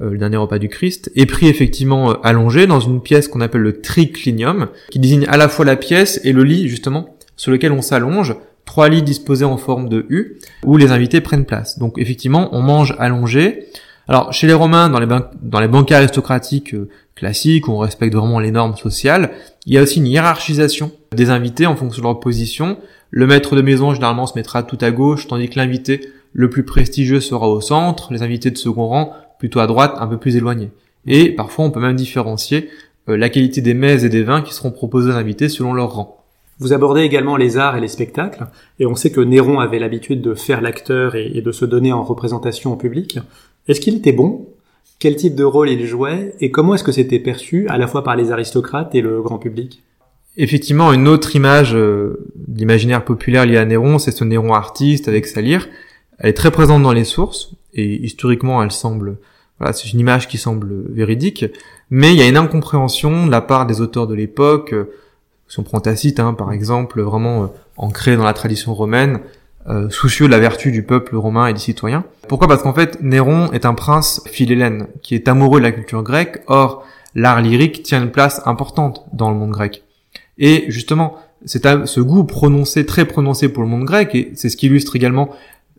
euh, 0.00 0.12
le 0.12 0.16
dernier 0.16 0.38
repas 0.38 0.58
du 0.58 0.70
Christ, 0.70 1.12
est 1.14 1.26
pris 1.26 1.48
effectivement 1.48 2.12
euh, 2.12 2.14
allongé 2.22 2.66
dans 2.66 2.80
une 2.80 3.02
pièce 3.02 3.28
qu'on 3.28 3.42
appelle 3.42 3.60
le 3.60 3.82
triclinium, 3.82 4.68
qui 4.90 4.98
désigne 4.98 5.26
à 5.28 5.36
la 5.36 5.50
fois 5.50 5.66
la 5.66 5.76
pièce 5.76 6.22
et 6.24 6.32
le 6.32 6.42
lit 6.42 6.68
justement 6.68 7.16
sur 7.40 7.50
lequel 7.50 7.72
on 7.72 7.80
s'allonge, 7.80 8.36
trois 8.66 8.90
lits 8.90 9.02
disposés 9.02 9.46
en 9.46 9.56
forme 9.56 9.88
de 9.88 10.04
U, 10.10 10.36
où 10.62 10.76
les 10.76 10.92
invités 10.92 11.22
prennent 11.22 11.46
place. 11.46 11.78
Donc 11.78 11.94
effectivement, 11.96 12.50
on 12.52 12.60
mange 12.60 12.94
allongé. 12.98 13.64
Alors 14.08 14.30
chez 14.30 14.46
les 14.46 14.52
Romains, 14.52 14.90
dans 14.90 15.00
les, 15.00 15.06
dans 15.06 15.86
aristocratiques, 15.94 16.74
euh, 16.74 16.90
classique, 17.14 17.66
où 17.66 17.72
on 17.72 17.78
respecte 17.78 18.14
vraiment 18.14 18.40
les 18.40 18.50
normes 18.50 18.76
sociales. 18.76 19.30
Il 19.64 19.72
y 19.72 19.78
a 19.78 19.82
aussi 19.82 20.00
une 20.00 20.06
hiérarchisation 20.06 20.92
des 21.16 21.30
invités 21.30 21.64
en 21.64 21.76
fonction 21.76 22.02
de 22.02 22.08
leur 22.08 22.20
position. 22.20 22.76
Le 23.08 23.26
maître 23.26 23.56
de 23.56 23.62
maison 23.62 23.94
généralement 23.94 24.26
se 24.26 24.36
mettra 24.36 24.62
tout 24.62 24.78
à 24.82 24.90
gauche, 24.90 25.26
tandis 25.26 25.48
que 25.48 25.58
l'invité 25.58 26.12
le 26.34 26.50
plus 26.50 26.66
prestigieux 26.66 27.20
sera 27.20 27.48
au 27.48 27.62
centre, 27.62 28.12
les 28.12 28.22
invités 28.22 28.50
de 28.50 28.58
second 28.58 28.88
rang 28.88 29.14
plutôt 29.38 29.60
à 29.60 29.66
droite, 29.66 29.94
un 29.98 30.08
peu 30.08 30.18
plus 30.18 30.36
éloignés. 30.36 30.72
Et 31.06 31.30
parfois 31.30 31.64
on 31.64 31.70
peut 31.70 31.80
même 31.80 31.96
différencier 31.96 32.68
euh, 33.08 33.16
la 33.16 33.30
qualité 33.30 33.62
des 33.62 33.72
mets 33.72 34.04
et 34.04 34.10
des 34.10 34.24
vins 34.24 34.42
qui 34.42 34.52
seront 34.52 34.72
proposés 34.72 35.10
aux 35.10 35.16
invités 35.16 35.48
selon 35.48 35.72
leur 35.72 35.94
rang. 35.94 36.19
Vous 36.60 36.74
abordez 36.74 37.00
également 37.00 37.38
les 37.38 37.56
arts 37.56 37.76
et 37.76 37.80
les 37.80 37.88
spectacles, 37.88 38.46
et 38.78 38.86
on 38.86 38.94
sait 38.94 39.10
que 39.10 39.20
Néron 39.20 39.60
avait 39.60 39.78
l'habitude 39.78 40.20
de 40.20 40.34
faire 40.34 40.60
l'acteur 40.60 41.16
et, 41.16 41.40
de 41.40 41.52
se 41.52 41.64
donner 41.64 41.92
en 41.92 42.04
représentation 42.04 42.74
au 42.74 42.76
public. 42.76 43.18
Est-ce 43.66 43.80
qu'il 43.80 43.96
était 43.96 44.12
bon? 44.12 44.46
Quel 44.98 45.16
type 45.16 45.34
de 45.34 45.44
rôle 45.44 45.70
il 45.70 45.86
jouait? 45.86 46.34
Et 46.40 46.50
comment 46.50 46.74
est-ce 46.74 46.84
que 46.84 46.92
c'était 46.92 47.18
perçu 47.18 47.66
à 47.68 47.78
la 47.78 47.86
fois 47.86 48.04
par 48.04 48.14
les 48.14 48.30
aristocrates 48.30 48.94
et 48.94 49.00
le 49.00 49.22
grand 49.22 49.38
public? 49.38 49.82
Effectivement, 50.36 50.92
une 50.92 51.08
autre 51.08 51.34
image 51.34 51.74
euh, 51.74 52.28
d'imaginaire 52.36 53.06
populaire 53.06 53.46
liée 53.46 53.56
à 53.56 53.64
Néron, 53.64 53.98
c'est 53.98 54.12
ce 54.12 54.24
Néron 54.24 54.52
artiste 54.52 55.08
avec 55.08 55.26
sa 55.26 55.40
lyre. 55.40 55.66
Elle 56.18 56.30
est 56.30 56.34
très 56.34 56.50
présente 56.50 56.82
dans 56.82 56.92
les 56.92 57.04
sources 57.04 57.52
et 57.72 58.04
historiquement, 58.04 58.62
elle 58.62 58.70
semble 58.70 59.16
voilà, 59.58 59.74
c'est 59.74 59.92
une 59.92 60.00
image 60.00 60.26
qui 60.26 60.38
semble 60.38 60.90
véridique, 60.90 61.44
mais 61.90 62.14
il 62.14 62.18
y 62.18 62.22
a 62.22 62.28
une 62.28 62.38
incompréhension 62.38 63.26
de 63.26 63.30
la 63.30 63.42
part 63.42 63.66
des 63.66 63.82
auteurs 63.82 64.06
de 64.06 64.14
l'époque, 64.14 64.72
euh, 64.72 64.90
si 65.50 65.58
on 65.58 65.64
hein, 65.64 66.34
par 66.34 66.52
exemple, 66.52 67.02
vraiment 67.02 67.42
euh, 67.42 67.46
ancré 67.76 68.16
dans 68.16 68.22
la 68.22 68.32
tradition 68.32 68.72
romaine, 68.72 69.18
euh, 69.68 69.90
soucieux 69.90 70.26
de 70.26 70.30
la 70.30 70.38
vertu 70.38 70.70
du 70.70 70.84
peuple 70.84 71.16
romain 71.16 71.48
et 71.48 71.52
des 71.52 71.58
citoyens. 71.58 72.04
Pourquoi? 72.28 72.46
Parce 72.46 72.62
qu'en 72.62 72.72
fait, 72.72 73.02
Néron 73.02 73.50
est 73.50 73.66
un 73.66 73.74
prince 73.74 74.22
philhellène, 74.26 74.86
qui 75.02 75.16
est 75.16 75.26
amoureux 75.26 75.58
de 75.58 75.64
la 75.64 75.72
culture 75.72 76.04
grecque, 76.04 76.44
or, 76.46 76.84
l'art 77.16 77.40
lyrique 77.40 77.82
tient 77.82 78.00
une 78.00 78.12
place 78.12 78.40
importante 78.46 79.04
dans 79.12 79.28
le 79.28 79.36
monde 79.36 79.50
grec. 79.50 79.82
Et 80.38 80.66
justement, 80.68 81.16
c'est 81.44 81.66
ce 81.84 82.00
goût 82.00 82.22
prononcé, 82.22 82.86
très 82.86 83.04
prononcé 83.04 83.48
pour 83.48 83.64
le 83.64 83.68
monde 83.68 83.84
grec, 83.84 84.14
et 84.14 84.30
c'est 84.36 84.50
ce 84.50 84.56
qui 84.56 84.66
illustre 84.66 84.94
également 84.94 85.30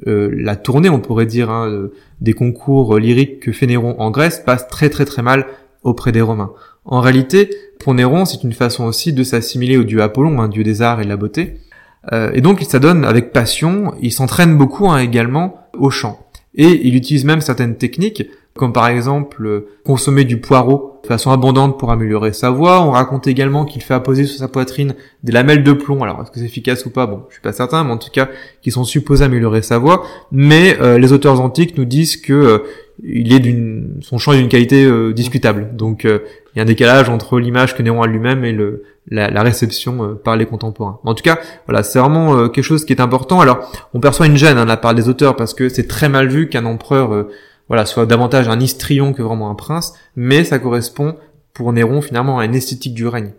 euh, 0.06 0.30
la 0.34 0.58
tournée, 0.58 0.90
on 0.90 1.00
pourrait 1.00 1.26
dire, 1.26 1.50
hein, 1.50 1.88
des 2.20 2.34
concours 2.34 3.00
lyriques 3.00 3.40
que 3.40 3.54
fait 3.54 3.68
Néron 3.68 3.96
en 4.02 4.12
Grèce, 4.12 4.44
passe 4.46 4.68
très 4.68 4.90
très 4.90 5.06
très 5.06 5.22
mal 5.22 5.48
auprès 5.84 6.12
des 6.12 6.22
Romains. 6.22 6.52
En 6.86 7.00
réalité, 7.00 7.50
pour 7.80 7.94
Néron, 7.94 8.26
c'est 8.26 8.44
une 8.44 8.54
façon 8.54 8.86
aussi 8.86 9.14
de 9.14 9.24
s'assimiler 9.24 9.78
au 9.78 9.84
dieu 9.84 10.02
Apollon, 10.02 10.42
un 10.42 10.48
dieu 10.48 10.64
des 10.64 10.82
arts 10.82 11.00
et 11.02 11.04
de 11.04 11.10
la 11.10 11.18
beauté. 11.18 11.58
Euh, 12.12 12.32
et 12.34 12.42
donc 12.42 12.62
il 12.62 12.68
s'adonne 12.68 13.06
avec 13.06 13.32
passion, 13.32 13.94
il 14.02 14.12
s'entraîne 14.12 14.58
beaucoup 14.58 14.90
hein, 14.90 14.98
également 14.98 15.68
au 15.78 15.90
chant. 15.90 16.20
Et 16.56 16.88
il 16.88 16.96
utilise 16.96 17.24
même 17.24 17.42
certaines 17.42 17.78
techniques, 17.78 18.28
comme 18.56 18.74
par 18.74 18.88
exemple 18.88 19.46
euh, 19.46 19.68
consommer 19.86 20.26
du 20.26 20.42
poireau 20.42 21.00
de 21.04 21.08
façon 21.08 21.32
abondante 21.32 21.80
pour 21.80 21.92
améliorer 21.92 22.34
sa 22.34 22.50
voix. 22.50 22.82
On 22.82 22.92
raconte 22.92 23.28
également 23.28 23.66
qu'il 23.66 23.82
fait 23.84 23.94
apposer 23.94 24.26
sur 24.26 24.40
sa 24.40 24.48
poitrine 24.48 24.96
des 25.24 25.32
lamelles 25.32 25.64
de 25.64 25.74
plomb. 25.74 26.02
Alors 26.04 26.22
est-ce 26.22 26.32
que 26.32 26.40
c'est 26.40 26.46
efficace 26.46 26.86
ou 26.86 26.90
pas? 26.90 27.06
Bon, 27.06 27.24
je 27.30 27.36
suis 27.36 27.42
pas 27.42 27.54
certain, 27.54 27.84
mais 27.84 27.92
en 27.92 27.98
tout 27.98 28.10
cas, 28.12 28.30
qui 28.62 28.72
sont 28.72 28.84
supposés 28.84 29.24
améliorer 29.24 29.62
sa 29.62 29.78
voix. 29.78 30.04
Mais 30.32 30.78
euh, 30.82 30.98
les 30.98 31.14
auteurs 31.14 31.40
antiques 31.40 31.78
nous 31.78 31.86
disent 31.86 32.18
que 32.18 32.64
il 33.04 33.34
est 33.34 33.40
d'une, 33.40 33.98
son 34.02 34.20
chant 34.20 34.34
est 34.34 34.38
d'une 34.38 34.50
qualité 34.50 34.88
discutable. 35.14 35.76
Donc 35.76 36.06
il 36.54 36.58
y 36.58 36.60
a 36.60 36.64
un 36.64 36.66
décalage 36.66 37.10
entre 37.10 37.40
l'image 37.40 37.76
que 37.76 37.82
Néron 37.82 38.02
a 38.02 38.08
lui-même 38.08 38.44
et 38.44 38.52
le, 38.52 38.84
la, 39.10 39.42
réception 39.42 40.04
euh, 40.04 40.14
par 40.16 40.36
les 40.36 40.46
contemporains. 40.46 41.00
En 41.04 41.14
tout 41.14 41.24
cas, 41.24 41.40
voilà, 41.68 41.84
c'est 41.84 42.00
vraiment 42.00 42.36
euh, 42.36 42.48
quelque 42.50 42.64
chose 42.64 42.86
qui 42.86 42.94
est 42.94 43.02
important. 43.02 43.40
Alors, 43.40 43.72
on 43.94 44.00
perçoit 44.00 44.26
une 44.26 44.38
gêne 44.38 44.58
hein, 44.58 44.64
de 44.64 44.70
la 44.70 44.78
part 44.78 44.94
des 44.94 45.10
auteurs 45.10 45.36
parce 45.36 45.54
que 45.54 45.70
c'est 45.70 45.88
très 45.88 46.10
mal 46.10 46.28
vu 46.28 46.50
qu'un 46.50 46.66
empereur, 46.66 47.14
euh, 47.14 47.30
voilà, 47.68 47.86
soit 47.86 48.06
davantage 48.06 48.50
un 48.50 48.60
histrion 48.60 49.14
que 49.14 49.22
vraiment 49.22 49.50
un 49.50 49.56
prince, 49.56 49.94
mais 50.16 50.44
ça 50.44 50.60
correspond 50.60 51.16
pour 51.54 51.72
Néron 51.74 52.02
finalement 52.02 52.40
à 52.40 52.46
une 52.46 52.56
esthétique 52.56 52.94
du 52.94 53.08
règne. 53.08 53.32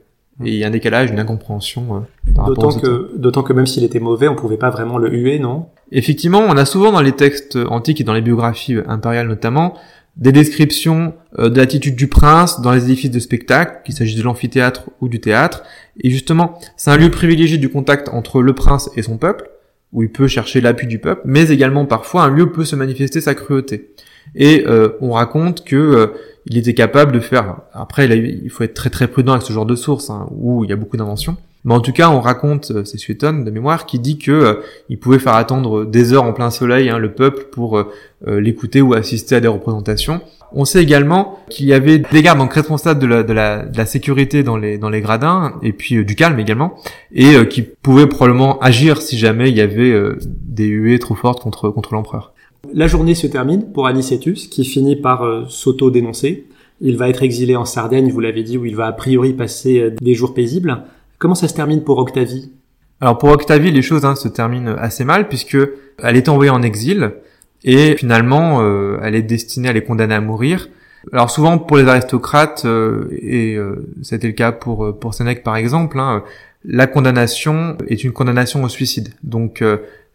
Et 0.42 0.48
il 0.48 0.54
y 0.54 0.64
a 0.64 0.68
un 0.68 0.70
décalage, 0.70 1.10
une 1.10 1.20
incompréhension. 1.20 2.04
d'autant 2.26 2.72
que, 2.72 3.12
d'autant 3.16 3.42
que 3.42 3.52
même 3.52 3.66
s'il 3.66 3.84
était 3.84 4.00
mauvais, 4.00 4.28
on 4.28 4.34
pouvait 4.34 4.56
pas 4.56 4.70
vraiment 4.70 4.96
le 4.96 5.12
huer, 5.12 5.38
non? 5.38 5.66
Effectivement, 5.92 6.40
on 6.40 6.56
a 6.56 6.64
souvent 6.64 6.90
dans 6.90 7.02
les 7.02 7.12
textes 7.12 7.58
antiques 7.68 8.00
et 8.00 8.04
dans 8.04 8.14
les 8.14 8.22
biographies 8.22 8.76
impériales 8.88 9.28
notamment 9.28 9.74
des 10.16 10.32
descriptions 10.32 11.14
euh, 11.38 11.48
de 11.48 11.56
l'attitude 11.56 11.96
du 11.96 12.08
prince 12.08 12.60
dans 12.60 12.72
les 12.72 12.84
édifices 12.84 13.10
de 13.10 13.18
spectacle, 13.18 13.80
qu'il 13.84 13.94
s'agisse 13.94 14.16
de 14.16 14.22
l'amphithéâtre 14.22 14.90
ou 15.00 15.08
du 15.08 15.20
théâtre. 15.20 15.62
Et 16.00 16.10
justement, 16.10 16.58
c'est 16.76 16.90
un 16.90 16.96
lieu 16.96 17.10
privilégié 17.10 17.58
du 17.58 17.68
contact 17.68 18.08
entre 18.08 18.42
le 18.42 18.54
prince 18.54 18.90
et 18.96 19.02
son 19.02 19.16
peuple, 19.16 19.48
où 19.92 20.02
il 20.02 20.10
peut 20.10 20.28
chercher 20.28 20.60
l'appui 20.60 20.86
du 20.86 20.98
peuple, 20.98 21.22
mais 21.24 21.50
également 21.50 21.84
parfois 21.86 22.24
un 22.24 22.30
lieu 22.30 22.50
peut 22.50 22.64
se 22.64 22.76
manifester 22.76 23.20
sa 23.20 23.34
cruauté. 23.34 23.90
Et 24.34 24.64
euh, 24.66 24.90
on 25.00 25.12
raconte 25.12 25.64
que 25.64 25.76
euh, 25.76 26.06
il 26.46 26.56
était 26.56 26.74
capable 26.74 27.12
de 27.12 27.20
faire. 27.20 27.58
Après, 27.72 28.06
il 28.06 28.50
faut 28.50 28.64
être 28.64 28.74
très 28.74 28.90
très 28.90 29.08
prudent 29.08 29.32
avec 29.32 29.44
ce 29.44 29.52
genre 29.52 29.66
de 29.66 29.74
sources 29.74 30.10
hein, 30.10 30.28
où 30.30 30.64
il 30.64 30.70
y 30.70 30.72
a 30.72 30.76
beaucoup 30.76 30.96
d'inventions. 30.96 31.36
Mais 31.64 31.74
en 31.74 31.80
tout 31.80 31.92
cas, 31.92 32.10
on 32.10 32.20
raconte, 32.20 32.84
c'est 32.84 32.98
Suétone 32.98 33.44
de 33.44 33.50
mémoire, 33.50 33.86
qui 33.86 33.98
dit 33.98 34.18
que 34.18 34.62
il 34.88 34.98
pouvait 34.98 35.18
faire 35.20 35.34
attendre 35.34 35.84
des 35.84 36.12
heures 36.12 36.24
en 36.24 36.32
plein 36.32 36.50
soleil 36.50 36.90
hein, 36.90 36.98
le 36.98 37.12
peuple 37.12 37.44
pour 37.52 37.84
l'écouter 38.26 38.80
ou 38.82 38.94
assister 38.94 39.36
à 39.36 39.40
des 39.40 39.48
représentations. 39.48 40.20
On 40.54 40.64
sait 40.64 40.82
également 40.82 41.38
qu'il 41.48 41.66
y 41.66 41.72
avait 41.72 41.98
des 41.98 42.22
gardes 42.22 42.38
donc 42.38 42.52
responsables 42.52 43.00
de 43.00 43.06
la, 43.06 43.22
de 43.22 43.32
la, 43.32 43.64
de 43.64 43.76
la 43.76 43.86
sécurité 43.86 44.42
dans 44.42 44.56
les, 44.56 44.76
dans 44.78 44.90
les 44.90 45.00
gradins 45.00 45.54
et 45.62 45.72
puis 45.72 45.96
euh, 45.96 46.04
du 46.04 46.14
calme 46.14 46.38
également 46.38 46.74
et 47.12 47.34
euh, 47.34 47.44
qui 47.44 47.62
pouvaient 47.62 48.06
probablement 48.06 48.58
agir 48.58 49.00
si 49.00 49.16
jamais 49.16 49.48
il 49.48 49.56
y 49.56 49.60
avait 49.60 49.90
euh, 49.90 50.18
des 50.22 50.66
huées 50.66 50.98
trop 50.98 51.14
fortes 51.14 51.42
contre, 51.42 51.70
contre 51.70 51.94
l'empereur. 51.94 52.34
La 52.74 52.86
journée 52.86 53.14
se 53.14 53.26
termine 53.26 53.72
pour 53.72 53.86
Anicetus 53.86 54.48
qui 54.48 54.64
finit 54.64 54.96
par 54.96 55.50
s'auto-dénoncer. 55.50 56.46
Il 56.80 56.96
va 56.96 57.08
être 57.08 57.22
exilé 57.22 57.56
en 57.56 57.64
Sardaigne, 57.64 58.10
vous 58.10 58.20
l'avez 58.20 58.44
dit, 58.44 58.56
où 58.56 58.64
il 58.64 58.76
va 58.76 58.86
a 58.86 58.92
priori 58.92 59.32
passer 59.32 59.90
des 60.00 60.14
jours 60.14 60.32
paisibles. 60.32 60.84
Comment 61.22 61.36
ça 61.36 61.46
se 61.46 61.54
termine 61.54 61.84
pour 61.84 61.98
Octavie? 61.98 62.50
Alors 63.00 63.16
pour 63.16 63.28
Octavie, 63.28 63.70
les 63.70 63.80
choses 63.80 64.04
hein, 64.04 64.16
se 64.16 64.26
terminent 64.26 64.74
assez 64.76 65.04
mal 65.04 65.28
puisque 65.28 65.56
elle 66.02 66.16
est 66.16 66.28
envoyée 66.28 66.50
en 66.50 66.62
exil 66.62 67.12
et 67.62 67.94
finalement 67.96 68.60
euh, 68.60 68.98
elle 69.04 69.14
est 69.14 69.22
destinée 69.22 69.68
à 69.68 69.72
les 69.72 69.84
condamner 69.84 70.16
à 70.16 70.20
mourir. 70.20 70.68
Alors 71.12 71.30
souvent 71.30 71.58
pour 71.58 71.76
les 71.76 71.86
aristocrates, 71.86 72.64
euh, 72.64 73.06
et 73.12 73.54
euh, 73.54 73.88
c'était 74.02 74.26
le 74.26 74.32
cas 74.32 74.50
pour 74.50 74.98
pour 74.98 75.14
Sénèque 75.14 75.44
par 75.44 75.54
exemple, 75.54 76.00
hein, 76.00 76.24
la 76.64 76.88
condamnation 76.88 77.78
est 77.86 78.02
une 78.02 78.10
condamnation 78.10 78.64
au 78.64 78.68
suicide. 78.68 79.10
Donc 79.22 79.62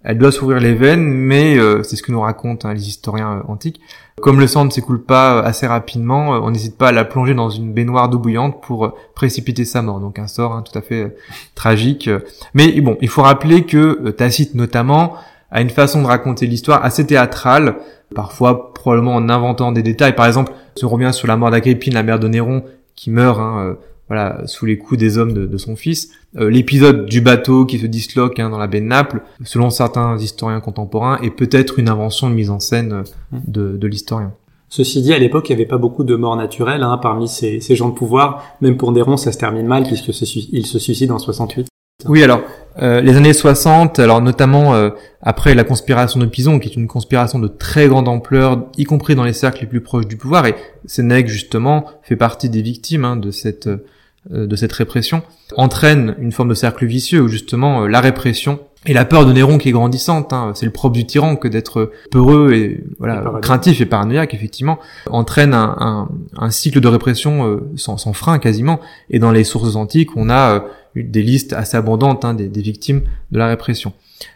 elle 0.04 0.18
doit 0.18 0.32
s'ouvrir 0.32 0.60
les 0.60 0.74
veines, 0.74 1.04
mais 1.04 1.58
c'est 1.84 1.96
ce 1.96 2.04
que 2.04 2.12
nous 2.12 2.22
racontent 2.22 2.70
hein, 2.70 2.74
les 2.74 2.88
historiens 2.88 3.44
antiques. 3.48 3.82
Comme 4.22 4.40
le 4.40 4.48
sang 4.48 4.66
ne 4.66 4.70
s'écoule 4.70 5.04
pas 5.04 5.42
assez 5.42 5.68
rapidement, 5.68 6.30
on 6.30 6.50
n'hésite 6.50 6.78
pas 6.78 6.90
à 6.90 6.92
la 6.92 7.06
plonger 7.06 7.34
dans 7.34 7.50
une 7.50 7.74
baignoire 7.74 8.10
d'eau 8.10 8.18
bouillante 8.18 8.62
pour 8.62 8.96
précipiter 9.16 9.66
sa 9.66 9.82
mort. 9.82 10.00
Donc 10.00 10.18
un 10.18 10.28
sort 10.28 10.54
hein, 10.54 10.64
tout 10.64 10.78
à 10.78 10.82
fait 10.82 11.16
tragique. 11.56 12.10
Mais 12.54 12.80
bon, 12.82 12.98
il 13.02 13.10
faut 13.10 13.22
rappeler 13.22 13.66
que 13.66 14.10
Tacite 14.12 14.56
notamment 14.56 15.16
à 15.52 15.62
une 15.62 15.70
façon 15.70 16.02
de 16.02 16.08
raconter 16.08 16.46
l'histoire 16.46 16.84
assez 16.84 17.06
théâtrale, 17.06 17.76
parfois 18.16 18.74
probablement 18.74 19.16
en 19.16 19.30
inventant 19.30 19.72
des 19.72 19.84
détails. 19.84 20.16
Par 20.16 20.26
exemple, 20.26 20.52
si 20.76 20.86
on 20.86 20.90
revient 20.90 21.12
sur 21.14 21.28
la 21.28 21.38
mort 21.38 21.52
d'Agrippine, 21.52 21.94
la 21.94 22.04
mère 22.04 22.20
de 22.20 22.28
Néron, 22.28 22.64
qui 22.96 23.12
meurt 23.12 23.40
hein, 23.40 23.60
euh, 23.60 23.74
voilà, 24.08 24.42
sous 24.46 24.66
les 24.66 24.78
coups 24.78 25.00
des 25.00 25.18
hommes 25.18 25.34
de, 25.34 25.58
son 25.58 25.76
fils. 25.76 26.12
Euh, 26.38 26.50
l'épisode 26.50 27.06
du 27.06 27.22
bateau 27.22 27.66
qui 27.66 27.80
se 27.80 27.86
disloque 27.86 28.40
hein, 28.40 28.50
dans 28.50 28.58
la 28.58 28.68
baie 28.68 28.82
de 28.82 28.86
Naples, 28.86 29.22
selon 29.44 29.70
certains 29.70 30.18
historiens 30.18 30.60
contemporains, 30.60 31.20
est 31.22 31.32
peut-être 31.32 31.80
une 31.80 31.90
invention 31.90 32.30
de 32.30 32.36
mise 32.36 32.50
en 32.50 32.60
scène 32.60 32.94
euh, 32.94 33.04
de, 33.48 33.78
de 33.78 33.88
l'historien. 33.88 34.34
Ceci 34.70 35.02
dit, 35.02 35.14
à 35.14 35.18
l'époque, 35.18 35.50
il 35.50 35.56
n'y 35.56 35.62
avait 35.62 35.70
pas 35.70 35.78
beaucoup 35.78 36.04
de 36.04 36.16
morts 36.16 36.36
naturelles 36.36 36.84
hein, 36.84 37.00
parmi 37.02 37.28
ces, 37.28 37.62
ces, 37.62 37.76
gens 37.76 37.90
de 37.90 37.94
pouvoir. 37.94 38.44
Même 38.62 38.78
pour 38.78 38.92
Néron, 38.92 39.16
ça 39.16 39.32
se 39.32 39.38
termine 39.38 39.66
mal 39.66 39.84
puisque 39.84 40.10
il 40.52 40.66
se 40.66 40.80
suicide 40.80 41.12
en 41.12 41.20
68. 41.20 41.68
Oui, 42.06 42.24
alors 42.24 42.42
euh, 42.80 43.02
les 43.02 43.16
années 43.18 43.34
60, 43.34 43.98
alors 43.98 44.22
notamment 44.22 44.76
euh, 44.76 44.92
après 45.22 45.56
la 45.56 45.64
conspiration 45.64 46.20
de 46.20 46.28
Pison, 46.28 46.60
qui 46.60 46.70
est 46.70 46.76
une 46.76 46.88
conspiration 46.88 47.40
de 47.40 47.48
très 47.48 47.88
grande 47.88 48.08
ampleur, 48.08 48.66
y 48.78 48.84
compris 48.84 49.16
dans 49.16 49.24
les 49.24 49.34
cercles 49.34 49.62
les 49.62 49.68
plus 49.68 49.82
proches 49.82 50.06
du 50.06 50.16
pouvoir, 50.16 50.46
et 50.46 50.54
Sénèque 50.86 51.28
justement 51.28 51.86
fait 52.04 52.16
partie 52.16 52.50
des 52.50 52.62
victimes 52.62 53.04
hein, 53.04 53.16
de 53.16 53.32
cette 53.32 53.68
euh, 53.68 53.86
de 54.30 54.56
cette 54.56 54.74
répression, 54.74 55.22
entraîne 55.56 56.16
une 56.20 56.32
forme 56.32 56.50
de 56.50 56.54
cercle 56.54 56.86
vicieux 56.86 57.22
où 57.22 57.28
justement 57.28 57.88
la 57.88 58.02
répression 58.02 58.60
et 58.86 58.94
la 58.94 59.06
peur 59.06 59.26
de 59.26 59.34
Néron 59.34 59.58
qui 59.58 59.70
est 59.70 59.74
grandissante, 59.74 60.34
hein, 60.34 60.52
c'est 60.56 60.66
le 60.66 60.72
propre 60.72 60.96
du 60.96 61.06
tyran 61.06 61.36
que 61.36 61.48
d'être 61.48 61.92
peureux 62.12 62.54
et 62.54 62.84
voilà 63.00 63.24
craintif 63.42 63.82
et 63.82 63.86
paranoïaque 63.86 64.34
effectivement, 64.34 64.80
entraîne 65.10 65.54
un, 65.54 66.10
un, 66.38 66.50
cycle 66.52 66.80
de 66.80 66.88
répression 66.88 67.62
sans, 67.76 67.98
sans, 67.98 68.14
frein 68.14 68.40
quasiment. 68.40 68.80
Et 69.10 69.20
dans 69.20 69.32
les 69.32 69.44
sources 69.44 69.76
antiques, 69.76 70.16
on 70.16 70.30
a 70.30 70.64
des 71.04 71.22
listes 71.22 71.54
assez 71.54 71.78
abondantes 71.78 72.26
hein, 72.26 72.34
des, 72.34 72.62
victimes 72.62 73.02
de 73.32 73.38
la 73.38 73.48
répression. 73.48 73.94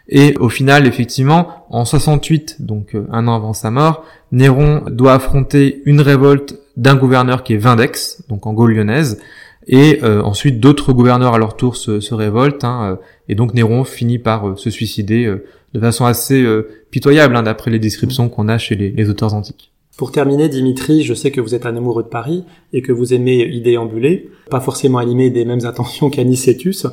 Et 0.08 0.36
au 0.38 0.48
final, 0.48 0.86
effectivement, 0.86 1.66
en 1.70 1.84
68, 1.84 2.56
donc 2.60 2.94
euh, 2.94 3.06
un 3.10 3.26
an 3.26 3.34
avant 3.34 3.52
sa 3.52 3.70
mort, 3.70 4.04
Néron 4.30 4.82
doit 4.88 5.14
affronter 5.14 5.82
une 5.86 6.00
révolte 6.00 6.58
d'un 6.76 6.94
gouverneur 6.94 7.42
qui 7.42 7.54
est 7.54 7.58
Vindex, 7.58 8.22
donc 8.28 8.46
en 8.46 8.52
Gaule 8.52 8.74
lyonnaise, 8.74 9.20
et 9.66 10.00
euh, 10.02 10.22
ensuite 10.22 10.60
d'autres 10.60 10.92
gouverneurs 10.92 11.34
à 11.34 11.38
leur 11.38 11.56
tour 11.56 11.76
se, 11.76 12.14
révoltent, 12.14 12.64
hein, 12.64 12.92
euh, 12.92 13.04
et 13.28 13.34
donc 13.34 13.54
Néron 13.54 13.84
finit 13.84 14.18
par 14.18 14.58
se 14.58 14.70
suicider 14.70 15.32
de 15.74 15.80
façon 15.80 16.04
assez 16.04 16.44
pitoyable, 16.90 17.36
hein, 17.36 17.42
d'après 17.42 17.70
les 17.70 17.78
descriptions 17.78 18.28
qu'on 18.28 18.48
a 18.48 18.58
chez 18.58 18.74
les 18.74 19.08
auteurs 19.08 19.34
antiques. 19.34 19.72
Pour 19.96 20.10
terminer, 20.10 20.48
Dimitri, 20.48 21.02
je 21.02 21.12
sais 21.12 21.30
que 21.30 21.40
vous 21.40 21.54
êtes 21.54 21.66
un 21.66 21.76
amoureux 21.76 22.02
de 22.02 22.08
Paris 22.08 22.44
et 22.72 22.80
que 22.80 22.92
vous 22.92 23.12
aimez 23.12 23.44
y 23.44 23.60
déambuler, 23.60 24.30
pas 24.50 24.60
forcément 24.60 24.98
animé 24.98 25.30
des 25.30 25.44
mêmes 25.44 25.64
intentions 25.64 26.08
qu'Anicetus. 26.10 26.86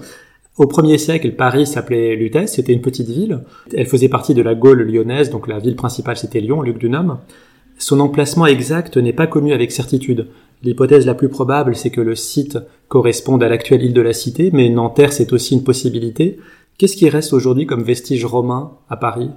Au 0.57 0.67
premier 0.67 0.97
siècle, 0.97 1.31
Paris 1.31 1.65
s'appelait 1.65 2.17
Lutèce, 2.17 2.55
c'était 2.55 2.73
une 2.73 2.81
petite 2.81 3.07
ville. 3.07 3.39
Elle 3.73 3.85
faisait 3.85 4.09
partie 4.09 4.33
de 4.33 4.41
la 4.41 4.53
Gaule 4.53 4.81
lyonnaise, 4.81 5.29
donc 5.29 5.47
la 5.47 5.59
ville 5.59 5.77
principale 5.77 6.17
c'était 6.17 6.41
Lyon, 6.41 6.61
Luc 6.61 6.77
du. 6.77 6.91
Son 7.79 8.01
emplacement 8.01 8.45
exact 8.45 8.97
n'est 8.97 9.13
pas 9.13 9.25
connu 9.25 9.53
avec 9.53 9.71
certitude. 9.71 10.27
L'hypothèse 10.61 11.05
la 11.05 11.13
plus 11.13 11.29
probable, 11.29 11.77
c'est 11.77 11.89
que 11.89 12.01
le 12.01 12.13
site 12.13 12.57
corresponde 12.89 13.41
à 13.41 13.47
l'actuelle 13.47 13.81
île 13.81 13.93
de 13.93 14.01
la 14.01 14.11
Cité, 14.11 14.49
mais 14.53 14.67
Nanterre, 14.67 15.13
c'est 15.13 15.31
aussi 15.31 15.53
une 15.53 15.63
possibilité. 15.63 16.37
Qu'est-ce 16.77 16.97
qui 16.97 17.09
reste 17.09 17.31
aujourd'hui 17.31 17.65
comme 17.65 17.81
vestige 17.81 18.25
romain 18.25 18.73
à 18.89 18.97
Paris? 18.97 19.29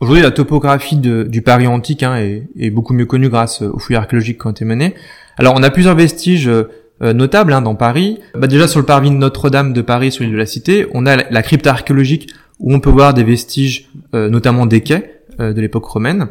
Aujourd'hui, 0.00 0.22
la 0.22 0.30
topographie 0.30 0.96
du 0.96 1.42
Paris 1.42 1.66
antique 1.66 2.04
hein, 2.04 2.16
est, 2.16 2.70
beaucoup 2.70 2.94
mieux 2.94 3.06
connue 3.06 3.28
grâce 3.28 3.62
aux 3.62 3.78
fouilles 3.78 3.96
archéologiques 3.96 4.40
qui 4.40 4.46
ont 4.46 4.50
été 4.50 4.64
menées. 4.64 4.94
Alors, 5.36 5.54
on 5.56 5.62
a 5.64 5.70
plusieurs 5.70 5.96
vestiges 5.96 6.48
euh, 6.48 7.12
notables 7.12 7.52
hein, 7.52 7.62
dans 7.62 7.74
Paris. 7.74 8.20
Bah, 8.36 8.46
déjà, 8.46 8.68
sur 8.68 8.78
le 8.78 8.86
parvis 8.86 9.10
de 9.10 9.16
Notre-Dame 9.16 9.72
de 9.72 9.82
Paris, 9.82 10.12
sur 10.12 10.22
l'île 10.22 10.32
de 10.32 10.38
la 10.38 10.46
Cité, 10.46 10.86
on 10.94 11.04
a 11.06 11.16
la, 11.16 11.42
crypte 11.42 11.66
archéologique 11.66 12.30
où 12.60 12.72
on 12.72 12.78
peut 12.78 12.90
voir 12.90 13.12
des 13.12 13.24
vestiges, 13.24 13.90
euh, 14.14 14.28
notamment 14.28 14.66
des 14.66 14.82
quais 14.82 15.22
euh, 15.40 15.52
de 15.52 15.60
l'époque 15.60 15.86
romaine. 15.86 16.28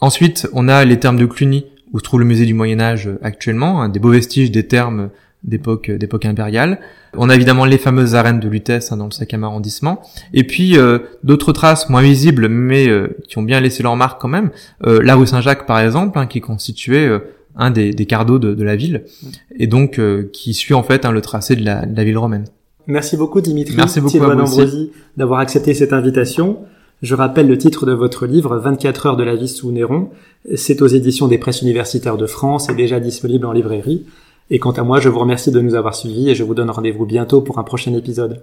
Ensuite, 0.00 0.48
on 0.52 0.68
a 0.68 0.84
les 0.84 0.98
thermes 0.98 1.18
de 1.18 1.26
Cluny, 1.26 1.66
où 1.92 1.98
se 1.98 2.04
trouve 2.04 2.20
le 2.20 2.26
musée 2.26 2.46
du 2.46 2.54
Moyen 2.54 2.80
Âge 2.80 3.10
actuellement, 3.22 3.82
hein, 3.82 3.88
des 3.88 3.98
beaux 3.98 4.10
vestiges 4.10 4.50
des 4.50 4.66
thermes 4.66 5.10
d'époque 5.46 5.90
d'époque 5.90 6.24
impériale. 6.24 6.80
On 7.16 7.30
a 7.30 7.34
évidemment 7.34 7.64
les 7.64 7.78
fameuses 7.78 8.14
arènes 8.14 8.40
de 8.40 8.48
Lutèce 8.48 8.92
hein, 8.92 8.96
dans 8.96 9.04
le 9.04 9.10
5e 9.10 9.42
arrondissement. 9.42 10.02
Et 10.34 10.44
puis 10.44 10.76
euh, 10.76 10.98
d'autres 11.22 11.52
traces 11.52 11.88
moins 11.88 12.02
visibles, 12.02 12.48
mais 12.48 12.88
euh, 12.88 13.16
qui 13.28 13.38
ont 13.38 13.42
bien 13.42 13.60
laissé 13.60 13.82
leur 13.82 13.96
marque 13.96 14.20
quand 14.20 14.28
même. 14.28 14.50
Euh, 14.86 15.00
la 15.02 15.14
rue 15.14 15.26
Saint-Jacques, 15.26 15.66
par 15.66 15.80
exemple, 15.80 16.18
hein, 16.18 16.26
qui 16.26 16.40
constituait 16.40 17.08
un 17.56 17.70
des, 17.70 17.92
des 17.92 18.06
cardos 18.06 18.38
de, 18.38 18.54
de, 18.54 18.62
la 18.62 18.76
ville, 18.76 19.04
et 19.56 19.66
donc 19.66 19.98
qui 20.32 20.52
suit 20.52 20.74
en 20.74 20.82
fait 20.82 21.06
hein, 21.06 21.12
le 21.12 21.22
tracé 21.22 21.56
de 21.56 21.64
la, 21.64 21.86
de 21.86 21.96
la, 21.96 22.04
ville 22.04 22.18
romaine. 22.18 22.44
Merci 22.86 23.16
beaucoup 23.16 23.40
Dimitri 23.40 23.74
Merci 23.76 24.00
beaucoup 24.00 24.18
Ambrosi 24.18 24.92
d'avoir 25.16 25.40
accepté 25.40 25.72
cette 25.72 25.92
invitation. 25.92 26.58
Je 27.02 27.14
rappelle 27.14 27.46
le 27.46 27.58
titre 27.58 27.84
de 27.84 27.92
votre 27.92 28.26
livre, 28.26 28.56
24 28.56 29.06
heures 29.06 29.16
de 29.16 29.22
la 29.22 29.36
vie 29.36 29.48
sous 29.48 29.70
Néron. 29.70 30.08
C'est 30.54 30.80
aux 30.80 30.86
éditions 30.86 31.28
des 31.28 31.36
presses 31.36 31.60
universitaires 31.60 32.16
de 32.16 32.26
France 32.26 32.70
et 32.70 32.74
déjà 32.74 33.00
disponible 33.00 33.44
en 33.44 33.52
librairie. 33.52 34.06
Et 34.48 34.58
quant 34.58 34.72
à 34.72 34.82
moi, 34.82 34.98
je 34.98 35.10
vous 35.10 35.18
remercie 35.18 35.50
de 35.50 35.60
nous 35.60 35.74
avoir 35.74 35.94
suivis 35.94 36.30
et 36.30 36.34
je 36.34 36.42
vous 36.42 36.54
donne 36.54 36.70
rendez-vous 36.70 37.04
bientôt 37.04 37.42
pour 37.42 37.58
un 37.58 37.64
prochain 37.64 37.92
épisode. 37.94 38.42